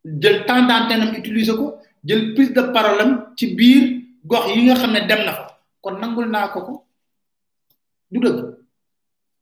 jël 0.04 0.46
temps 0.46 0.62
d'antenne 0.68 1.02
am 1.04 1.16
utiliser 1.16 1.56
ko 1.56 1.78
jël 2.04 2.34
prise 2.34 2.54
de 2.54 2.62
parole 2.74 3.02
am 3.02 3.34
ci 3.38 3.56
biir 3.56 4.02
gox 4.26 4.48
yi 4.56 4.64
nga 4.66 4.76
xam 4.76 4.92
ne 4.94 5.00
dem 5.08 5.26
na 5.26 5.34
fa. 5.34 5.58
kon 5.82 6.00
nangul 6.00 6.28
naa 6.30 6.48
ko 6.50 6.60
ko. 6.62 6.74
du 8.12 8.20
dëgg. 8.20 8.40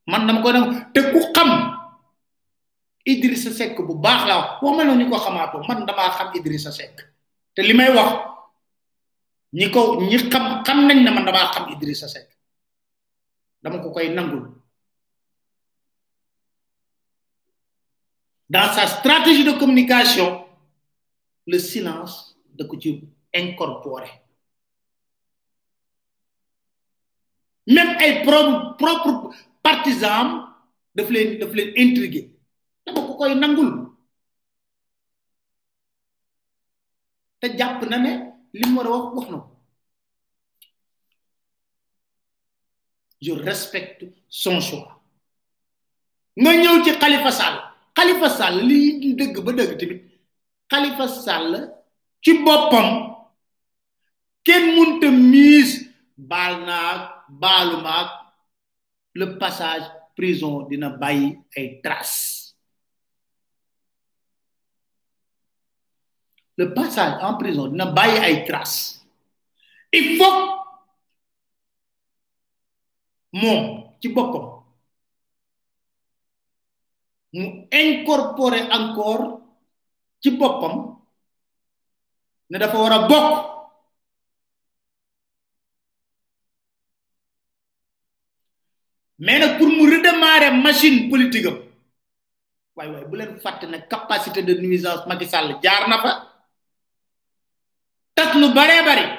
man 0.08 0.28
dama 0.28 0.42
koy 0.42 0.54
nangu. 0.54 0.72
te 0.94 1.00
ku 1.12 1.20
xam 1.34 1.52
Idrissa 3.06 3.50
Seck 3.52 3.80
bu 3.82 3.96
baax 3.96 4.28
laa 4.28 4.38
wax. 4.40 4.50
wax 4.62 4.76
ma 4.78 4.84
ñu 4.96 5.10
ko 5.10 5.18
xamaatoo. 5.18 5.64
man 5.68 5.86
damaa 5.86 6.12
xam 6.18 6.30
Idrissa 6.36 6.72
Seck. 6.72 6.96
te 7.56 7.62
li 7.62 7.74
may 7.74 7.90
wax 7.96 8.12
ñi 9.54 9.72
ko 9.72 10.02
ñi 10.02 10.18
xam 10.32 10.64
xam 10.66 10.88
nañ 10.88 11.04
ne 11.04 11.12
man 11.12 11.26
damaa 11.26 11.52
xam 11.54 11.72
Idrissa 11.72 12.08
Seck. 12.08 12.28
dama 13.64 13.80
ko 13.80 13.92
koy 13.92 14.10
nangul. 14.14 14.59
Dans 18.50 18.74
sa 18.74 18.88
stratégie 18.88 19.44
de 19.44 19.52
communication 19.54 20.46
le 21.46 21.60
silence 21.60 22.36
ko 22.68 22.76
ci 22.80 23.08
incorporé. 23.34 24.10
Même 27.68 27.96
ay 28.02 28.24
propre 28.26 28.76
propre 28.78 29.30
partisans 29.64 30.50
daf 30.96 31.10
leen 31.10 31.40
intrigué 31.78 32.34
dama 32.86 33.02
ko 33.08 33.14
koy 33.16 33.36
nangul. 33.36 33.72
Te 37.40 37.54
jàpp 37.58 37.86
na 37.90 37.98
ne 37.98 38.12
li 38.54 38.66
mu 38.70 38.78
war 38.82 38.88
a 38.88 38.98
wax 39.16 39.30
je 43.22 43.32
respecte 43.34 44.06
son 44.30 44.60
choix. 44.62 45.00
Nga 46.36 46.52
ñëw 46.56 46.84
ci 46.84 46.92
Khalifa 47.00 47.32
Sall 47.32 47.69
Khalifa 48.00 48.30
Sall 48.32 48.64
li 48.64 49.12
dëgg 49.20 49.36
ba 49.44 49.52
dëgg 49.52 49.72
tamit 49.80 50.04
Khalifa 50.72 51.06
Sall 51.12 51.52
ci 52.24 52.32
boppam 52.46 52.88
kenn 54.48 54.72
munta 54.76 55.10
miis 55.12 55.72
baal 56.16 56.64
naag 56.64 58.10
le 59.20 59.26
passage 59.42 59.84
prison 60.16 60.64
dina 60.70 60.90
bàyyi 61.02 61.36
ay 61.58 61.82
traces. 61.84 62.56
Le 66.56 66.74
passage 66.74 67.20
en 67.22 67.36
prison 67.36 67.68
dina 67.68 67.86
bàyyi 67.92 68.18
ay 68.24 68.46
traces. 68.48 69.04
Il 69.92 70.16
faut 70.18 70.40
moom 73.34 73.92
ci 74.00 74.08
boppam 74.16 74.59
mu 77.34 77.68
incorporer 77.72 78.68
encore 78.72 79.26
ci 80.22 80.32
boppam 80.32 80.98
ne 82.50 82.58
dafa 82.58 82.78
war 82.78 82.92
a 82.94 83.08
bokk 83.08 83.32
mais 89.20 89.40
nag 89.40 89.58
pour 89.58 89.68
mu 89.68 89.86
redémarrer 89.90 90.52
machine 90.64 91.10
politique 91.10 91.46
am 91.48 91.58
waaye 92.76 93.06
bu 93.10 93.16
leen 93.18 93.40
fàtte 93.40 93.66
ne 93.68 93.78
capacité 93.88 94.42
de 94.44 94.54
nuisance 94.62 95.06
Macky 95.08 95.26
Sall 95.28 95.60
jaar 95.62 95.88
na 95.90 95.98
fa 96.02 96.12
tas 98.16 98.34
lu 98.36 98.54
baree 98.54 98.84
bari 98.88 99.19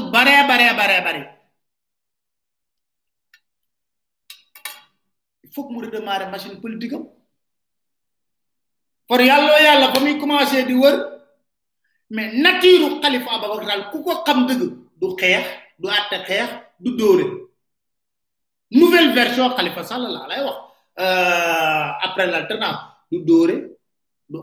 lu 0.00 0.10
baree 0.10 0.40
baree 0.48 0.72
baree 0.80 1.00
bari 1.04 1.22
il 5.44 5.50
faut 5.52 5.64
que 5.68 5.72
mu 5.72 5.80
redémarrer 5.84 6.30
machine 6.30 6.60
politique 6.60 6.92
am. 6.94 7.04
For 9.08 9.20
yàlla 9.20 9.60
yàlla 9.66 9.92
ba 9.92 10.00
muy 10.00 10.18
commencé 10.18 10.64
di 10.64 10.74
wër 10.74 10.96
mais 12.10 12.32
nature 12.34 13.00
Khalifa 13.02 13.30
Ababacar 13.34 13.66
Sall 13.66 13.90
ku 13.90 14.02
ko 14.04 14.22
xam 14.24 14.46
dëgg 14.46 14.60
du 15.00 15.08
du 15.78 15.88
àtte 15.88 16.16
xeex 16.26 16.48
du 16.78 16.90
nouvelle 18.70 19.12
version 19.12 19.50
Khalifa 19.56 19.82
Sall 19.84 20.06
wax. 20.46 20.58
Après 22.06 22.26
l'alternance 22.26 22.80
du 23.10 23.18
du 24.28 24.38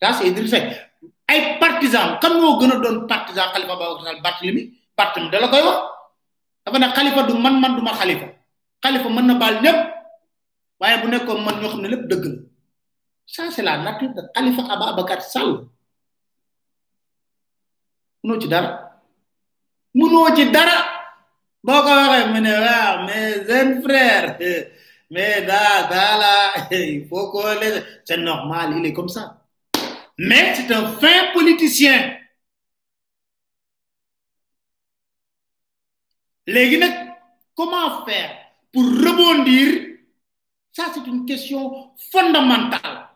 ça 0.00 0.12
c'est 0.12 0.28
Idriss 0.28 0.50
Seck 0.50 0.87
ay 1.30 1.58
partisan 1.60 2.18
kan 2.22 2.32
moo 2.40 2.58
gën 2.60 2.72
a 2.72 2.76
doon 2.82 3.06
partisan 3.10 3.48
Khalifa 3.52 3.72
Ababacar 3.76 4.04
Sall 4.04 4.20
Barthélemy 4.24 4.62
Barthélemy 4.96 5.30
da 5.32 5.38
la 5.40 5.48
koy 5.52 5.62
wax. 5.68 5.78
dafa 6.64 6.76
ne 6.78 6.86
xalifa 6.96 7.20
du 7.28 7.34
man 7.44 7.54
man 7.60 7.72
du 7.76 7.82
ma 7.82 7.92
xalifa 8.00 8.26
xalifa 8.82 9.08
mën 9.08 9.26
na 9.26 9.34
baal 9.40 9.56
ñëpp 9.64 9.78
waaye 10.80 10.96
bu 11.02 11.06
nekkoon 11.08 11.40
man 11.44 11.54
ñoo 11.60 11.70
xam 11.72 11.80
ne 11.82 11.88
lépp 11.92 12.04
dëgg 12.10 12.24
la. 12.32 12.38
Ça 13.26 13.50
c'est 13.50 13.62
la 13.62 13.76
nature 13.78 14.08
de 14.14 14.22
Khalifa 14.34 14.62
Ababacar 14.72 15.20
Sall. 15.22 15.66
Mënoo 18.24 18.40
ci 18.40 18.48
dara. 18.48 18.70
Mënoo 19.94 20.34
ci 20.36 20.44
dara. 20.50 20.78
Boo 21.62 21.82
ko 21.84 21.90
waxee 21.90 22.28
mu 22.32 22.40
ne 22.40 22.52
waaw 22.64 22.94
mais 23.06 23.44
jeune 23.48 23.82
frère 23.82 24.38
mais 25.10 25.46
il 26.70 27.06
faut 27.08 27.30
que 27.32 27.38
c'est 28.04 28.16
normal 28.18 28.74
il 28.78 28.86
est 28.86 28.92
comme 28.94 29.08
ça. 29.08 29.37
Mais 30.18 30.54
c'est 30.54 30.70
un 30.72 30.92
fin 30.98 31.32
politicien. 31.32 32.16
Léegi 36.46 36.78
nag 36.78 36.92
comment 37.54 38.04
faire 38.04 38.36
pour 38.72 38.84
rebondir? 38.84 39.98
Ça 40.72 40.86
c'est 40.94 41.06
une 41.06 41.26
question 41.26 41.90
fondamentale. 42.10 43.08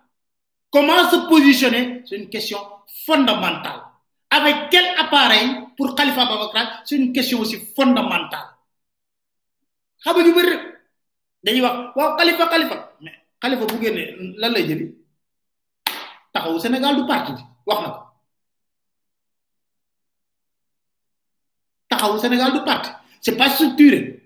Comment 0.71 1.11
se 1.11 1.17
positionner? 1.29 2.03
C'est 2.07 2.17
une 2.17 2.29
question 2.29 2.59
fondamentale. 3.07 3.83
Avec 4.31 4.71
quel 4.71 4.85
appareil 4.99 5.49
pour 5.77 5.95
Khalifa 5.95 6.25
Babakar 6.27 6.83
c'est 6.85 6.97
une 6.97 7.13
question 7.13 7.41
aussi 7.41 7.59
fondamentale. 7.75 8.49
Khalifa 10.05 10.43
Khalifa. 12.49 12.93
Khalifa 13.41 13.65
bu 13.67 13.83
génnee 13.83 14.15
lan 14.39 14.51
lay 14.55 14.67
jëli 14.69 15.02
taxawu 16.33 16.59
Sénégal 16.61 16.97
du 16.97 17.07
parti 17.07 17.33
bi 17.33 17.43
wax 17.67 17.81
na 17.83 17.91
ko. 17.91 18.03
Sénégal 22.19 22.53
du 22.53 22.61
parti 22.65 22.91
c'est 23.21 23.37
pas 23.37 23.51
structuré. 23.51 24.19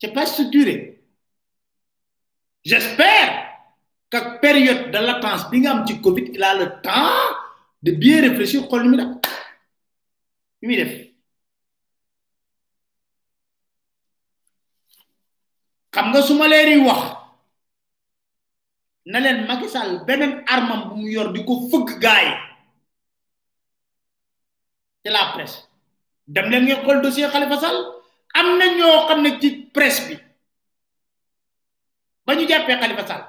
C'est 0.00 0.12
pas 0.12 0.26
structuré. 0.26 1.02
J'espère 2.64 3.48
que 4.10 4.38
période 4.40 4.90
de 4.92 4.98
latence 4.98 5.48
bi 5.50 5.60
nga 5.60 5.72
am 5.72 5.86
ci 5.86 6.00
Covid 6.00 6.30
il 6.34 6.42
a 6.42 6.54
le 6.54 6.80
temps 6.80 7.36
de 7.82 7.90
bien 7.92 8.20
réfléchir 8.20 8.68
xool 8.68 8.82
ni 8.82 8.88
mu 8.90 8.96
def. 8.96 9.08
Ni 10.62 10.68
muy 10.68 10.76
def. 10.76 10.92
Xam 15.92 16.10
nga 16.12 16.22
su 16.22 16.34
ma 16.34 16.46
leen 16.48 16.84
wax 16.86 17.21
na 19.04 19.18
leen 19.20 19.46
Macky 19.46 19.68
Sall 19.68 20.04
beneen 20.06 20.44
armam 20.46 20.88
bu 20.88 20.94
mu 20.96 21.08
yor 21.08 21.32
di 21.32 21.44
ko 21.44 21.54
gaay 22.00 22.52
ci 25.04 25.10
la 25.10 25.32
presse. 25.34 25.66
Dem 26.26 26.50
leen 26.50 26.64
ngeen 26.64 26.82
xool 26.84 27.02
dossier 27.02 27.30
Khalifa 27.30 27.56
Sall. 27.60 27.78
Am 28.34 28.58
na 28.58 28.66
ñoo 28.76 29.06
xam 29.08 29.22
ne 29.22 29.40
ci 29.40 29.48
presse 29.74 30.06
bi. 30.08 30.16
Ba 32.24 32.34
ñu 32.34 32.46
jàppee 32.48 32.78
Khalifa 32.80 33.06
Sall. 33.06 33.24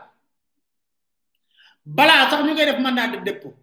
Balaa 1.86 2.30
sax 2.30 2.44
ñu 2.46 2.56
koy 2.56 2.66
def 2.66 2.80
mandat 2.80 3.08
de 3.12 3.18
dépôt. 3.18 3.54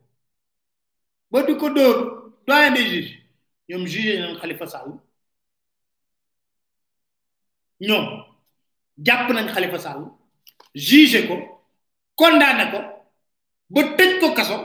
Ba 1.30 1.42
di 1.42 1.54
ko 1.56 1.70
dóor 1.70 2.32
doyen 2.46 2.74
des 2.74 2.86
juges. 2.86 3.18
Ñoom 3.68 3.86
jugé 3.86 4.18
nañ 4.18 4.38
Khalifa 4.40 4.66
Sall. 4.66 4.98
Ñoom 7.80 8.06
jàpp 8.98 9.30
nañ 9.30 9.46
Khalifa 9.54 9.78
Sall. 9.78 10.02
Jugé 10.74 11.26
ko 11.28 11.59
condamné 12.20 12.64
ko 12.72 12.78
ba 13.74 13.80
tëj 13.96 14.12
ko 14.20 14.28
kaso 14.38 14.56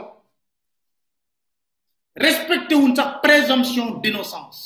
respecté 2.24 2.74
wuñ 2.74 2.92
sax 2.96 3.10
présomption 3.24 3.86
d'innocence. 4.02 4.60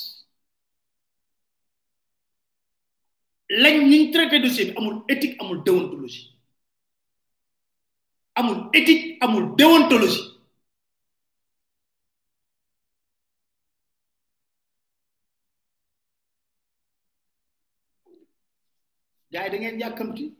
Lañ 3.63 3.77
ñu 3.91 4.11
traité 4.13 4.39
dossier 4.41 4.67
bi 4.67 4.77
amul 4.79 4.97
éthique 5.13 5.37
amul 5.41 5.63
déontologie. 5.65 6.27
Amul 8.39 8.59
éthique 8.73 9.17
amul 9.21 9.45
déontologie. 9.57 10.27
Gars 19.33 19.45
yi 19.47 19.51
da 19.53 19.59
ngeen 19.59 19.81
yàkkamti 19.81 20.40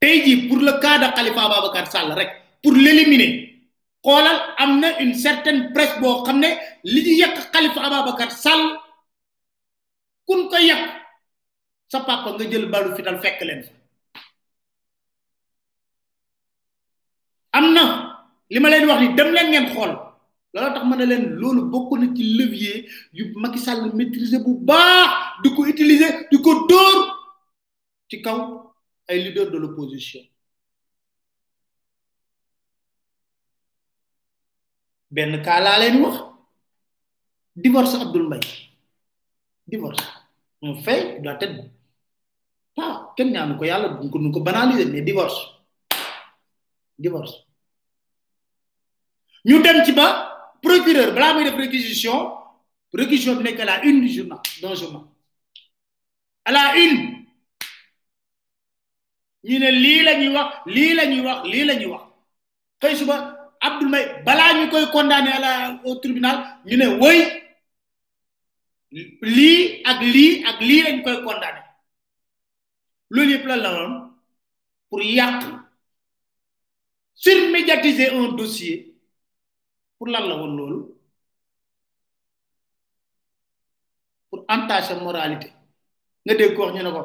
tay 0.00 0.48
pour 0.48 0.58
le 0.58 0.72
cas 0.80 0.98
de 0.98 1.14
Khalifa 1.14 1.40
Ababakar 1.46 1.86
Sall 1.90 2.12
rek 2.12 2.30
pour 2.62 2.72
l'éliminer 2.72 3.62
xolal 4.04 4.38
amna 4.58 5.00
une 5.00 5.14
certaine 5.14 5.72
presse 5.72 5.98
bo 6.00 6.22
xamné 6.24 6.58
li 6.84 7.02
di 7.02 7.16
yak 7.20 7.50
Khalifa 7.52 7.80
Ababakar 7.80 8.30
Sall 8.30 8.76
kun 10.26 10.48
ko 10.48 10.56
yak 10.58 10.82
sa 11.88 12.00
papa 12.00 12.32
nga 12.34 12.44
jël 12.50 12.66
balu 12.70 12.94
fital 12.96 13.18
fekk 13.22 13.40
len 13.48 13.62
amna 17.52 17.84
lima 18.50 18.68
len 18.68 18.86
wax 18.88 19.00
ni 19.00 19.08
dem 19.16 19.30
len 19.32 19.46
ngeen 19.50 19.68
xol 19.74 19.92
lolu 20.52 20.68
tax 20.74 20.84
man 20.84 20.98
len 21.08 21.24
lolu 21.40 21.62
bokku 21.72 21.96
na 21.98 22.06
ci 22.14 22.22
levier 22.36 22.84
yu 23.12 23.32
Macky 23.36 23.58
Sall 23.58 23.92
maîtriser 23.94 24.38
bu 24.44 24.52
baax 24.68 25.40
diko 25.42 25.62
utiliser 25.62 26.28
diko 26.30 26.66
dor 26.68 26.98
ci 28.10 28.20
kaw 28.22 28.65
ay 29.08 29.18
leader 29.22 29.50
de 29.50 29.58
l'opposition. 29.58 30.22
Benn 35.10 35.42
kaa 35.44 35.60
laa 35.60 35.78
leen 35.78 36.00
wax. 36.02 36.16
Divorce 37.54 37.94
Abdoul 37.96 38.26
Mbaye. 38.26 38.52
Divorce. 39.66 40.04
Un 40.62 40.74
fait 40.82 41.20
doit 41.22 41.38
être 41.40 41.64
ah 42.78 43.12
kenn 43.16 43.32
ñaanu 43.32 43.56
ko 43.58 43.64
yàlla 43.64 43.88
duñ 43.88 44.10
ko 44.10 44.18
ko 44.32 44.40
banaliser 44.40 44.86
mais 44.92 45.02
divorce. 45.02 45.38
Divorce. 46.98 47.34
Ñu 49.44 49.62
dem 49.62 49.84
ci 49.84 49.92
ba 49.92 50.06
procureur 50.62 51.12
balaa 51.14 51.34
muy 51.34 51.44
def 51.44 51.54
réquisition 51.56 52.18
réquisition 52.92 53.36
bi 53.36 53.44
nekk 53.44 53.60
à 53.60 53.64
la 53.64 53.84
une 53.84 54.00
du 54.00 54.08
journal 54.08 54.40
d'un 54.60 54.74
journal. 54.74 55.02
À 56.44 56.52
la 56.52 56.76
une 56.76 57.25
ñu 59.48 59.56
ne 59.62 59.68
lii 59.82 60.02
la 60.06 60.12
ñuy 60.20 60.30
wax 60.36 60.48
lii 60.74 60.92
la 60.98 61.04
ñuy 61.10 61.22
wax 61.26 61.40
lii 61.52 61.64
la 61.68 61.74
ñuy 61.74 61.90
wax. 61.94 62.04
Xëy 62.80 62.94
suba 63.00 63.16
Abdoul 63.66 63.88
Mbaye 63.88 64.06
balaa 64.26 64.52
ñu 64.58 64.64
koy 64.70 64.84
condamné 64.94 65.30
à 65.32 65.40
la 65.44 65.52
au 65.84 65.94
tribunal 66.02 66.36
ñu 66.66 66.76
ne 66.76 66.86
woy 67.00 67.18
lii 69.36 69.82
ak 69.90 69.98
lii 70.14 70.32
ak 70.48 70.58
lii 70.68 70.82
lañ 70.86 70.96
koy 71.04 71.16
condamné 71.26 71.60
loolu 73.10 73.30
yëpp 73.32 73.46
la 73.46 73.56
la 73.56 73.70
woon? 73.76 73.94
Pour 74.88 75.02
yàq 75.02 75.42
surmédiatiser 77.14 78.10
un 78.10 78.32
dossier. 78.32 78.94
Pour 79.98 80.08
lan 80.08 80.26
la 80.28 80.36
woon 80.36 80.56
loolu? 80.56 80.78
Pour 84.30 84.44
entacher 84.48 84.94
moralité. 85.00 85.52
Nga 86.24 86.34
dégg 86.34 86.54
ko 86.56 86.70
ñu 86.72 86.82
ne 86.82 86.90
ko 86.90 87.02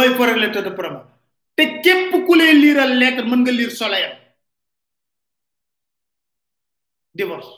ay 0.00 0.14
forek 0.16 0.36
lettre 0.36 0.62
de 0.62 0.70
preuve 0.70 1.13
te 1.56 1.62
képp 1.84 2.12
ku 2.26 2.34
lay 2.34 2.52
liiral 2.62 2.92
lettre 3.00 3.24
mën 3.28 3.40
nga 3.42 3.52
liir 3.52 3.70
soleil 3.70 4.12
divorce. 7.14 7.52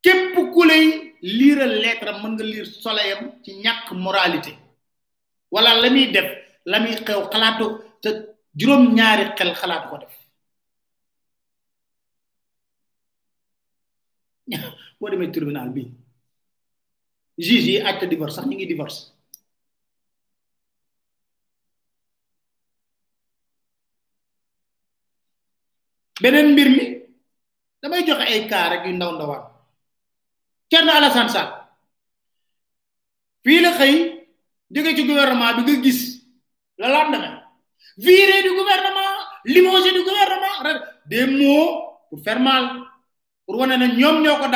Képp 0.00 0.34
ku 0.52 0.62
lay 0.64 0.84
liiral 1.20 1.72
lettre 1.84 2.12
mën 2.22 2.32
nga 2.34 2.44
liir 2.44 2.66
soleil 2.84 3.18
ci 3.42 3.50
ñàkk 3.64 3.86
moralité. 4.04 4.52
Wala 5.50 5.74
la 5.80 5.88
muy 5.90 6.06
def 6.14 6.28
la 6.70 6.78
xew 7.06 7.20
xalaatu 7.32 7.66
te 8.02 8.08
juróom-ñaari 8.58 9.24
xel 9.38 9.50
xalaatu 9.60 9.88
ko 9.90 9.96
def. 10.02 10.14
Boo 14.98 15.10
demee 15.10 15.30
tribunal 15.32 15.68
bi 15.74 15.82
juge 17.46 17.70
yi 17.72 17.80
àtte 17.88 18.04
divorce 18.08 18.34
sax 18.36 18.46
ñu 18.46 18.54
ngi 18.56 18.66
divorce. 18.72 19.13
Beneen 26.22 26.52
mbir 26.52 26.68
mi 26.76 26.84
damay 27.82 28.02
joxe 28.06 28.24
ay 28.32 28.48
cas 28.50 28.68
rek 28.70 28.86
yu 28.86 28.92
ndaw 28.94 29.12
ndawaan. 29.14 29.44
Thierno 30.68 30.92
Alassane 30.92 31.28
Sall 31.34 31.50
fii 33.44 33.60
la 33.64 33.70
xëy 33.78 33.94
jóge 34.74 34.96
ci 34.96 35.02
gouvernement 35.06 35.54
bi 35.56 35.62
nga 35.72 35.82
gis 35.84 36.00
le 36.78 36.86
lendemain 36.88 37.42
viré 37.96 38.42
du 38.42 38.50
gouvernement 38.58 39.12
limogé 39.44 39.90
du 39.92 40.02
gouvernement 40.02 40.56
des 41.06 41.26
mots 41.26 42.00
pour 42.08 42.20
faire 42.24 42.40
mal 42.40 42.64
pour 43.46 43.58
wane 43.58 43.76
ne 43.78 43.86
ñoom 43.98 44.22
ñoo 44.22 44.36
ko 44.40 44.46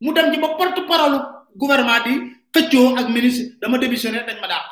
mu 0.00 0.12
dem 0.12 0.32
ci 0.32 0.40
ba 0.40 0.48
porte 0.58 0.80
parole 0.86 1.18
gouvernement 1.56 2.02
di 2.06 2.12
xëccoo 2.52 2.96
ak 2.98 3.08
ministre 3.08 3.58
dama 3.60 3.78
démissionné 3.78 4.24
dañ 4.26 4.38
ma 4.40 4.48
dàq. 4.48 4.64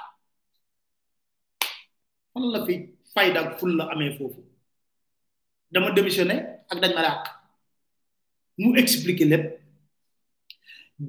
Fan 2.33 2.45
la 2.53 2.65
fi 2.67 2.75
fayda 3.15 3.41
ful 3.59 3.77
la 3.77 3.85
amee 3.93 4.17
foofu? 4.19 4.41
Dama 5.73 5.91
démissionné 5.97 6.37
ak 6.71 6.79
dañ 6.83 6.93
ma 6.95 7.03
dàq 7.03 7.23
mu 8.59 8.77
expliquer 8.79 9.25
lépp 9.33 9.47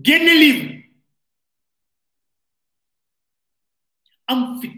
génne 0.06 0.34
livre. 0.44 0.68
Am 4.28 4.60
fit 4.62 4.74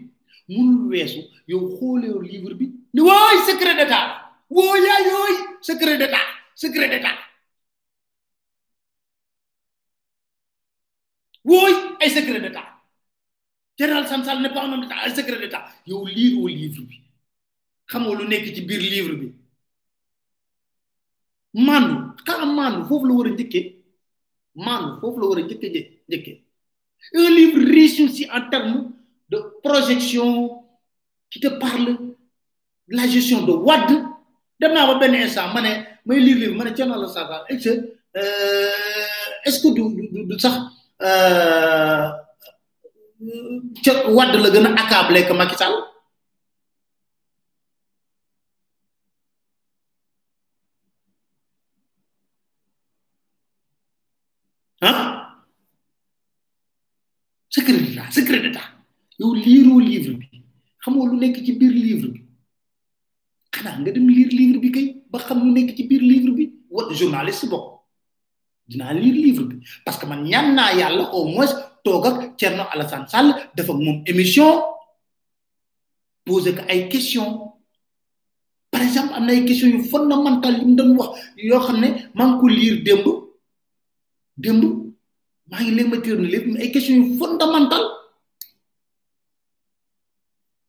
munul 0.48 0.88
weesu 0.90 1.20
yow 1.46 1.62
xooleew 1.78 2.20
livre 2.22 2.54
bi 2.54 2.66
ni 2.94 3.00
secret 3.48 3.76
d'état 3.78 4.02
wooy 4.50 4.80
yaay 4.86 5.02
yooy 5.10 5.34
secret 5.62 5.96
d'état 5.98 6.24
secret 6.54 6.88
d'état. 6.88 7.14
Wooy 11.44 11.72
secret 12.10 12.40
d'état. 12.40 12.64
Général 13.78 14.08
Sansal 14.08 14.42
n'est 14.42 14.52
pas 14.52 14.64
un 14.64 14.72
homme 14.72 14.80
d'état 14.80 14.96
ay 15.06 15.14
secret 15.14 15.38
d'état. 15.38 15.64
Yow 15.86 16.04
livre 16.06 16.48
bi. 16.48 17.00
Xamoo 17.88 18.14
lu 18.16 18.26
nekk 18.26 18.46
ci 18.54 18.62
biir 18.62 18.80
livre 18.80 19.14
bi 19.20 19.28
mandu 21.66 21.94
xanaa 22.26 22.46
mandu 22.58 22.80
foofu 22.88 23.06
la 23.08 23.14
war 23.14 23.26
a 23.26 23.30
njëkkee. 23.30 23.64
Mandu 24.66 25.00
foofu 25.00 25.18
la 25.20 25.26
war 25.30 25.38
a 25.38 25.42
njëkkee 25.42 25.82
njëkkee. 26.08 26.36
Un 27.14 27.30
livre 27.38 27.60
riche 27.74 28.00
aussi 28.04 28.24
en 28.36 28.42
termes 28.50 28.84
de 29.30 29.38
projection 29.62 30.62
qui 31.30 31.40
te 31.40 31.48
parle 31.48 31.96
de 32.88 32.96
la 32.96 33.06
gestion 33.06 33.42
de 33.46 33.52
WAD 33.52 33.88
dem 34.60 34.72
naa 34.72 34.86
ba 34.86 34.94
benn 35.00 35.14
instant 35.14 35.52
ma 35.54 35.60
may 36.06 36.20
lire 36.20 36.38
livre 36.40 36.54
ma 36.56 36.64
ne 36.64 36.70
Thierno 36.72 36.94
Alassane 36.94 37.28
Sall 37.28 37.44
est 37.48 37.58
ce 37.64 37.70
est 39.44 39.50
ce 39.50 39.60
que 39.62 39.68
du 39.74 39.82
du 40.28 40.38
sax 40.38 40.54
ca 43.84 43.92
WAD 44.16 44.32
la 44.44 44.50
gën 44.54 44.66
a 44.66 44.70
accablé 44.82 45.26
que 45.26 45.32
Macky 45.32 45.56
Sall 45.56 45.74
ah 54.80 55.42
secret 57.48 57.78
d'état 57.80 58.10
secret 58.10 58.40
d'état 58.40 58.66
yow 59.18 59.34
liiroo 59.34 59.80
livre 59.80 60.14
bi. 60.20 60.26
Xamoo 60.82 61.06
lu 61.10 61.16
nekk 61.18 61.36
livre 61.60 62.08
bi. 62.14 62.20
Xanaa 63.54 63.78
nga 63.80 63.90
lire 63.92 64.30
livre 64.38 64.58
bi 64.62 64.70
kay 64.76 64.86
ba 65.10 65.18
xam 65.18 65.38
livre 65.54 66.32
bi. 66.36 66.44
Wa 66.70 66.82
journaliste 66.92 67.46
bokk. 67.48 67.66
Dinaa 68.68 68.92
lire 68.94 69.14
livre 69.26 69.44
parce 69.84 69.98
que 69.98 70.06
man 70.06 70.22
ñaan 70.24 70.54
naa 70.54 70.72
yàlla 70.74 71.04
au 71.12 71.24
moins 71.24 71.52
toog 71.84 72.06
ak 72.06 72.36
Thierno 72.36 72.64
Alassane 72.72 73.08
Sall 73.08 73.34
émission. 74.06 74.62
Poser 76.24 76.54
ko 76.54 76.62
ay 76.68 76.88
questions. 76.88 77.52
Par 78.70 78.82
exemple 78.82 79.14
am 79.14 79.24
na 79.26 79.32
ay 79.32 79.44
questions 79.46 79.68
yu 79.70 79.82
fondamentales 79.84 80.58
yu 80.60 80.66
mu 80.66 80.74
doon 80.76 80.96
wax 80.98 81.68
ne 81.80 81.88
maa 82.14 82.26
ngi 82.36 82.48
lire 82.56 82.82
démb. 82.84 83.06
Démb 84.36 84.62
ne 85.48 85.70
lépp 86.26 87.95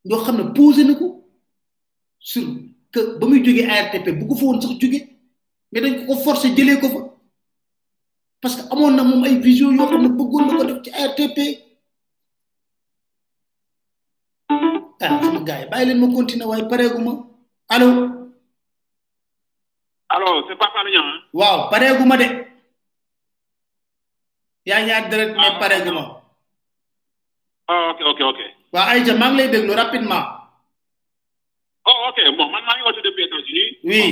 yoo 0.10 0.24
xam 0.26 0.38
ne 0.38 0.44
posé 0.58 0.84
na 0.84 0.94
ko 1.00 1.08
sur 2.20 2.44
que 2.92 3.00
ba 3.20 3.26
muy 3.28 3.40
jógee 3.46 3.66
ARTP 3.76 4.08
bu 4.20 4.28
ko 4.28 4.36
fa 4.36 4.46
woon 4.46 4.62
sax 4.62 4.74
jóge 4.82 5.00
mais 5.72 5.82
dañ 5.82 5.94
ko 6.08 6.14
jëlee 6.58 6.80
ko 6.82 6.88
fa 6.94 7.00
parce 8.42 8.56
que 8.58 8.64
amoon 8.74 8.96
na 8.96 9.04
moom 9.04 9.24
ay 9.24 9.36
vision 9.46 9.72
yoo 9.78 9.88
xam 9.90 10.02
ne 10.04 10.10
bëggoon 10.18 10.46
na 10.48 10.58
ko 10.58 10.64
def 10.70 10.80
ci 10.84 10.90
ARTP 11.04 11.38
ah 15.02 15.20
sama 15.22 15.40
gars 15.48 15.60
yi 15.62 15.70
bàyyi 15.72 15.86
leen 15.88 16.00
ma 16.02 16.08
continuer 16.16 16.48
waaye 16.50 16.66
pareegu 16.70 17.00
ma. 17.08 17.14
Allo 17.70 17.88
allo 20.10 20.28
c'est 20.48 20.56
Papa 20.58 20.84
Niang 20.84 21.12
waaw 21.34 21.70
pareegu 21.70 22.06
ma 22.06 22.18
de. 22.18 22.28
Yaa 24.66 25.10
direct 25.10 25.36
mais 25.36 25.60
pareegu 25.60 25.92
ma. 25.92 26.04
Oh 27.70 27.84
ok 27.92 28.00
ok 28.12 28.20
ok 28.32 28.40
waaw 28.74 28.88
Aïcha 28.92 29.14
maa 29.16 29.30
ngi 29.32 29.38
lay 29.38 29.50
déglu 29.50 29.74
rapidement 29.74 30.24
oh 31.88 32.00
ok. 32.12 32.18
Bon 32.38 32.50
man 32.52 32.64
maa 32.68 32.76
ngi 32.78 32.84
woote 32.86 33.02
depuis 33.04 33.24
États-Unis 33.28 33.70
oui. 33.84 34.04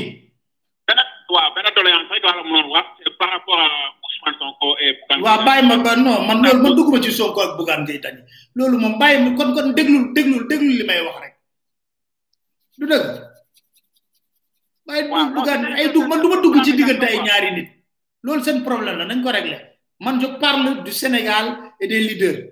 Benn 0.87 0.99
waaw 1.29 1.49
benn 1.55 1.67
doléance 1.75 2.09
rek 2.11 2.23
laa 2.23 2.35
la 2.39 2.43
mënoon 2.43 2.67
wax 2.71 2.87
c'est 3.03 3.13
par 3.17 3.29
rapport 3.31 3.59
à 3.59 3.67
Ousmane 4.05 4.37
Sonko 4.39 4.67
et 4.79 4.93
Bougane 4.99 5.21
waaw 5.25 5.39
bàyyi 5.45 5.67
ma 5.67 5.75
ba 5.83 5.95
non 5.95 6.23
man 6.27 6.39
loolu 6.43 6.61
man 6.63 6.73
dugguma 6.75 7.01
ci 7.03 7.11
Sonko 7.11 7.39
ak 7.41 7.51
Bougane 7.57 7.83
Gueye 7.85 7.99
Dany 7.99 8.19
loolu 8.55 8.77
moom 8.79 8.95
bàyyi 8.99 9.19
ma 9.23 9.29
kon 9.37 9.49
kon 9.55 9.67
déglul 9.77 10.13
déglul 10.15 10.47
déglul 10.47 10.75
li 10.79 10.83
may 10.87 11.01
wax 11.05 11.17
rek. 11.23 11.33
Du 12.79 12.85
dëgg. 12.87 13.05
Bàyyi 14.87 15.09
waaw 15.11 15.27
Bougane 15.35 15.67
ay 15.75 15.91
dugg 15.91 16.07
man 16.07 16.21
du 16.21 16.27
ma 16.31 16.37
dugg 16.41 16.55
ci 16.63 16.71
diggante 16.75 17.03
ay 17.05 17.19
ñaari 17.21 17.49
nit. 17.55 17.69
Loolu 18.23 18.43
seen 18.43 18.63
problème 18.63 18.97
la 18.97 19.05
nañ 19.05 19.21
ko 19.23 19.29
régler. 19.31 19.61
Man 19.99 20.19
je 20.21 20.27
parle 20.39 20.83
du 20.83 20.91
Sénégal 20.91 21.45
et 21.79 21.87
des 21.87 21.99
leaders 22.07 22.51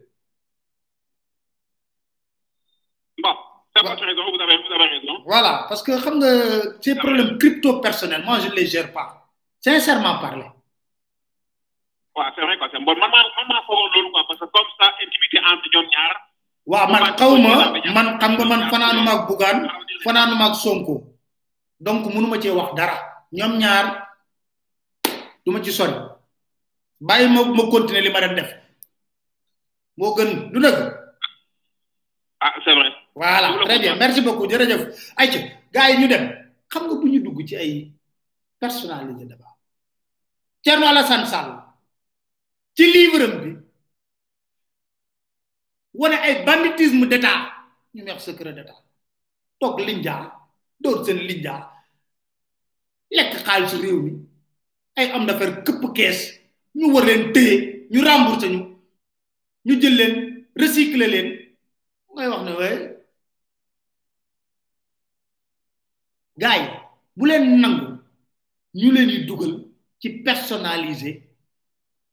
bon 3.21 3.35
c'est 3.75 3.83
votre 3.85 4.05
raison 4.05 4.23
vous 4.31 4.41
avez 4.41 4.57
vous 4.57 4.73
avez 4.73 4.87
raison. 4.95 5.23
Voilà 5.25 5.65
parce 5.67 5.81
que 5.83 5.91
nga 5.91 6.31
ces 6.81 6.95
problèmes 6.95 7.37
crypto 7.37 7.79
personnels 7.79 8.23
moi 8.25 8.39
je 8.39 8.49
les 8.55 8.65
gère 8.67 8.91
pas. 8.93 9.07
Sincèrement 9.59 10.19
parler 10.19 10.49
waaw 12.15 12.31
c'est 12.35 12.41
vrai 12.45 12.57
quoi 12.57 12.69
c'est 12.71 12.79
bon. 12.79 12.93
Man 12.95 13.09
maa 13.11 13.23
man 13.37 13.45
maa 13.49 13.61
foogoon 13.67 13.89
loolu 13.95 14.11
quoi 14.11 14.23
parce 14.27 14.39
que 14.39 14.45
comme 14.45 14.69
ça 14.79 14.87
intimité 15.03 15.37
entre 15.39 15.67
ñoom 15.73 15.87
ñaar 15.93 16.15
waaw 16.71 16.87
man 16.93 17.03
xawma 17.17 17.53
man 17.95 18.07
xam 18.19 18.31
nga 18.37 18.45
man 18.45 18.61
fanaanuma 18.71 19.11
ak 19.17 19.21
Bougane 19.27 19.61
fanaanuma 20.03 20.45
ak 20.49 20.55
Sonko. 20.55 20.95
Donc 21.79 22.05
mënuma 22.13 22.39
cee 22.41 22.51
wax 22.51 22.73
dara. 22.75 22.95
Ñoom 23.33 23.57
ñaar 23.57 23.85
duma 25.45 25.59
ci 25.63 25.71
sori. 25.73 25.93
Bàyyi 27.01 27.27
ma 27.27 27.43
ma 27.43 27.63
continuer 27.71 28.01
li 28.03 28.09
ma 28.13 28.21
doon 28.21 28.35
def. 28.35 28.51
Moo 29.97 30.15
gën 30.15 30.51
du 30.53 30.59
dëgg. 30.61 30.79
Ah 32.39 32.53
c'est 32.63 32.75
vrai 32.75 32.92
voilà 33.15 33.57
très 33.65 33.79
bien. 33.79 33.95
merci 33.95 34.21
beaucoup. 34.21 34.47
Jërëjëf. 34.49 35.13
Ayca 35.17 35.39
gars 35.73 35.89
yi 35.91 35.97
ñu 35.99 36.07
dem. 36.07 36.25
Xam 36.69 36.83
nga 36.87 36.95
bu 36.95 37.07
ñu 37.09 37.19
dugg 37.21 37.47
ci 37.47 37.55
ay 37.55 37.91
personnalité 38.59 39.25
débat 39.25 39.55
Thierno 40.61 40.85
Alassane 40.87 41.25
Sall 41.25 41.51
ci 42.75 42.91
livre 42.91 43.23
am 43.23 43.41
bi 43.43 43.51
wane 45.93 46.13
ay 46.15 46.43
banditisme 46.45 47.05
d'état. 47.07 47.51
Ñu 47.93 48.03
wax 48.05 48.23
secret 48.23 48.53
d'état. 48.53 48.77
Toog 49.59 49.79
linjaa 49.79 50.31
door 50.79 51.05
seen 51.05 51.17
linjaa 51.27 51.69
lekk 53.11 53.33
xaalisu 53.45 53.77
réew 53.81 54.01
mi 54.01 54.11
ay 54.95 55.11
am 55.11 55.25
d'affaire 55.27 55.63
këpp 55.63 55.93
kees 55.95 56.19
ñu 56.75 56.91
war 56.93 57.05
leen 57.05 57.31
téye 57.33 57.87
ñu 57.91 58.01
rembourser 58.01 58.49
ñu 58.49 58.61
ñu 59.65 59.81
jël 59.81 59.95
leen 59.95 60.45
recycler 60.55 61.07
leen. 61.07 61.29
Ngay 62.15 62.27
wax 62.27 62.41
ne 62.45 62.51
waaye 62.59 62.92
gars 66.37 66.57
yi 66.61 66.67
bu 67.17 67.25
leen 67.27 67.45
nangu 67.61 67.87
ñu 68.79 68.91
leen 68.95 69.25
dugal 69.27 69.53
ci 69.99 70.09
personnaliser 70.25 71.15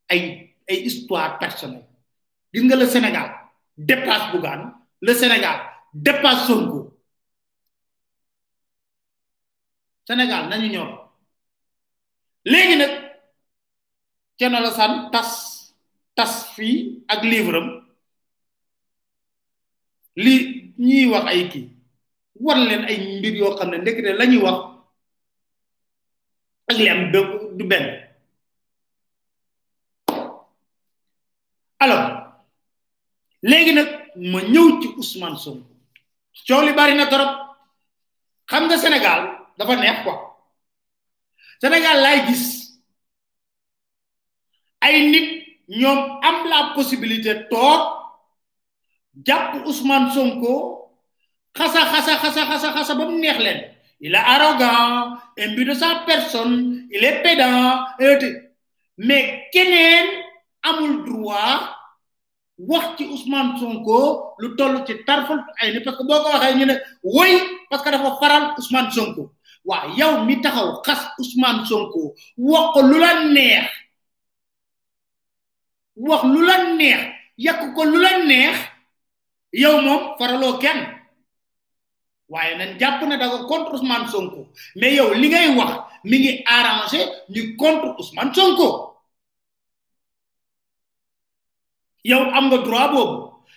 ay 0.09 0.21
ay 0.69 0.79
histoire 0.87 1.39
personnelle. 1.39 1.87
Gis 2.53 2.63
nga 2.65 2.77
le 2.77 2.87
Sénégal 2.87 3.29
dépasse 3.77 4.31
Bougane 4.33 4.73
le 5.01 5.15
Sénégal 5.15 5.59
dépasse 5.95 6.47
Sonko. 6.47 6.97
Sénégal 10.07 10.49
nañu 10.49 10.69
ñor. 10.69 10.91
Léegi 12.45 12.77
nag 12.77 12.93
Thierno 14.37 14.57
Alassane 14.59 15.11
tas 15.13 15.31
tas 16.15 16.35
fii 16.55 17.05
ak 17.09 17.23
livre 17.25 17.57
am. 17.61 17.69
Li 20.17 20.35
ñuy 20.79 21.07
wax 21.13 21.27
ay 21.33 21.49
kii. 21.53 21.80
War 22.45 22.57
leen 22.59 22.85
ay 22.89 22.97
mbir 23.19 23.35
yoo 23.41 23.57
xam 23.59 23.71
ne 23.71 23.79
ndekete 23.79 24.13
la 24.19 24.25
ñuy 24.27 24.43
wax 24.45 24.59
ak 26.71 26.77
li 26.79 26.89
am 26.89 27.11
du 27.59 27.65
benn. 27.71 27.87
Alors 31.81 32.05
léegi 33.43 33.73
nag 33.75 33.89
ma 34.33 34.41
ñëw 34.43 34.81
ci 34.81 34.89
Ousmane 34.97 35.37
Sonko. 35.39 35.67
Coow 36.47 36.75
bari 36.77 36.95
na 36.95 37.07
torop. 37.07 37.33
Xam 38.51 38.65
nga 38.67 38.77
Sénégal 38.79 39.21
dafa 39.59 39.77
neex 39.77 40.03
quoi. 40.05 40.17
Sénégal 41.61 41.97
laay 42.03 42.27
gis. 42.27 42.45
Ay 44.81 45.11
nit 45.11 45.29
ñoom 45.69 45.99
am 46.23 46.37
la 46.49 46.73
possibilité 46.75 47.49
toog 47.49 47.83
jàpp 49.27 49.67
Ousmane 49.67 50.11
Sonko 50.13 50.90
xasa 51.59 51.81
xasa 51.93 52.13
xasa 52.23 52.43
xasa 52.51 52.69
xasa 52.77 52.93
ba 52.99 53.05
mu 53.09 53.19
neex 53.19 53.39
leen. 53.39 53.61
Il 54.03 54.15
est 54.15 54.19
arrogant 54.35 55.19
imbu 55.39 55.65
de 55.65 55.75
sa 55.75 56.03
personne 56.07 56.87
il 56.91 57.05
est 57.05 57.23
pédant 57.23 57.85
mais 58.97 59.49
keneen 59.53 60.07
amul 60.63 61.05
droit 61.05 61.77
wax 62.59 62.97
ci 62.99 63.05
Ousmane 63.05 63.59
Sonko 63.59 64.35
lu 64.39 64.57
toll 64.57 64.85
ci 64.87 64.95
tarfal 65.07 65.45
ay 65.61 65.73
ni 65.73 65.81
parce 65.81 65.97
que 65.99 66.03
boo 66.05 66.21
ko 66.23 66.31
waxee 66.33 66.57
ñu 66.59 66.67
ne 66.67 66.75
woy 67.03 67.33
parce 67.71 67.83
que 67.83 67.91
dafa 67.91 68.17
faral 68.21 68.55
Ousmane 68.59 68.91
Sonko. 68.91 69.33
Waaw 69.65 69.91
yow 69.97 70.25
mi 70.25 70.41
taxaw 70.41 70.81
xas 70.85 71.03
Ousmane 71.19 71.65
Sonko 71.67 72.15
wax 72.39 72.73
ko 72.75 72.83
lu 72.83 72.99
la 72.99 73.25
neex. 73.25 73.67
Wax 75.97 76.25
lu 76.25 76.41
la 76.47 76.57
neex 76.75 77.01
yàq 77.39 77.75
ko 77.75 77.85
lu 77.85 77.99
la 78.01 78.25
neex 78.25 78.57
yow 79.53 79.81
moom 79.81 80.17
faraloo 80.19 80.59
kenn 80.59 81.00
waaye 82.31 82.57
nañ 82.59 82.71
jàpp 82.81 83.03
ne 83.09 83.17
da 83.19 83.27
nga 83.29 83.39
contre 83.51 83.73
Ousmane 83.75 84.07
Sonko. 84.13 84.41
Mais 84.77 84.95
yow 84.97 85.13
li 85.15 85.29
ngay 85.29 85.49
wax 85.59 85.73
mi 86.05 86.17
ngi 86.19 86.33
arrangé 86.57 87.01
ñu 87.35 87.57
contre 87.57 87.89
Ousmane 87.99 88.33
Sonko. 88.35 88.69
Yow 92.05 92.23
am 92.37 92.47
nga 92.49 92.59
droit 92.59 92.89
boobu. 92.93 93.17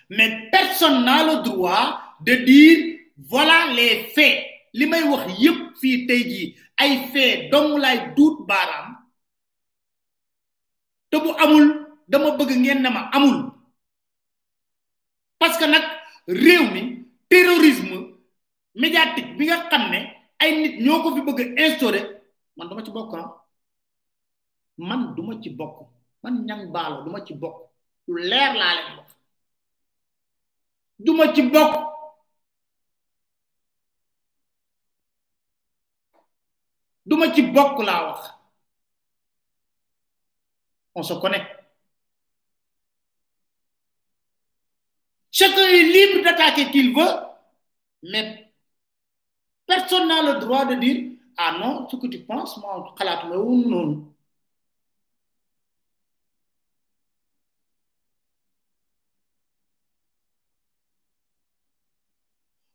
Mais 0.10 0.50
personne 0.52 1.06
n'a 1.06 1.24
le 1.24 1.44
droit 1.44 2.00
de 2.22 2.34
dire 2.36 3.00
voilà 3.18 3.74
les 3.76 4.06
faits. 4.16 4.44
Li 4.74 4.86
may 4.88 5.04
wax 5.04 5.24
yépp 5.40 5.60
fii 5.80 6.08
tey 6.08 6.24
jii 6.30 6.56
ay 6.78 6.92
faits 7.14 7.50
dong 7.52 7.78
duut 8.16 8.46
baaraam. 8.48 8.98
Te 11.10 11.18
bu 11.20 11.30
amul 11.44 11.66
dama 12.08 12.32
bëgg 12.38 12.52
ngeen 12.58 12.82
ne 12.82 12.90
ma 12.90 13.10
amul. 13.14 13.52
Parce 15.38 15.58
que 15.58 15.66
nag 15.66 15.84
réew 16.28 16.72
mi 16.74 17.06
terrorisme 17.30 18.13
médiatique 18.82 19.38
bi 19.38 19.46
nga 19.48 19.58
xam 19.70 19.84
ay 20.42 20.52
nit 20.62 20.76
fi 21.16 21.22
bëgg 21.28 21.40
man 22.58 22.68
duma 22.70 22.84
bokk 22.92 23.14
man 24.78 25.02
duma 25.16 25.34
man 26.24 26.46
ñang 26.48 26.72
duma 27.06 27.20
ci 27.26 27.34
bokk. 27.34 27.58
Lu 28.08 28.18
leer 28.30 28.54
wax. 28.98 29.10
Duma 31.00 31.26
ci 31.34 31.42
on 40.96 41.04
se 41.04 41.14
connaît. 41.16 41.46
Chacun 45.32 45.68
est 45.68 45.84
libre 45.84 46.24
d'attaquer 46.24 46.70
qu'il 46.72 46.94
veut 46.96 47.16
mais 48.04 48.43
personne 49.74 50.08
n'a 50.08 50.22
le 50.34 50.40
droit 50.40 50.66
de 50.66 50.76
dire 50.76 51.12
ah 51.38 51.58
non 51.60 51.88
ce 51.90 51.96
que 51.96 52.08
tu 52.08 52.20
penses 52.20 52.58
moi 52.58 52.74
wu 52.80 53.56
noonu 53.70 53.96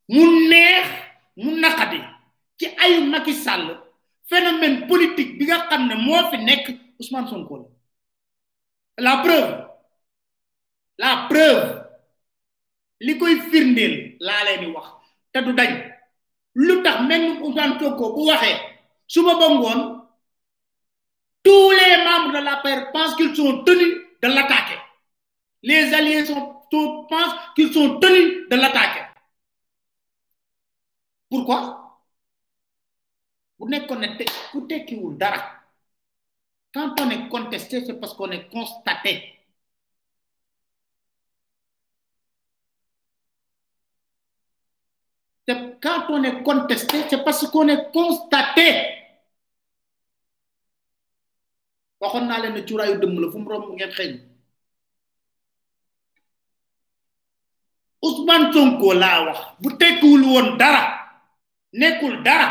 mu 0.08 0.24
neex 0.50 0.86
mu 1.36 1.50
naqadi 1.60 2.00
ci 2.58 2.66
ayu 2.84 3.04
Macky 3.10 3.34
Sall 3.34 3.66
phénomène 4.30 4.86
politique 4.86 5.38
bi 5.38 5.44
nga 5.46 5.66
xam 5.68 5.82
ne 5.88 5.94
moo 5.94 6.30
fi 6.30 6.36
nekk 6.38 6.66
Ousmane 7.00 7.28
Sonko 7.28 7.56
la. 7.58 7.66
La 8.98 9.18
preuve 9.22 9.68
la 10.98 11.26
preuve 11.30 11.84
li 13.06 13.14
koy 13.20 13.36
firndeel 13.50 13.94
laa 14.26 14.42
leen 14.46 14.60
di 14.60 14.66
wax 14.74 14.86
te 15.32 15.38
du 15.44 15.52
dañ 15.52 15.70
lu 16.58 16.82
même 17.08 17.40
Ousmane 17.42 17.78
Sonko 17.78 18.14
bu 18.16 18.22
tous 21.44 21.70
les 21.70 22.04
membres 22.04 22.32
de 22.38 22.44
la 22.44 22.56
paire 22.56 22.90
pensent 22.92 23.14
qu'ils 23.14 23.34
sont 23.34 23.62
tenus 23.64 23.94
de 24.22 24.28
l'attaquer. 24.28 24.78
Les 25.62 25.94
alliés 25.94 26.26
sont, 26.26 26.62
pensent 27.08 27.34
qu'ils 27.54 27.72
sont 27.72 27.98
tenus 28.00 28.48
de 28.50 28.56
l'attaquer. 28.56 29.04
Pourquoi? 31.30 31.60
Bu 33.58 33.66
nekkoon 33.70 33.98
ne 34.00 34.08
ku 34.52 34.60
tekkiwul 34.68 35.16
dara. 35.18 35.40
Quand 36.74 36.94
on 37.00 37.10
est 37.10 37.28
contesté 37.28 37.84
c'est 37.84 37.98
parce 38.00 38.14
qu'on 38.14 38.30
est 38.30 38.48
constaté 38.52 39.38
c'est 45.37 45.37
quand 45.80 46.06
on 46.10 46.22
est 46.24 46.42
contesté 46.42 46.98
c'est 47.08 47.24
parce 47.24 47.46
qu'on 47.50 47.68
est 47.68 47.90
constaté. 47.92 48.68
Waxoon 52.00 52.26
naa 52.28 52.38
leen 52.42 52.54
ne 52.54 52.60
cuuraayu 52.62 52.98
dëmm 53.00 53.18
la 53.20 53.30
fu 53.32 53.38
mu 53.38 53.48
romb 53.50 53.74
ngeen 53.74 53.90
xëy 53.96 54.10
Ousmane 58.02 58.52
Sonko 58.52 58.92
laa 58.94 59.24
wax 59.26 59.38
bu 59.60 59.68
tekkiwul 59.80 60.22
woon 60.30 60.48
dara 60.60 60.82
nekkul 61.72 62.22
dara. 62.26 62.48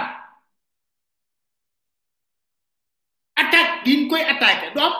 Attaque 3.42 3.86
gi 3.86 3.94
ñu 3.98 4.08
koy 4.10 4.22
attaqué 4.32 4.68
du 4.74 4.80
am. 4.82 4.94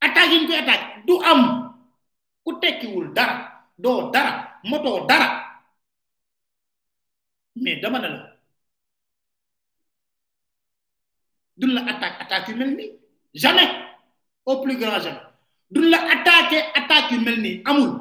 Attaque 0.00 0.30
yi 0.32 0.38
ñu 0.40 0.46
koy 0.48 0.58
attaqué 0.62 0.85
am. 1.30 1.40
Ku 2.44 2.50
tekkiwul 2.60 3.12
dara 3.16 3.36
doo 3.78 4.10
dara 4.14 4.60
motoo 4.64 5.06
dara. 5.06 5.28
Mais 7.56 7.80
dama 7.82 7.98
ne 7.98 8.08
la 8.08 8.36
duñ 11.56 11.70
la 11.74 11.80
attaque 11.92 12.20
attaque 12.22 12.48
yu 12.48 12.54
mel 12.56 12.76
jamais 13.34 13.70
au 14.44 14.60
plus 14.62 14.76
grand 14.78 15.00
jamais. 15.00 15.22
Duñ 15.70 15.88
la 15.90 15.98
attaqué 16.14 16.58
attaque 16.78 17.10
yu 17.12 17.20
mel 17.20 17.40
nii 17.40 17.62
amul. 17.64 17.92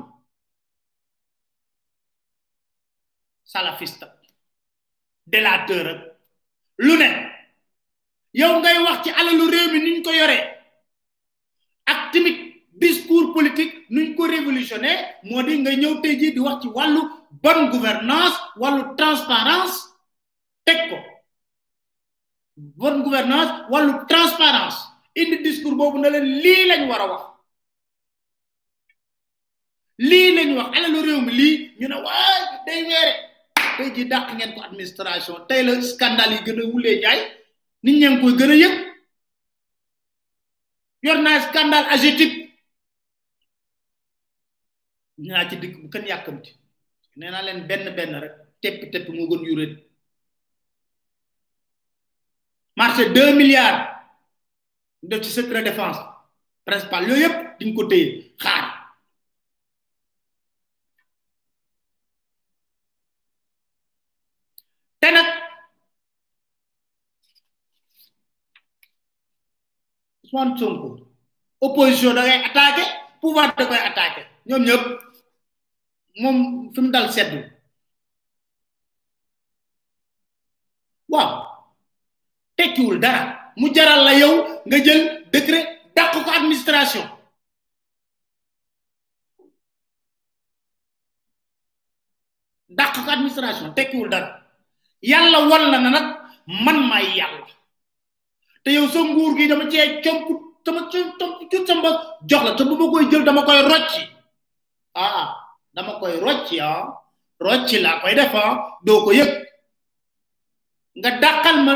Salafiste 3.44 4.06
délateur 5.28 5.88
lu 6.78 6.98
ne. 6.98 7.10
Yow 8.34 8.60
ngay 8.60 8.78
wax 8.84 9.04
ci 9.04 9.10
alalu 9.12 9.48
réew 9.50 9.72
mi 9.72 9.80
niñ 9.80 10.04
ko 10.04 10.12
yoree 10.12 10.55
politique 13.36 13.76
nuñ 13.92 14.16
ko 14.16 14.24
révolutionné 14.36 14.92
moo 15.28 15.44
di 15.44 15.54
nga 15.60 15.72
jii 16.20 16.34
bonne 17.44 17.70
gouvernance 17.74 18.36
wàllu 18.62 18.96
transparence 18.96 19.76
teg 20.66 20.80
ko. 20.90 20.98
Bonne 22.58 23.04
gouvernance 23.04 23.52
wàllu 23.72 23.94
transparence. 24.08 24.78
Indi 25.16 25.38
discours 25.44 25.76
na 26.00 26.10
lañ 26.10 26.88
wax. 26.90 27.24
Lañ 30.00 30.50
wax. 30.58 30.70
Mi 31.28 31.48
ñu 31.80 31.88
day 32.66 32.82
weere. 32.88 33.14
Tey 33.78 33.90
ji 33.96 34.06
dàq 34.06 34.34
ngeen 34.36 34.54
ko 34.56 34.62
administration. 34.62 35.36
Scandale 35.92 36.34
yi 36.36 36.44
gën 36.46 37.02
jaay 37.04 37.20
nit 37.84 37.96
koy 38.22 38.34
scandale 41.42 42.45
naa 45.18 45.50
ci 45.50 45.56
dikk 45.62 45.76
bu 45.82 45.90
kenn 45.90 46.08
yàkkamti. 46.08 46.52
Nee 47.18 47.30
naa 47.32 47.42
leen 47.46 47.68
benn 47.68 47.96
benn 47.98 48.20
rek 48.24 48.34
teppi 48.62 48.86
teppi 48.92 49.12
moo 49.12 49.28
gën 49.30 49.44
yuréet 49.48 49.74
marché 52.76 53.10
deux 53.16 53.34
milliards. 53.36 53.96
Def 55.04 55.22
ci 55.24 55.30
secret 55.32 55.64
principal. 56.66 57.04
Yooyu 57.08 57.22
yëpp 57.24 57.38
diñ 57.60 57.74
ko 57.76 57.84
téye 57.88 58.34
xaar. 58.42 58.66
Te 65.00 65.12
nag 65.12 65.28
Ousmane 70.24 70.58
Sonko 70.58 70.90
opposition 71.62 72.16
da 72.16 72.22
ngay 72.26 72.42
pouvoir 73.22 73.54
da 73.56 73.66
koy 73.68 73.78
attaqué 73.78 74.22
ñoom 74.48 74.64
moom 76.22 76.72
fi 76.74 76.80
mu 76.82 76.90
dal 76.92 77.08
seddu 77.16 77.40
waaw. 81.16 81.56
Tekkiwul 82.56 83.00
dara. 83.00 83.52
Mu 83.58 83.68
jaral 83.76 84.04
la 84.04 84.14
yow 84.20 84.34
nga 84.66 84.78
jël 84.84 85.02
décret 85.32 85.66
dàq 85.96 86.12
ko 86.24 86.30
administration. 86.32 87.04
Dàq 92.70 92.94
ko 93.06 93.10
administration. 93.12 93.74
Tekkiwul 93.76 94.10
dara. 94.10 94.30
Yàlla 95.02 95.40
wal 95.50 95.72
na 95.72 95.80
na 95.80 95.90
nag 95.90 96.08
man 96.66 96.88
may 96.90 97.06
yàlla. 97.18 97.48
Te 98.64 98.72
yow 98.72 98.88
sa 98.88 99.00
nguur 99.00 99.38
gi 99.38 99.48
dama 99.48 99.70
cee 99.72 100.02
comp 100.04 100.28
sama 100.66 100.82
comp 100.92 101.68
sama 101.68 101.90
jox 102.30 102.44
la 102.44 102.56
te 102.56 102.64
bu 102.64 102.76
koy 102.92 103.06
jël 103.12 103.24
dama 103.24 103.44
koy 103.46 103.62
rocci. 103.62 104.02
Ah. 104.96 105.45
Dama 105.76 106.00
koy 106.00 106.14
rocci 106.26 106.60
ah 106.60 106.82
rocci 107.46 107.78
laa 107.86 108.00
koy 108.02 108.14
def 108.16 108.34
ah 108.36 108.80
doo 108.86 109.04
ko 109.06 109.12
yëg. 109.20 109.32
Nga 111.00 111.10
dàqal 111.22 111.58
ma 111.68 111.74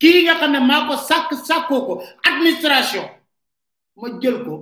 kii 0.00 0.18
nga 0.24 0.34
xam 0.40 0.52
ne 0.52 0.60
maa 0.60 0.86
ko 0.88 0.94
sàkk 1.08 1.30
sàkkoo 1.48 1.80
ko 1.86 1.94
administration. 2.28 3.06
Ma 4.00 4.08
jël 4.22 4.38
ko 4.44 4.54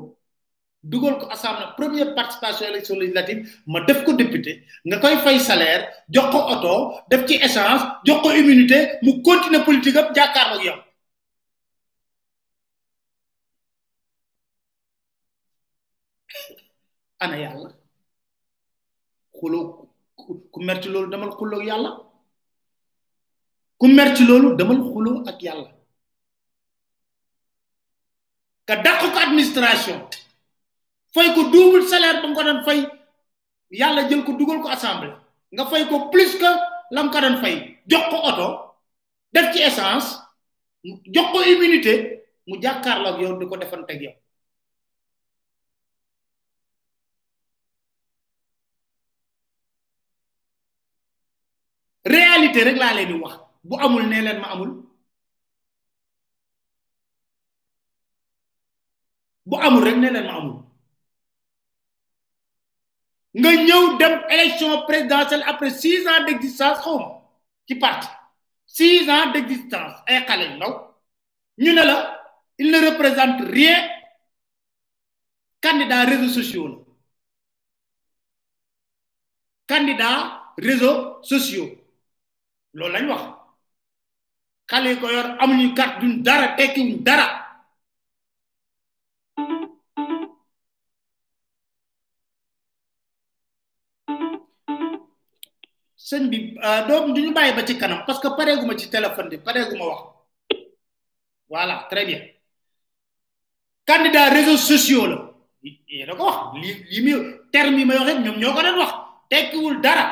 dugal 0.91 1.19
ko 1.21 1.27
assemblée 1.35 1.67
première 1.77 2.15
participation 2.15 2.67
élection 2.71 2.97
législative 3.03 3.41
ma 3.67 3.81
def 3.87 4.05
ko 4.05 4.13
député. 4.13 4.53
Nga 4.87 4.97
koy 5.03 5.17
fay 5.25 5.39
salaire 5.41 5.83
jox 6.15 6.27
ko 6.33 6.39
oto 6.55 6.75
def 7.11 7.23
ci 7.29 7.35
essence 7.47 7.83
jox 8.07 8.19
ko 8.23 8.31
immunité 8.41 8.79
mu 9.03 9.23
continuer 9.23 9.65
politique 9.65 9.97
am 9.97 10.15
jàkkaarloog 10.15 10.65
yow. 10.65 10.79
Ana 17.21 17.37
yàlla. 17.37 17.78
Xuloo 19.39 19.89
ku 20.53 20.59
mer 20.67 20.81
ci 20.83 20.89
loolu 20.89 21.11
demal 21.11 21.31
xuloo 21.39 21.63
yàlla. 21.69 21.91
Ku 23.79 23.87
mer 23.87 24.09
ci 24.17 24.25
loolu 24.29 24.57
demal 24.59 24.79
xuloo 24.91 25.23
ak 25.31 25.39
yàlla. 25.43 25.71
Ka 28.67 28.75
dàq 28.85 29.01
ko 29.13 29.19
administration. 29.27 29.99
Fay 31.15 31.29
ko 31.35 31.43
double 31.53 31.87
salaire 31.89 32.21
ba 32.23 32.29
nga 32.29 32.43
ko 32.59 32.65
fay. 32.67 32.81
Yàlla 33.71 34.09
jël 34.09 34.25
ko 34.25 34.33
dugal 34.39 34.61
ko 34.63 34.69
assemblée. 34.69 35.15
Nga 35.55 35.65
fay 35.71 35.83
ko 35.89 35.97
plus 36.13 36.33
que 36.41 36.51
la 36.91 37.03
nga 37.03 37.21
ko 37.33 37.41
fay. 37.43 37.55
Jox 37.91 38.05
ko 38.11 38.17
oto 38.31 38.49
def 39.33 39.53
ci 39.53 39.61
essence 39.63 40.09
jox 40.85 41.27
ko 41.33 41.39
immunité 41.45 41.93
mu 42.47 42.57
jàkkaarloo 42.63 43.13
ak 43.13 43.21
yow 43.21 43.39
di 43.39 43.47
ko 43.47 43.57
defante 43.57 43.91
ak 43.93 44.01
yow. 44.01 44.15
Réalité 52.49 52.65
rek 52.65 52.77
laa 52.79 52.95
leen 52.95 53.09
di 53.09 53.15
wax. 53.15 53.35
bu 53.65 53.77
amul 53.81 54.07
nee 54.09 54.23
leen 54.23 54.41
ma 54.41 54.49
amul. 54.53 54.71
bu 59.47 59.57
amul 59.57 59.85
rek 59.85 59.97
nee 59.97 60.11
leen 60.11 60.27
ma 60.27 60.37
amul. 60.39 60.63
nga 63.35 63.51
ñëw 63.51 63.97
dem 63.99 64.15
élection 64.31 64.83
présidentielle 64.87 65.45
après 65.47 65.71
six 65.71 66.07
ans 66.07 66.25
d'existence 66.27 66.79
existence 66.79 66.85
xaw 66.85 66.99
ma 66.99 67.23
ci 67.67 67.75
parti. 67.75 68.09
six 68.67 69.09
ans 69.09 69.31
d'existence 69.33 69.93
existence 69.93 70.03
ay 70.07 70.25
xale 70.27 70.45
yu 70.51 70.57
ndaw. 70.57 70.73
ñu 71.59 71.73
ne 71.75 71.83
la 71.85 71.97
il 72.59 72.71
ne 72.71 72.79
représente 72.91 73.41
rien. 73.53 73.79
candidat 75.63 76.05
réseaux 76.05 76.29
sociaux 76.41 76.69
la. 76.69 76.77
candidat 79.77 80.43
réseaux 80.59 81.23
sociaux. 81.23 81.71
Loolu 82.79 82.93
lañ 82.95 83.05
wax. 83.11 83.23
Xale 84.71 84.91
ko 85.01 85.07
yor 85.15 85.27
amuñu 85.43 85.75
carte 85.79 86.01
duñ 86.01 86.13
dara 86.27 86.47
tekkiwuñ 86.57 87.03
dara. 87.07 87.27
Sëñ 96.09 96.23
bi 96.31 96.39
doom 96.89 97.35
ba 97.57 97.67
ci 97.67 97.75
kanam 97.81 98.05
parce 98.07 98.21
que 98.21 98.29
pareeguma 98.37 98.77
ci 98.79 98.89
téléphone 98.91 99.29
bi 99.31 99.39
voilà 101.49 101.87
très 101.91 102.05
bien. 102.05 102.21
Candidat 103.87 104.29
réseaux 104.31 104.59
sociaux 104.59 105.07
la. 105.07 105.17
Yéena 105.89 106.15
ko 106.15 106.25
wax 106.27 106.39
li 106.61 106.71
li 107.05 107.13
terme 107.53 107.79
yi 107.81 107.85
wax 107.87 108.15
ñoom 108.25 108.37
ñoo 108.41 108.53
ko 108.55 108.63
doon 108.63 108.79
wax. 108.83 108.93
Tekkiwul 109.31 109.81
dara. 109.81 110.05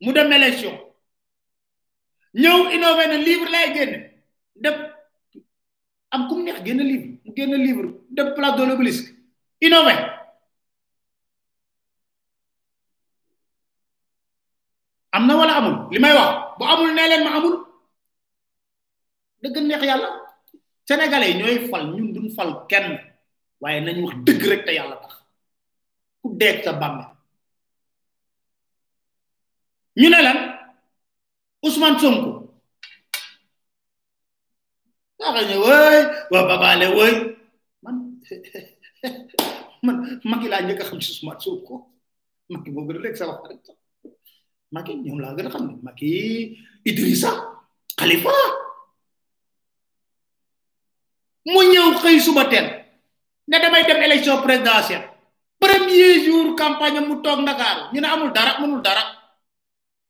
Mu 0.00 0.12
dem 0.12 0.28
ñëw 2.34 2.70
innové 2.74 3.04
na 3.06 3.16
livre 3.18 3.48
lay 3.50 3.74
génne. 3.74 3.98
Def 4.54 4.76
am 6.10 6.28
ku 6.28 6.34
mu 6.36 6.42
neex 6.44 6.62
génn 6.64 6.78
livre 6.82 7.08
mu 7.24 7.32
génn 7.36 7.54
livre 7.54 7.88
def 8.10 8.34
place 8.34 8.56
de 8.56 8.64
l'obélisque. 8.64 9.14
Innové. 9.60 9.94
Am 15.12 15.26
na 15.26 15.36
wala 15.36 15.56
amul? 15.58 15.76
Li 15.90 15.98
wax 15.98 16.30
bu 16.58 16.64
amul 16.64 16.94
nee 16.94 17.08
leen 17.08 17.24
ma 17.24 17.36
amul. 17.36 17.56
Dëgg 19.42 19.56
neex 19.66 19.82
yàlla. 19.84 20.08
Sénégalais 20.86 21.34
ñooy 21.34 21.68
fal 21.70 21.84
ñun 21.94 22.12
duñ 22.14 22.30
fal 22.36 22.66
kenn. 22.68 22.98
Waaye 23.60 23.80
nañ 23.80 24.02
wax 24.04 24.16
dëgg 24.26 24.42
rek 24.50 24.64
te 24.64 24.72
yàlla 24.74 24.96
tax. 25.02 25.14
Ku 26.22 26.28
deeg 26.36 26.62
sa 26.64 26.72
bàmme 26.72 27.04
ñu 29.96 30.08
ne 30.08 30.22
lan? 30.22 30.59
Ousmane 31.64 31.98
Sonko. 32.02 32.30
Waxa 35.20 35.42
ñu 35.48 35.56
woy 35.64 35.98
wa 36.32 36.40
babale 36.48 36.86
woy 36.96 37.12
man 37.84 37.96
man 39.84 39.96
maki 40.30 40.46
laa 40.48 40.62
njëkk 40.64 40.80
a 40.82 40.88
xam 40.88 41.00
ci 41.04 41.10
Ousmane 41.12 41.40
Sonko. 41.44 41.74
Maki 42.50 42.70
moo 42.74 42.84
gën 42.86 42.98
a 42.98 43.02
rek 43.04 43.16
sa 43.16 43.26
wax 43.30 43.40
rek 43.50 43.60
maki 44.74 44.92
ñoom 45.04 45.18
laa 45.22 45.34
gën 45.36 45.46
a 45.48 45.50
xam 45.54 45.64
maki 45.86 46.10
Idrissa 46.88 47.30
Khalifa 47.98 48.32
mu 51.52 51.60
ñëw 51.72 51.88
xëy 52.02 52.16
suba 52.24 52.44
teel 52.50 52.66
ne 53.48 53.56
damay 53.62 53.84
dem 53.88 54.02
élection 54.02 54.42
présidentielle 54.42 55.06
premier 55.60 56.24
jour 56.24 56.56
campagne 56.56 57.00
mu 57.08 57.14
toog 57.24 57.40
Ndakaaru 57.42 57.82
ñu 57.92 58.00
ne 58.00 58.08
amul 58.08 58.32
dara 58.32 58.52
mënul 58.60 58.82
dara 58.82 59.02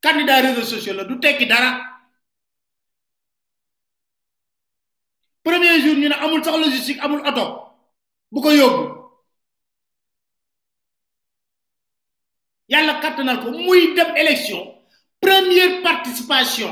candidat 0.03 0.41
réseaux 0.41 0.63
sociaux 0.65 0.95
la 0.95 1.05
du 1.05 1.19
tekki 1.21 1.47
premier 5.45 5.81
jour 5.81 5.97
ñu 5.97 6.09
ne 6.09 6.15
amul 6.15 6.45
sax 6.45 6.57
logistique 6.59 7.01
amul 7.03 7.21
oto 7.27 7.45
bu 8.33 8.41
ko 8.41 8.51
yóbbu. 8.53 9.01
Yàlla 12.71 13.01
kattanal 13.03 13.41
ko 13.43 13.51
muy 13.51 13.95
dem 13.97 14.17
élection 14.17 14.63
première 15.21 15.83
participation 15.83 16.71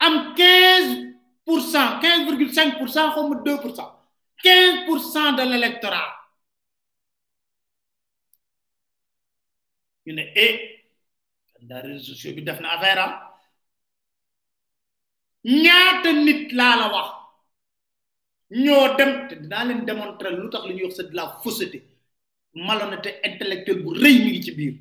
am 0.00 0.34
15 0.34 1.14
pour 1.44 1.60
cent 1.60 2.00
15 2.00 2.26
virgule 2.26 2.52
5 2.52 2.78
pour 2.78 2.88
cent 2.88 3.12
xaw 3.14 3.28
ma 3.28 3.36
2 3.42 3.60
pour 3.60 3.76
cent 3.76 3.90
15 4.42 4.84
pour 4.86 4.98
cent 5.00 5.32
de 5.32 5.42
l' 5.42 5.54
électorat 5.54 6.08
ñu 10.06 10.12
ne 10.14 10.22
eh 10.34 10.71
candidat 11.62 11.80
réseaux 11.82 12.14
sociaux 12.14 12.34
bi 12.34 12.42
def 12.42 12.60
na 12.60 12.72
affaire 12.76 12.98
am 12.98 13.12
ñaata 15.44 16.12
nit 16.12 16.52
la 16.52 16.88
wax 16.92 17.08
démontrer 19.86 20.30
lu 20.36 20.50
tax 20.50 20.64
li 20.66 20.74
ñuy 20.74 20.90
c'est 20.94 21.10
de 21.10 21.16
la 21.16 21.38
fausseté. 21.42 21.78
Malhonnêteté 22.54 23.10
intellectuelle 23.24 23.82
bu 23.82 23.90
rëy 24.02 24.18
mi 24.24 24.30
ngi 24.30 24.42
ci 24.42 24.52
biir. 24.52 24.74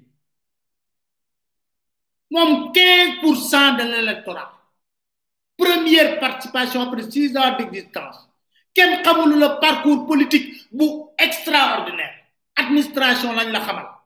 Moom 2.31 2.71
15 2.73 3.19
pour 3.21 3.35
cent 3.37 3.73
de 3.77 3.83
l' 3.83 3.99
électorat 4.03 4.51
première 5.57 6.19
participation 6.19 6.81
après 6.81 7.09
six 7.11 7.35
ans 7.37 7.55
d' 7.57 7.61
existence 7.61 8.17
kenn 8.73 9.01
xamul 9.03 9.39
le 9.39 9.59
parcours 9.59 10.05
politique 10.07 10.47
bu 10.71 10.85
extraordinaire. 11.17 12.15
Administration 12.55 13.31
lañ 13.33 13.51
la 13.51 13.59
xamal 13.65 14.00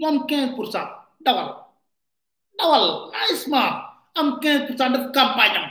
moom 0.00 0.26
15 0.26 0.54
pour 0.56 0.72
cent. 0.72 0.88
Dawal. 1.20 1.48
Dawal. 2.58 3.12
Am 4.16 4.40
15 4.40 4.66
pour 4.66 4.76
cent 4.78 4.90
def 4.90 5.12
campagne 5.12 5.56
am. 5.56 5.70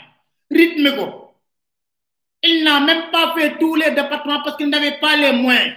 Rythme 0.51 0.95
ko. 0.97 1.05
Il 2.43 2.63
n'a 2.63 2.79
même 2.79 3.11
pas 3.11 3.33
fait 3.35 3.57
tous 3.59 3.75
les 3.75 3.91
départements 3.91 4.41
parce 4.43 4.55
qu'il 4.57 4.69
n'avait 4.69 4.99
pas 4.99 5.15
les 5.17 5.33
moyens. 5.33 5.75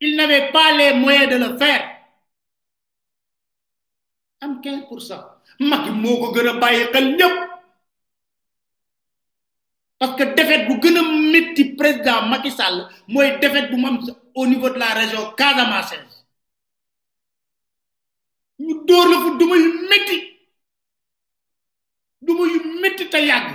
Il 0.00 0.16
n'avait 0.16 0.52
pas 0.52 0.72
les 0.76 0.92
moyens 0.94 1.30
de 1.30 1.36
le 1.36 1.56
faire. 1.58 1.82
Am 4.42 4.60
15 4.60 4.86
pour 4.88 5.00
cent. 5.00 5.24
Macky 5.58 5.90
moo 5.90 6.18
ko 6.20 6.32
xel 6.34 7.06
ñëpp 7.16 7.55
parce 9.98 10.16
que 10.16 10.24
défaite 10.34 10.68
bu 10.68 10.80
gën 10.80 10.96
a 10.96 11.02
métti 11.32 11.64
président 11.76 12.22
Macky 12.28 12.50
Sall 12.50 12.88
mooy 13.08 13.38
défaite 13.40 13.70
bu 13.70 13.76
mu 13.76 13.86
am 13.86 13.98
au 14.34 14.46
niveau 14.46 14.68
de 14.70 14.78
la 14.78 14.92
région 14.94 15.32
Casamance. 15.36 15.94
Ñu 18.58 18.74
dóor 18.86 19.08
la 19.08 19.16
fu 19.22 19.38
duma 19.38 19.56
yu 19.56 19.70
métti 19.90 20.16
duma 22.20 22.46
yu 22.52 22.80
métti 22.80 23.08
te 23.08 23.16
yàgg. 23.18 23.50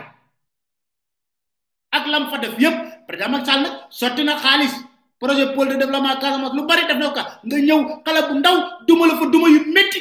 Ak 1.91 2.07
lam 2.07 2.29
fa 2.29 2.37
def 2.37 2.57
yépp 2.59 3.05
président 3.07 3.29
Macky 3.31 3.45
Sall 3.45 3.61
nag 3.63 3.73
sotti 3.89 4.23
na 4.23 4.35
xaalis. 4.37 4.73
Projet 5.19 5.53
pôle 5.53 5.69
de 5.69 5.75
développement 5.75 6.17
Casamance 6.19 6.55
lu 6.55 6.65
bari 6.65 6.87
def 6.87 6.97
na 6.97 7.09
ko 7.13 7.19
nga 7.45 7.57
ñëw 7.67 7.79
xale 8.05 8.21
bu 8.27 8.33
ndaw 8.39 8.55
duma 8.87 9.05
la 9.07 9.15
fa 9.19 9.25
duma 9.27 9.47
yu 9.49 9.59
métti 9.71 9.99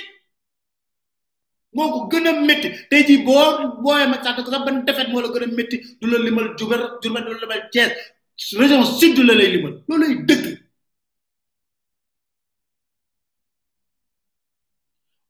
moo 1.74 1.88
ko 1.92 1.98
gën 2.10 2.26
a 2.28 2.32
métti. 2.48 2.68
Tey 2.90 3.02
jii 3.06 3.24
boo 3.26 3.80
booyee 3.82 4.06
ma 4.10 4.22
sant 4.22 4.36
ko 4.44 4.50
sax 4.50 4.64
ban 4.66 4.84
defet 4.86 5.08
moo 5.12 5.20
la 5.20 5.28
gën 5.34 5.44
a 5.44 5.46
métti 5.58 5.76
du 6.00 6.06
la 6.10 6.18
limal 6.18 6.48
juber 6.58 6.80
juber 7.02 7.22
du 7.26 7.30
la 7.34 7.40
limal 7.40 7.62
Thiès 7.72 7.92
région 8.60 8.84
sud 8.84 9.18
la 9.28 9.34
lay 9.34 9.48
limal 9.54 9.74
loolay 9.88 10.14
dëgg. 10.28 10.44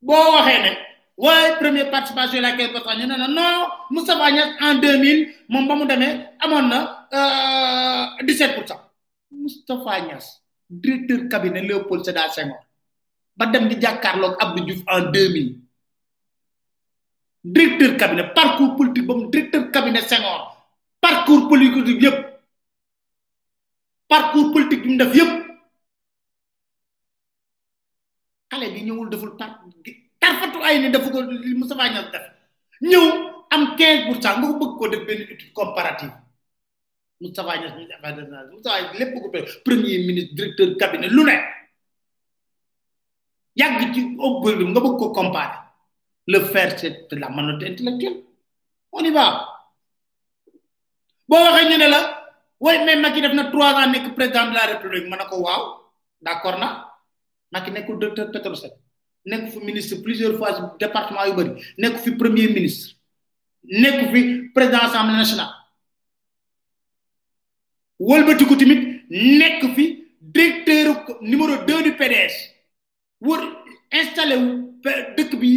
Boo 0.02 0.32
waxee 0.34 0.60
ne 0.64 0.70
waaye 1.24 1.56
première 1.60 1.90
participation 1.90 2.40
la 2.40 2.52
quinze 2.56 2.72
pour 2.72 2.82
cent 2.84 2.96
ñu 2.98 3.06
ne 3.06 3.16
la 3.18 3.28
non 3.28 3.68
Moustapha 3.90 4.26
en 4.66 4.74
2000 4.80 5.28
moom 5.48 5.68
ba 5.68 5.74
mu 5.76 5.84
demee 5.86 6.14
amoon 6.40 6.68
na 6.68 6.78
17 8.24 8.54
pour 8.54 8.66
cent. 8.68 8.80
Moustapha 9.30 10.00
Niass 10.06 10.40
directeur 10.70 11.28
cabinet 11.28 11.62
Léopold 11.62 12.04
Sédar 12.04 12.32
Senghor 12.32 12.64
ba 13.36 13.46
dem 13.46 13.68
di 13.68 13.76
jàkkaarloog 13.80 14.36
Abdou 14.40 14.64
Diouf 14.64 14.82
en 14.86 15.10
2000 15.10 15.58
directeur 17.44 17.96
cabinet 17.96 18.32
parcours 18.34 18.76
politique 18.76 19.06
ba 19.06 19.14
mu 19.14 19.30
directeur 19.30 19.70
cabinet 19.70 20.02
Senghor 20.08 20.56
parcours 21.00 21.48
politique 21.48 22.02
yëpp 22.02 22.18
parcours 24.08 24.52
politique 24.52 24.82
bi 24.82 24.88
mu 24.90 24.96
def 24.98 25.14
yëpp 25.14 25.32
xale 28.50 28.66
bi 28.74 28.80
ñëwul 28.86 29.08
deful 29.10 29.36
par 29.38 29.60
tarfatu 30.20 30.58
ay 30.62 30.78
ni 30.82 30.90
dafa 30.90 31.08
ko 31.10 31.20
li 31.22 31.54
Moustapha 31.54 31.88
Niass 31.88 32.10
def. 32.12 32.24
Ñëw 32.82 33.04
am 33.50 33.62
15 33.76 34.04
pour 34.06 34.16
cent 34.22 34.36
nga 34.38 34.46
ko 34.48 34.54
bëgg 34.60 34.76
ko 34.78 34.84
def 34.88 35.02
benn 35.06 35.52
comparative. 35.54 36.12
Moustapha 37.20 37.56
Niass 37.58 37.74
ministre 37.76 37.94
affaires 37.96 38.18
étrangères 38.18 38.50
Moustapha 38.52 38.92
lépp 38.98 39.14
ko 39.14 39.28
premier 39.64 39.98
ministre 40.06 40.34
directeur 40.34 40.76
cabinet 40.76 41.08
lu 41.08 41.24
ne. 41.24 41.36
Yàgg 43.56 43.94
ci 43.94 44.00
ëpp 44.00 44.44
nga 44.70 44.80
bëgg 44.80 44.98
ko 44.98 45.12
comparer. 45.12 45.69
Le 46.32 46.40
faire 46.52 46.78
c'est 46.78 47.08
de 47.10 47.16
la 47.16 47.28
malhonnêteté 47.28 47.72
intellectuelle. 47.72 48.22
On 48.92 49.02
y 49.04 49.10
va. 49.10 49.26
Waxee 51.28 51.68
ñu 51.70 51.76
ne 51.78 51.88
la 51.88 52.00
way 52.60 52.84
mais 52.84 52.96
Macky 52.96 53.20
na 53.22 53.44
trois 53.50 53.72
ans 53.80 53.90
nekk 53.90 54.14
président 54.14 54.46
de 54.50 54.54
la 54.54 54.66
république. 54.72 55.08
Ko 55.30 55.36
waaw 55.46 55.62
d'accord 56.20 56.58
na. 56.58 56.68
Macky 57.52 57.70
nekkul 57.70 57.98
directeur 57.98 58.30
Petrosen 58.32 58.70
nekk 59.26 59.50
fi 59.52 59.58
ministre 59.60 59.96
plusieurs 60.02 60.36
fois 60.38 60.76
département 60.78 61.26
bëri 61.36 61.50
nekk 61.78 61.98
fi 61.98 62.10
premier 62.16 62.48
ministre. 62.48 62.96
Nekk 63.64 64.10
fi 64.12 64.20
président 64.54 64.82
assemblée 64.88 65.16
nationale. 65.16 65.54
Wëlbatiku 68.00 68.56
tamit 68.56 69.04
nekk 69.10 69.62
fi 69.76 69.86
directeur 70.20 71.04
numéro 71.20 71.56
deux 71.66 71.82
du 71.82 71.92
PDS 71.96 72.34
wër 73.20 73.40
installé 74.00 74.36
wu 74.36 74.50
dëkk 75.16 75.32
bi 75.40 75.50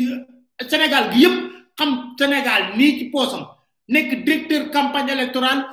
Sénégal 0.69 1.11
gi 1.13 1.19
yëpp 1.23 1.35
xam 1.77 1.89
Sénégal 2.19 2.61
nii 2.77 2.97
ci 2.99 3.05
poosam 3.11 3.43
nekk 3.87 4.23
directeur 4.25 4.69
campagne 4.71 5.09
électorale 5.11 5.65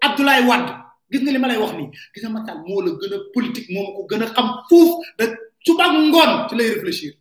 Abdoulaye 0.00 0.46
Wade. 0.48 0.72
Gis 1.10 1.20
nga 1.22 1.32
li 1.32 1.38
ma 1.38 1.48
wax 1.62 1.72
nii 1.78 1.88
gis 2.14 2.22
nga 2.22 2.30
Macky 2.34 2.52
moo 2.66 2.80
la 2.84 2.90
gën 3.00 3.14
a 3.14 3.18
politique 3.34 3.70
moo 3.74 3.92
ko 3.96 4.00
gën 4.10 4.22
a 4.22 4.26
xam 4.34 4.48
fuuf 4.68 4.90
da 5.18 5.24
suba 5.64 5.84
ngoon 5.92 6.32
ci 6.48 6.54
lay 6.56 6.68
réfléchir. 6.74 7.12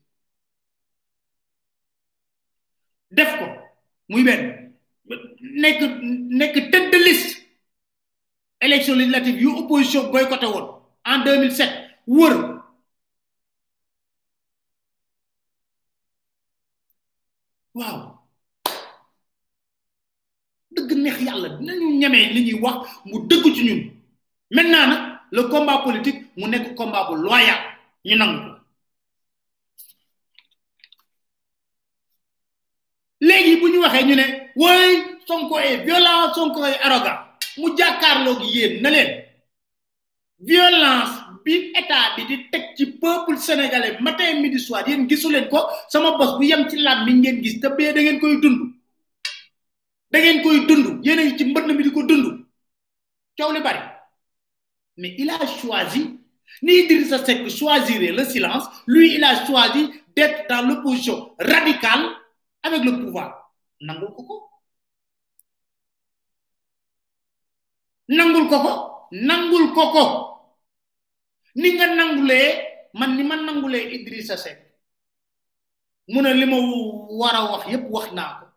Def 3.11 3.31
ko 3.39 3.45
muy 4.09 4.23
benn 4.23 4.41
nekk 5.61 5.79
nekk 6.39 6.55
tête 6.71 6.91
de 6.93 6.97
liste. 7.07 7.43
Élection 8.61 8.95
législative 8.95 9.41
yu 9.41 9.47
opposition 9.49 10.09
boycotté 10.11 10.45
woon 10.45 10.67
en 11.05 11.19
2007 11.23 11.69
wër 12.07 12.33
waaw 17.77 17.99
dëgg 20.75 20.91
neex 21.03 21.17
yàlla 21.25 21.49
dinañu 21.57 21.87
ñemee 22.03 22.33
li 22.33 22.41
ñuy 22.45 22.59
wax 22.63 22.77
mu 23.05 23.15
dëgg 23.29 23.45
ci 23.55 23.63
ñun. 23.67 23.81
Maintenant 24.51 24.87
nag 24.87 25.01
le 25.31 25.41
combat 25.51 25.79
politique 25.83 26.21
mu 26.37 26.47
nekk 26.47 26.75
combat 26.75 27.07
bu 27.09 27.15
loyal. 27.25 27.59
Ñu 28.05 28.15
nangu 28.17 28.51
léegi 33.21 33.55
bu 33.59 33.67
ñu 33.71 33.79
waxee 33.81 34.05
ñu 34.05 34.15
ne 34.15 34.25
woy 34.55 34.89
sonko 35.27 35.57
est 35.59 35.77
violent 35.85 36.33
sonko 36.35 36.65
est 36.65 36.79
arrogant. 36.81 37.19
Mu 37.57 37.67
jàkkaarloog 37.77 38.41
yéen 38.53 38.81
na 38.81 38.89
leen 38.89 39.09
violence 40.39 41.13
bi 41.45 41.71
état 41.79 42.15
bi 42.15 42.25
di 42.29 42.49
teg 42.51 42.63
ci 42.77 42.85
peuple 42.99 43.37
sénégalais 43.37 43.97
matin 44.01 44.41
midi 44.41 44.59
soir 44.59 44.87
yéen 44.87 45.07
gisu 45.09 45.29
leen 45.31 45.47
ko. 45.49 45.59
Sama 45.89 46.17
bos 46.17 46.37
bu 46.37 46.43
yem 46.45 46.67
ci 46.69 46.77
lam 46.77 47.05
mi 47.05 47.13
ngeen 47.13 47.41
gis 47.43 47.59
te 47.61 47.67
bee 47.77 47.93
da 47.93 48.01
ngeen 48.01 48.19
koy 48.19 48.39
dund. 48.41 48.72
Mais 54.97 55.15
il 55.17 55.29
a 55.29 55.45
choisi 55.47 56.19
ni 56.61 56.73
Idrissa 56.83 57.25
Seck 57.25 57.49
choisirait 57.49 58.11
le 58.11 58.23
silence 58.25 58.65
lui 58.85 59.15
il 59.15 59.23
a 59.23 59.45
choisi 59.45 59.89
d'être 60.15 60.47
dans 60.47 60.67
l'opposition 60.67 61.35
radicale 61.39 62.05
avec 62.61 62.83
le 62.83 62.91
pouvoir. 63.03 63.51
Nangul 63.81 64.13
ko 64.15 64.49
nangul 68.07 68.47
ko 68.47 68.57
nangul 69.11 69.73
ko 69.73 69.83
ni 71.55 71.73
nga 71.73 71.87
man 72.93 73.17
ni 73.17 73.79
Idrissa 73.95 74.37
Seck. 74.37 74.59
Ne 76.07 76.33
li 76.33 76.45
wax 77.09 77.65
wax 77.89 78.11
naa 78.13 78.39
ko 78.39 78.52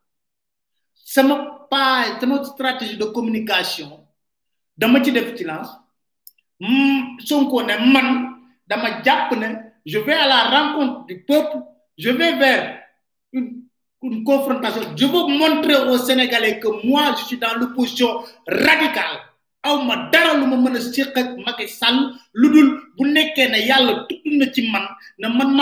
sama 1.06 1.36
page 1.70 2.18
sama 2.20 2.42
stratégie 2.44 2.96
de 2.98 3.04
communication 3.14 3.90
dama 4.76 5.00
ci 5.04 5.12
def 5.12 5.36
silence. 5.36 5.70
Sonko 7.24 7.62
jàpp 9.04 9.30
ne 9.36 9.48
je 9.86 9.98
vais 10.00 10.14
à 10.14 10.26
la 10.26 10.42
rencontre 10.50 11.06
du 11.06 11.20
peuple 11.22 11.58
je 11.96 12.10
vais 12.10 12.34
vers 12.36 12.80
une, 13.32 13.62
confrontation. 14.24 14.82
Je 14.96 15.06
veux 15.06 15.26
montrer 15.38 15.74
aux 15.88 15.98
Sénégalais 15.98 16.58
que 16.60 16.68
moi 16.86 17.14
je 17.18 17.24
suis 17.24 17.38
dans 17.38 17.54
l'opposition 17.54 18.22
radicale. 18.46 19.18
Dara 20.12 20.34
lu 20.38 20.46
ma 20.46 20.70
ak 20.70 21.36
Macky 21.44 21.66
Sall 21.68 22.12
lu 22.34 22.48
dul 22.52 22.68
bu 22.96 23.04
nekkee 23.08 23.48
ne 23.50 23.58
yàlla 23.66 24.06
tudd 24.08 24.22
na 24.38 24.46
ci 24.52 24.62
man 24.70 24.86
man 25.18 25.56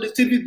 de 0.00 0.08
service 0.14 0.42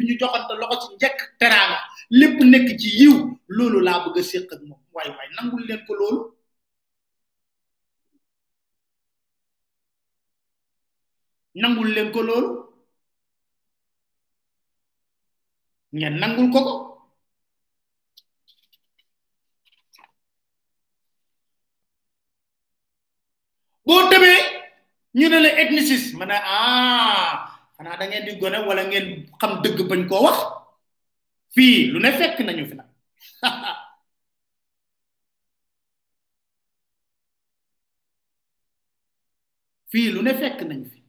lépp 2.10 2.38
nekk 2.52 2.68
ci 2.80 2.90
yiw 3.00 3.16
loolu 3.56 3.80
laa 3.88 4.00
bëgg 4.04 4.18
a 4.20 4.24
séq 4.24 4.52
ak 4.54 4.62
moom. 4.68 4.82
Waay 4.94 5.10
waay 5.16 5.30
nangul 5.36 5.64
leen 5.68 5.82
ko 5.88 5.94
loolu. 6.00 6.22
Nangul 11.62 11.90
leen 11.96 12.12
ko 12.14 12.22
loolu. 12.28 12.50
Ngeen 15.96 16.16
nangul 16.20 16.48
ko 16.54 16.60
boo 23.86 24.10
demee 24.12 24.40
ñu 25.16 25.28
ne 25.30 25.38
la 25.40 25.50
ethnicisme 25.62 26.18
ma 26.20 26.26
ne 26.26 26.36
ah 26.58 27.32
xanaa 27.78 27.98
da 28.00 28.06
ngeen 28.08 28.26
di 28.26 28.32
gone 28.42 28.58
wala 28.68 28.84
ngeen 28.90 29.08
xam 29.40 29.52
dëgg 29.64 29.80
bañ 29.90 30.02
koo 30.10 30.24
wax? 30.26 30.38
Fii 31.56 31.88
lu 31.92 32.00
ne 32.00 32.12
fekk 32.20 32.38
nañu 32.46 32.66
fi 32.70 32.76
nag. 32.76 32.90
Fii 39.92 40.12
lu 40.14 40.22
ne 40.24 40.34
fekk 40.42 40.60
nañu 40.68 40.86
fi. 40.92 41.00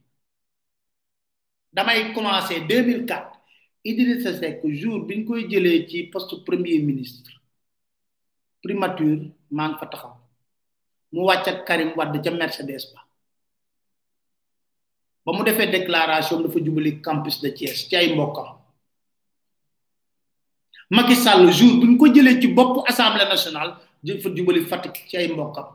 Damay 1.73 2.13
commencé 2.15 2.61
2004 2.61 3.37
Idrissa 3.85 4.33
Seck 4.39 4.61
jour 4.81 5.05
biñ 5.07 5.25
koy 5.27 5.43
jëlee 5.51 5.87
ci 5.89 5.99
poste 6.13 6.35
premier 6.47 6.79
ministre 6.91 7.33
primature 8.63 9.31
maa 9.57 9.69
ngi 9.69 9.79
fa 9.81 9.87
taxaw. 9.93 10.15
Mu 11.13 11.21
wàcc 11.29 11.47
ak 11.51 11.59
Karim 11.67 11.91
Wade 11.97 12.19
ca 12.25 12.31
Mercedes 12.31 12.85
ba. 12.93 13.01
Ba 15.25 15.31
mu 15.37 15.43
defee 15.45 15.71
déclaration 15.71 16.43
dafa 16.43 16.59
jubali 16.65 17.01
campus 17.07 17.41
de 17.43 17.51
Thiès 17.57 17.79
ci 17.89 17.97
ay 17.97 18.09
mbokkam. 18.15 18.56
Macky 20.91 21.15
Sall 21.17 21.51
jour 21.53 21.81
buñ 21.81 21.97
ko 21.99 22.07
jëlee 22.15 22.41
ci 22.41 22.49
bopp 22.49 22.87
assemblée 22.87 23.25
nationale 23.29 23.75
dafa 24.03 24.29
jubali 24.35 24.65
Fatick 24.65 25.07
ci 25.09 25.17
ay 25.17 25.29
mbokkam. 25.33 25.67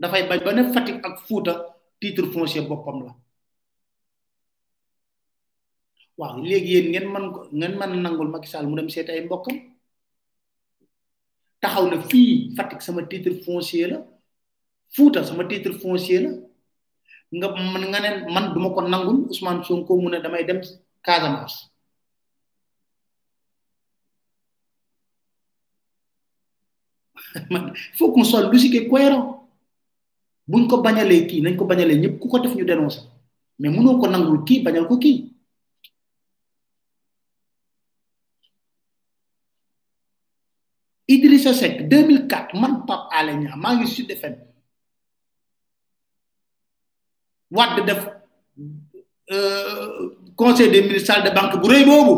Dafay 0.00 0.28
bañ 0.28 0.40
ba 0.44 0.52
ne 0.52 0.72
Fatick 0.72 1.00
ak 1.06 1.20
Fouta 1.26 1.54
titre 2.00 2.26
foncier 2.32 2.62
boppam 2.68 3.04
la. 3.06 3.12
Waaw 6.18 6.36
léegi 6.42 6.72
yéen 6.74 6.88
ngeen 6.92 7.06
man 7.12 7.24
ngeen 7.52 7.74
mën 7.78 8.02
nangul 8.02 8.28
Macky 8.28 8.48
Sall 8.48 8.66
mu 8.66 8.76
dem 8.76 8.88
seet 8.90 9.08
ay 9.08 9.24
mbokkam? 9.24 9.56
Taxaw 11.60 11.86
na 11.90 11.96
fii 12.10 12.52
Fatick 12.56 12.82
sama 12.82 13.02
titre 13.08 13.32
foncier 13.44 13.88
la 13.92 13.98
Fouta 14.94 15.24
sama 15.24 15.44
titre 15.48 15.72
foncier 15.80 16.22
la. 16.24 16.30
Nga 17.32 17.48
man 17.72 17.84
nga 17.90 18.00
man 18.34 18.52
duma 18.54 18.68
ko 18.74 18.80
nangul 18.84 19.18
Ousmane 19.30 19.64
Sonko 19.64 19.96
mu 19.96 20.08
ne 20.10 20.20
damay 20.20 20.44
dem 20.44 20.60
Casamance 21.02 21.71
man 27.50 27.72
il 27.74 27.96
faut 27.98 28.12
qu'on 28.12 28.24
soit 28.24 28.42
logique 28.42 28.88
buñ 30.48 30.66
ko 30.68 30.82
bañalee 30.82 31.26
kii 31.26 31.40
nañ 31.42 31.56
ko 31.56 31.64
bañalee 31.64 31.98
ñëpp 32.02 32.18
ku 32.20 32.28
ko 32.28 32.38
def 32.38 32.54
ñu 32.54 32.64
dénoncé 32.64 33.00
mais 33.58 33.70
mënoo 33.70 33.98
ko 34.00 34.06
nangul 34.08 34.44
kii 34.44 34.62
bañal 34.62 34.86
ko 34.88 34.98
kii. 34.98 35.18
Idrissa 41.08 41.52
Seck 41.54 41.88
2004 41.88 42.54
man 42.60 42.84
Pape 42.86 43.08
Alé 43.12 43.34
Niang 43.36 43.56
maa 43.56 43.74
ngi 43.76 43.86
Sud 43.86 44.10
FM 44.10 44.34
Wade 47.50 47.84
def 47.86 48.02
conseil 50.36 50.70
des 50.70 50.82
ministres 50.82 51.06
salle 51.14 51.24
de 51.24 51.34
banque 51.34 51.60
bu 51.60 51.68
rëy 51.68 51.84
boobu. 51.84 52.14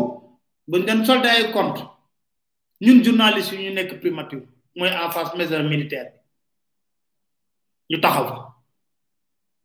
Buñ 0.67 0.85
den 0.85 1.05
soldé 1.05 1.27
ay 1.29 1.51
compte 1.51 1.81
ñun 2.81 3.03
journalistes 3.03 3.53
yi 3.53 3.63
ñu 3.69 3.73
nekk 3.73 3.99
primature. 4.01 4.54
Mooy 4.75 4.89
en 4.89 5.11
face 5.11 5.35
maison 5.37 5.63
militaire 5.69 6.11
ñu 7.89 7.99
taxaw 8.01 8.27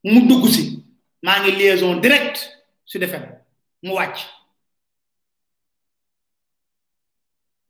mu 0.04 0.26
dugg 0.28 0.46
si. 0.48 0.80
Maa 1.22 1.40
ngi 1.40 1.52
liaison 1.52 2.00
direct 2.00 2.36
Sud 2.84 3.02
FM 3.04 3.24
mu 3.82 3.92
wàcc. 3.94 4.18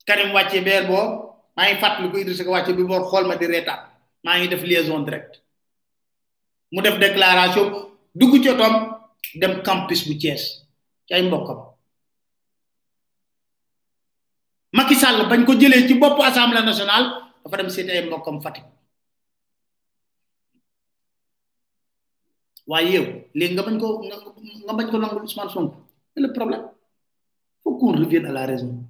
Karim 0.06 0.32
wàcce 0.34 0.60
beer 0.64 0.86
boo 0.86 1.34
maa 1.56 1.66
ngi 1.66 1.80
fàttali 1.82 2.10
ko 2.10 2.16
Idrissa 2.18 2.44
ko 2.44 2.50
wàcce 2.54 2.72
bi 2.76 2.84
boor 2.84 3.02
xool 3.10 3.26
ma 3.26 3.36
di 3.36 3.46
reetaan. 3.46 3.80
Maa 4.24 4.38
ngi 4.38 4.48
def 4.48 4.62
liaison 4.62 5.04
direct. 5.04 5.40
Mu 6.72 6.80
def 6.82 6.98
déclaration. 6.98 7.66
Dugg 8.14 8.42
ci 8.42 8.48
otom 8.48 8.74
dem 9.34 9.62
campus 9.62 10.06
bu 10.06 10.14
Thiès. 10.18 10.42
Ci 11.06 11.14
ay 11.14 11.22
mbokkam. 11.22 11.58
Macky 14.72 14.94
Sall 14.94 15.26
bañ 15.28 15.44
ko 15.44 15.52
jëlee 15.58 15.88
ci 15.88 15.94
bopp 15.98 16.20
assemblée 16.22 16.62
nationale 16.62 17.29
dafa 17.44 17.56
dem 17.56 17.70
seeti 17.70 17.90
ay 17.90 18.06
mbokkam 18.06 18.40
Fatick. 18.44 18.64
Waaye 22.66 22.92
yow 22.94 23.06
nga 23.54 23.62
bañ 23.66 23.76
ko 23.82 23.88
nga 24.66 24.72
bañ 24.78 24.86
ko 24.90 24.96
nangul 24.98 25.22
Ousmane 25.26 25.50
Sonko 25.50 25.76
c'est 26.14 26.20
le 26.20 26.32
problème. 26.32 26.64
Faut 27.62 27.76
qu'on 27.78 27.92
revienne 27.92 28.26
à 28.26 28.32
la 28.32 28.46
lenn 28.46 28.84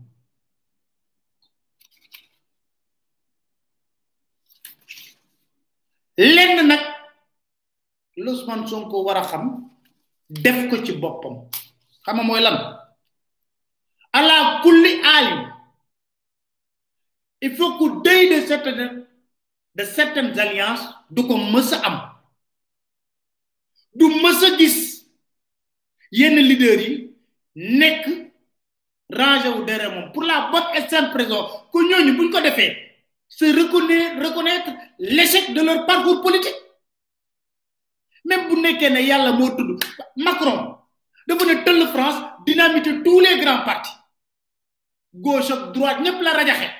nag 6.68 6.80
l'Ousmane 8.16 8.66
Sonko 8.66 9.04
war 9.04 9.16
a 9.16 9.22
xam 9.30 9.70
def 10.28 10.68
ko 10.70 10.76
ci 10.84 10.92
boppam. 10.92 11.48
Xam 12.04 12.16
nga 12.16 12.22
mooy 12.24 12.40
lan? 12.42 12.56
Kulli 14.62 15.00
alim 15.02 15.49
il 17.40 17.56
faut 17.56 17.78
que 17.78 18.02
deuil 18.02 18.28
de 18.40 18.46
certaines 18.46 19.06
de 19.74 19.84
certaines 19.84 20.38
alliances 20.38 20.84
du 21.10 21.22
ko 21.26 21.36
mës 21.38 21.72
am. 21.86 21.96
Du 23.94 24.06
mës 24.22 24.42
a 24.46 24.50
gis 24.58 24.76
yenn 26.10 26.36
leaders 26.42 26.82
yi 26.88 26.96
nekk 27.54 28.08
rangé 29.20 29.48
wu 29.48 29.64
derrière 29.64 30.12
pour 30.12 30.22
la 30.24 30.50
bonne 30.50 30.74
et 30.76 30.88
simple 30.88 31.18
raison 31.22 31.42
que 31.72 31.78
ñooñu 31.88 32.16
buñ 32.16 32.30
ko 32.32 32.40
defee 32.40 32.76
se 33.28 33.44
reconnaître 33.44 34.20
reconnaître 34.26 34.70
l'échec 34.98 35.54
de 35.54 35.60
leur 35.62 35.86
parcours 35.86 36.20
politique. 36.20 36.54
Même 38.24 38.48
bu 38.48 38.60
nekkee 38.60 38.90
ne 38.90 39.00
yàlla 39.00 39.32
moo 39.32 39.50
tudd 39.56 39.82
Macron 40.16 40.76
dafa 41.26 41.44
ne 41.46 41.54
tëll 41.64 41.86
France 41.94 42.18
dynamiter 42.46 43.02
tous 43.04 43.20
les 43.20 43.38
grands 43.40 43.64
partis. 43.64 43.96
Gauche 45.14 45.50
ak 45.50 45.72
droite 45.72 46.00
ñëpp 46.02 46.20
la 46.22 46.32
rajaxe 46.32 46.79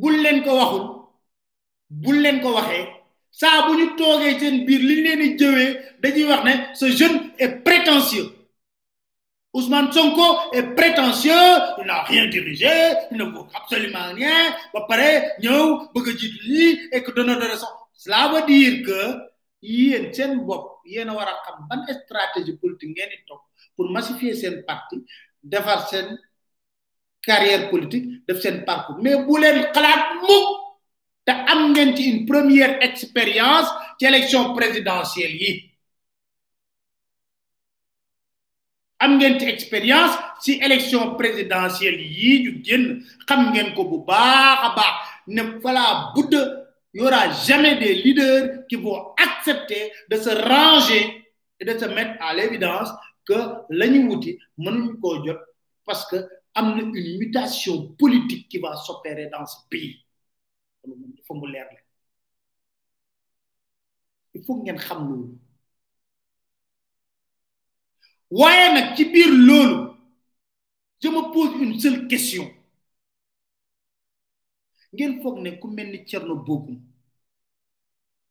bul 0.00 0.14
leen 0.22 0.42
ko 0.44 0.50
waxul 0.60 0.84
bul 2.02 2.18
leen 2.22 2.40
ko 2.42 2.48
waxee. 2.56 2.86
Saa 3.40 3.66
bu 3.66 3.72
ñu 3.78 3.86
toogee 3.98 4.38
seen 4.40 4.56
biir 4.66 4.80
liñ 4.88 5.00
leen 5.06 5.20
di 5.22 5.28
jëwee 5.40 5.70
dañuy 6.02 6.24
wax 6.30 6.42
ne 6.46 6.52
ce 6.78 6.86
jeune 6.98 7.18
est 7.38 7.52
prétentieux. 7.66 8.28
Ousmane 9.54 9.92
Sonko 9.92 10.26
est 10.52 10.74
prétentieux 10.78 11.46
il 11.80 11.86
n'a 11.86 12.02
rien 12.02 12.26
dirigé 12.26 12.74
il 13.10 13.16
ne 13.18 13.24
vaut 13.24 13.46
absolument 13.54 14.06
rien. 14.14 14.38
Ba 14.72 14.80
pare 14.88 15.10
ñëw 15.42 15.64
bëgg 15.94 16.06
a 16.08 16.12
jiitu 16.18 16.38
lii 16.48 16.72
et 16.92 17.02
que 17.04 17.10
donneur 17.12 17.38
de 17.38 17.46
raison 17.52 17.68
cela 17.92 18.28
veut 18.32 18.44
dire 18.46 18.84
que 18.86 19.00
yéen 19.62 20.12
seen 20.12 20.32
bopp 20.46 20.64
yéen 20.84 21.08
a 21.08 21.14
xam 21.44 21.56
ban 21.68 21.80
stratégie 22.04 22.56
politique 22.62 22.90
ngeen 22.94 23.10
di 23.12 23.18
toog 23.28 23.40
pour 23.76 23.86
massifier 23.90 24.34
seen 24.34 24.62
parti 24.68 24.96
defar 25.42 25.88
seen 25.88 26.06
carrière 27.24 27.70
politique 27.70 28.26
def 28.26 28.40
seen 28.40 28.64
parcours. 28.64 28.98
Mais 29.02 29.16
bu 29.26 29.38
leen 29.40 29.66
xalaat 29.74 30.02
mukk 30.22 30.48
te 31.26 31.32
am 31.32 31.72
ngeen 31.72 31.96
ci 31.96 32.10
une 32.10 32.26
première 32.26 32.78
expérience 32.82 33.68
ci 33.98 34.06
élection 34.06 34.54
présidentielle 34.54 35.36
yi. 35.42 35.70
Am 38.98 39.18
ngeen 39.18 39.38
ci 39.40 39.46
expérience 39.46 40.14
ci 40.42 40.58
élection 40.62 41.14
présidentielle 41.16 42.00
yi 42.00 42.42
ñu 42.44 42.62
génn. 42.64 43.02
Xam 43.26 43.52
ngeen 43.52 43.74
ko 43.74 43.84
bu 43.84 44.04
baax 44.06 44.58
a 44.66 44.74
baax. 44.76 44.94
Ne 45.26 45.42
voilà 45.62 46.12
budd 46.14 46.34
il 46.94 47.00
y 47.00 47.04
aura 47.04 47.28
jamais 47.32 47.76
des 47.76 47.94
leaders 47.96 48.66
qui 48.68 48.76
vont 48.76 49.14
accepter 49.18 49.90
de 50.08 50.16
se 50.16 50.30
ranger 50.30 51.24
et 51.58 51.64
de 51.64 51.76
se 51.76 51.86
mettre 51.86 52.22
à 52.22 52.32
l'évidence 52.34 52.88
que 53.26 53.34
la 53.70 53.86
wuti 53.86 54.38
mënuñ 54.58 55.00
koo 55.00 55.24
jot 55.26 55.38
parce 55.84 56.06
que 56.06 56.16
am 56.54 56.76
na 56.76 56.82
une 56.82 57.18
mutation 57.18 57.88
politique 57.94 58.48
qui 58.48 58.58
va 58.58 58.76
s'opérer 58.76 59.28
dans 59.30 59.46
ce 59.46 59.56
pays. 59.70 60.04
Il 60.86 61.22
faut 61.26 61.34
mu 61.34 61.50
leer 61.52 61.66
il 64.36 64.42
faut 64.44 64.56
ngeen 64.62 64.76
xam 64.78 65.08
loolu. 65.08 65.38
Waaye 68.30 68.72
nag 68.74 68.96
ci 68.96 69.04
je 71.02 71.08
me 71.08 71.32
pose 71.32 71.60
une 71.62 71.78
seule 71.78 72.08
question. 72.08 72.50
Ngeen 74.92 75.20
foog 75.22 75.38
ne 75.40 75.50
ku 75.60 75.68
mel 75.68 76.04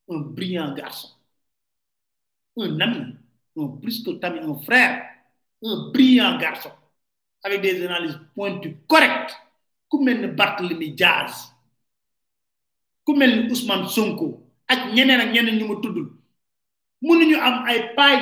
un 0.09 0.19
brillant 0.35 0.73
garçon 0.75 1.09
un 2.57 2.79
ami 2.81 3.15
un 3.57 3.67
plus 3.81 4.03
que 4.03 4.11
un 4.25 4.55
frère 4.63 5.05
un 5.63 5.91
brillant 5.91 6.37
garçon 6.37 6.71
avec 7.43 7.61
des 7.61 7.85
analyses 7.85 8.19
pointues 8.35 8.77
correctes. 8.87 9.35
Ku 9.89 9.99
mel 10.03 10.21
ni 10.21 10.27
Barthélemy 10.27 10.91
Diaz 10.95 11.51
Ousmane 13.51 13.87
Sonko 13.89 14.41
ak 14.67 14.93
ñeneen 14.95 15.19
ak 15.21 15.29
ñeneen 15.33 15.57
ñu 15.59 15.67
ma 15.67 15.75
tuddul. 15.81 16.09
Am 17.41 17.65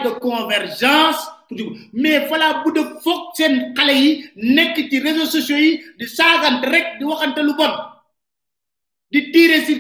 de 0.03 0.19
convergence 0.19 1.27
mais 1.93 2.27
fala 2.27 2.63
bu 2.63 2.71
de 2.73 2.81
foog 3.03 3.35
seen 3.35 3.73
xale 3.75 3.93
yi 3.93 4.31
nekk 4.35 4.75
ci 4.89 4.99
réseaux 4.99 5.25
sociaux 5.29 5.57
yi 5.57 5.81
di 5.97 6.05
di 6.99 7.03
waxante 7.05 7.39
lu 7.43 7.53
bon. 7.55 7.73
Di 9.11 9.31
tirer 9.31 9.65
sur 9.65 9.77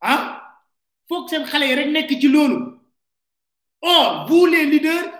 ah? 0.00 0.40
Foog 1.08 1.28
seen 1.28 1.44
vous 4.28 4.46
les 4.46 4.66
leaders 4.66 5.19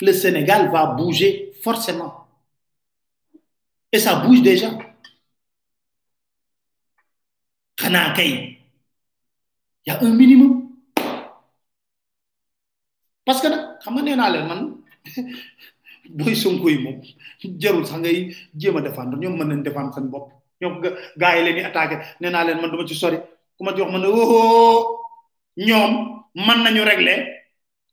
le 0.00 0.12
Sénégal 0.12 0.70
va 0.70 0.86
bouger 0.86 1.52
forcément. 1.62 2.26
Et 3.92 3.98
ça 3.98 4.16
bouge 4.16 4.42
déjà. 4.42 4.70
Kay 7.76 8.58
y 9.86 9.90
a 9.90 10.02
un 10.02 10.10
minimum. 10.14 10.70
Parce 13.24 13.40
que 13.40 13.48
naa 13.48 14.30
leen 14.30 14.46
man 14.48 14.76
boy 16.10 16.34
sonko 16.36 16.68
yi 16.70 16.78
moom 16.78 17.00
jarul 17.58 17.84
sax 17.86 17.98
ngay 18.00 18.34
jéem 18.56 18.76
a 18.76 18.80
défendre 18.80 19.16
ñoom 19.18 19.36
mën 19.38 19.44
nañ 19.48 19.62
défendre 19.62 19.94
seen 19.94 20.08
bopp. 20.08 20.30
Ñoom 20.60 20.80
gaa 21.16 21.36
yi 21.36 21.44
leen 21.44 21.56
di 21.56 21.62
attaqué 21.62 21.96
nee 22.20 22.30
naa 22.30 22.44
leen 22.44 22.60
man 22.60 22.70
duma 22.70 22.86
ci 22.86 22.94
sori. 22.94 23.18
Ku 23.56 23.64
ma 23.64 23.72
jox 23.76 23.90
man 23.92 24.00
ne 24.02 24.06
oh. 24.08 25.00
Ñoom 25.56 25.92
mën 26.34 26.62
nañu 26.64 26.82
régler 26.82 27.20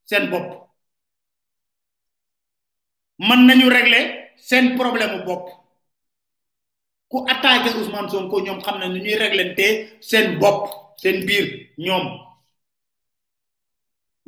seen 0.05 0.29
bopp 0.29 0.62
mën 3.19 3.45
nañu 3.47 3.69
régler 3.69 4.33
seen 4.37 4.75
problème 4.75 5.23
bopp. 5.25 5.49
Ku 7.09 7.17
attaqué 7.27 7.69
Ousmane 7.79 8.09
Sonko 8.09 8.41
ñoom 8.41 8.59
xam 8.65 8.79
na 8.79 8.87
ñuy 8.87 9.15
réglente 9.15 9.67
seen 10.01 10.39
bopp 10.39 10.97
seen 11.01 11.25
biir 11.27 11.45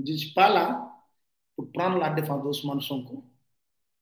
je 0.06 0.14
suis 0.18 0.32
pas 0.34 0.50
là 0.54 0.92
pour 1.56 1.72
prendre 1.72 1.98
la 2.00 2.10
défense 2.10 2.44
de 2.44 2.48
Ousmane 2.50 2.82
Sonko 2.82 3.24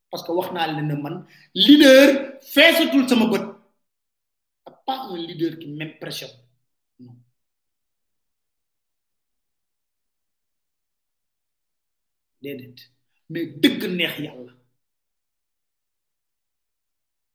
parce 0.10 0.23
que 0.26 0.31
wax 0.31 0.51
naa 0.53 0.68
leen 0.68 0.88
ne 0.88 0.95
man 1.03 1.15
leader 1.53 2.39
feesatul 2.53 3.07
sama 3.10 3.26
pas 4.85 4.99
un 5.11 5.18
leader 5.18 5.57
qui 5.60 5.68
m'impressionne 5.68 6.31
non. 6.99 7.15
Déedéet. 12.41 12.76
Mais 13.30 13.45
dëgg 13.61 13.81
neex 13.97 14.15
yàlla 14.26 14.51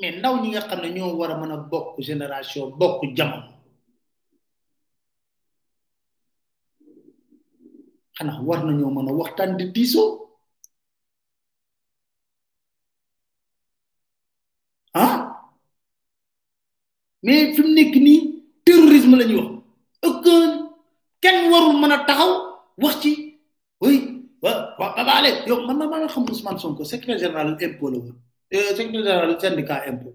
mais 0.00 0.14
ndaw 0.18 0.34
ñi 0.42 0.48
nga 0.50 0.62
xam 0.68 0.80
ne 0.82 0.88
ñoo 0.96 1.16
war 1.18 1.30
a 1.32 1.36
mën 1.40 1.52
a 1.52 1.56
bokk 1.70 1.88
génération 2.08 2.64
bokk 2.80 3.00
jamono. 3.16 3.50
Xanaa 8.16 8.40
war 8.48 8.60
nañoo 8.66 8.90
mën 8.96 9.08
a 9.10 9.12
waxtaan 9.20 9.50
di 9.58 9.64
diisoo 9.74 10.08
ah? 15.02 15.14
Mais 17.24 17.54
fi 17.54 17.60
mu 17.64 17.70
nekk 17.76 17.94
nii 18.06 18.18
terrorisme 18.64 19.16
la 19.18 19.24
ñuy 19.28 19.38
wax. 19.42 19.50
Aucun 20.06 20.50
kenn 21.22 21.38
warul 21.50 21.76
mën 21.80 21.92
a 21.94 21.98
taxaw 22.08 22.32
wax 22.82 22.94
ci 23.02 23.10
oui 23.82 23.94
wa 24.42 24.50
wa 24.78 24.86
babaale 24.96 25.30
yow 25.48 25.58
man 25.66 25.76
ma 25.78 25.86
ma 25.90 26.08
xam 26.12 26.24
Ousmane 26.30 26.58
Sonko 26.62 26.84
secrétaire 26.84 27.18
général 27.22 27.48
impôt 27.66 27.90
la 27.92 27.98
woon. 27.98 28.16
Secrétaire 28.50 28.92
général 28.92 29.40
syndicat 29.40 29.82
impôt 29.90 30.14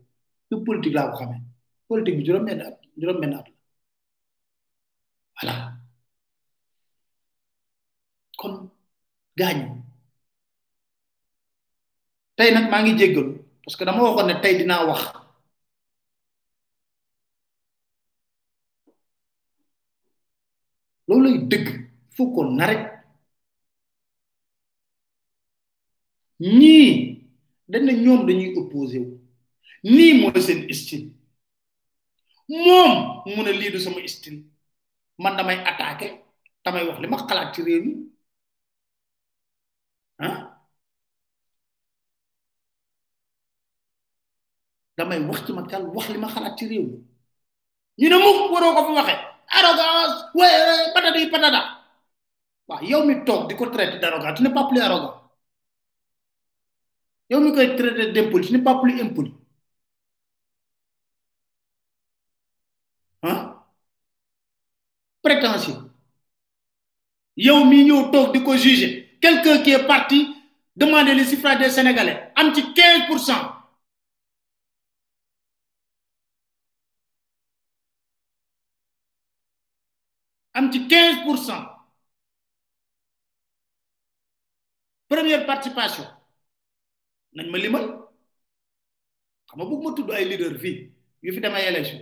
du 0.50 0.56
politique 0.66 0.94
laa 0.98 1.08
ko 1.12 1.16
xamee 1.20 1.42
politique 1.90 2.18
bi 2.18 2.26
juróom 2.28 2.46
benn 2.48 2.62
at 2.68 2.76
juróom 3.00 3.20
benn 3.22 3.34
at 3.40 3.46
la 3.48 3.54
voilà 5.42 5.56
kon 8.40 8.54
gaañ 9.40 9.60
tey 12.38 12.50
nag 12.54 12.66
maa 12.72 12.82
ngi 12.84 12.94
jéggalu 13.00 13.32
parce 13.64 13.76
que 13.78 13.86
dama 13.86 14.02
waxoon 14.06 14.28
ne 14.30 14.36
tey 14.44 14.54
dinaa 14.60 14.86
wax. 14.90 15.02
Loolu 21.08 21.24
lay 21.30 21.38
dëgg 21.52 21.68
faut 22.16 22.32
qu'on 22.34 22.60
arrête. 22.60 22.90
Ñii 26.40 27.12
dañ 27.72 27.84
ne 27.85 27.94
ñoom 28.03 28.22
dañuy 28.27 28.53
opposé 28.60 28.99
wu. 28.99 29.19
Nii 29.84 30.14
mooy 30.22 30.41
seen 30.41 30.61
style. 30.73 31.10
Moom 32.49 32.91
mu 33.35 33.41
ne 33.44 33.52
lii 33.60 33.72
du 33.73 33.80
sama 33.80 33.99
style. 34.07 34.44
Man 35.18 35.35
damay 35.38 35.57
attaqué 35.69 36.07
damay 36.65 36.84
wax 36.88 36.99
li 37.02 37.07
ma 37.07 37.18
xalaat 37.27 37.49
ci 37.56 37.61
réew 37.68 37.81
mi. 37.85 37.94
Ah 40.19 40.38
damay 44.98 45.19
wax 45.27 45.40
ci 45.45 45.52
ma 45.53 46.27
xalaat 46.34 46.56
ci 46.57 46.65
réew 46.68 46.88
ñu 47.99 48.07
ne 48.10 48.18
mukk 48.23 48.52
waroo 48.53 48.73
ko 48.76 48.81
fi 48.88 48.91
waxe. 48.99 49.15
Arrogance 49.57 50.18
ouais 50.35 50.91
patati 50.94 51.30
patata. 51.34 51.61
Waaw 52.68 52.84
yow 52.90 53.03
mi 53.06 53.23
toog 53.26 53.48
di 53.49 53.56
ko 53.56 53.65
traité 53.69 53.99
d'arrogant 53.99 54.34
tu 54.35 54.44
n'es 54.44 54.53
pas 54.53 54.65
plus 54.69 54.80
arrogant. 54.81 55.23
Yow 57.34 57.42
mi 57.44 57.52
koy 57.56 57.76
traité 57.78 58.12
d'impoli 58.14 58.48
tu 58.48 58.54
n'es 58.54 58.64
pas 58.64 58.76
plus 58.82 59.02
impoli. 59.02 59.34
Ah 63.22 63.66
prétentieux. 65.22 65.76
Yow 67.38 67.64
mi 67.66 67.84
ñëw 67.86 68.12
toog 68.12 68.34
di 68.34 68.40
ko 68.44 68.56
juger. 68.58 69.18
Quelqu'un 69.22 69.64
qui 69.64 69.72
est 69.72 69.88
parti 69.88 70.20
demander 70.76 71.14
le 71.16 71.24
suffrage 71.24 71.60
des 71.60 71.70
sénégalais 71.70 72.32
am 72.36 72.54
ci 72.54 72.74
15 72.74 73.08
pour 73.08 73.20
cent. 73.20 73.44
Am 80.54 80.72
ci 80.72 80.88
15 80.88 81.24
pour 81.26 81.38
cent. 81.38 81.64
Première 85.08 85.46
participation 85.46 86.06
nañ 87.36 87.48
ma 87.52 87.58
limal 87.64 87.86
xam 89.48 89.56
nga 89.58 89.66
bëgg 89.70 89.82
ma 89.84 89.92
tudd 89.98 90.10
ay 90.12 90.26
leader 90.30 90.54
fii 90.64 90.78
yu 91.24 91.30
fi 91.36 91.40
demay 91.44 91.66
élection 91.72 92.02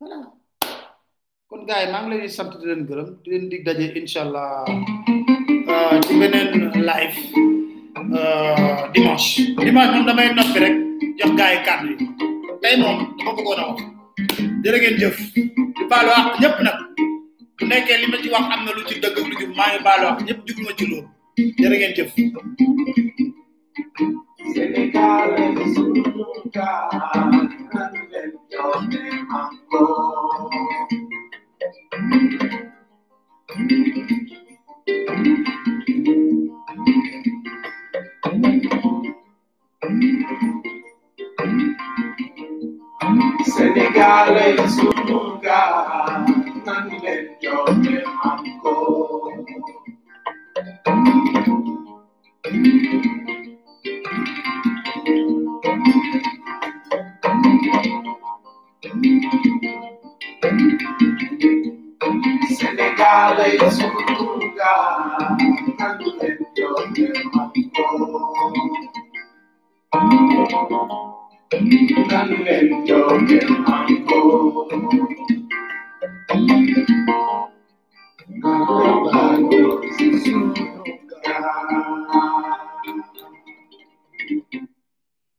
voilà 0.00 0.18
kon 1.48 1.62
gars 1.68 1.80
yi 1.84 1.92
maa 1.92 2.02
ngi 2.02 2.10
leen 2.10 2.22
di 2.26 2.28
sant 2.36 2.52
di 2.60 2.64
leen 2.68 2.82
gërëm 2.88 3.08
di 3.22 3.28
leen 3.30 3.44
dig 3.50 3.62
daje 3.66 3.86
incha 4.00 4.20
allah 4.26 4.48
ci 6.06 6.12
beneen 6.20 6.50
live 6.88 7.18
dimanche 8.94 9.42
dimanche 9.64 9.92
moom 9.94 10.06
damay 10.08 10.28
noppi 10.36 10.58
rek 10.64 10.74
jox 11.18 11.32
gars 11.38 11.52
yi 11.54 11.60
kàddu 11.66 11.86
yi 11.92 12.06
tey 12.62 12.74
moom 12.82 12.98
dama 13.18 13.32
bëggoon 13.36 13.60
a 13.62 13.64
wax 13.68 13.80
jërë 14.64 14.78
ngeen 14.80 14.96
jëf 15.00 15.16
di 15.76 15.82
baalu 15.90 16.10
àq 16.18 16.26
ñëpp 16.42 16.56
nag 16.66 16.78
bu 17.56 17.62
nekkee 17.70 17.98
li 18.00 18.06
ma 18.12 18.16
ci 18.22 18.28
wax 18.34 18.44
am 18.54 18.60
na 18.64 18.70
lu 18.76 18.82
ci 18.88 18.94
dëgg 19.02 19.16
lu 19.30 19.34
jub 19.40 19.52
maa 19.58 19.68
ngi 19.70 19.80
baalu 19.86 20.04
àq 20.10 20.18
ñëpp 20.26 20.40
jublu 20.46 20.64
ma 20.68 20.72
ci 20.78 20.84
loolu 20.90 21.08
Tiene 21.36 21.78
que 21.78 21.86
enchufito. 21.86 22.40
Se 24.54 24.68
me 24.68 24.92
cabe 24.92 25.46
en 25.46 25.72
su 25.72 25.92
lunga, 25.92 26.88
un 27.06 27.70
anello 27.76 28.72
de 28.90 29.24
mango. 29.28 30.14
Senegal 62.56 63.40
es 63.40 63.78
un 63.78 63.92
lugar 64.18 65.36
tan 65.78 65.98
dentro 66.20 66.68
de 66.94 67.08
Manco, 67.32 67.86
tan 72.08 72.28
dentro 72.44 73.18
de 73.18 73.38
Manco. 73.66 74.68
Manco, 78.28 79.10
Manco, 79.10 79.80
Jesús. 79.98 80.73
Thank 81.24 81.44
you. 81.72 82.53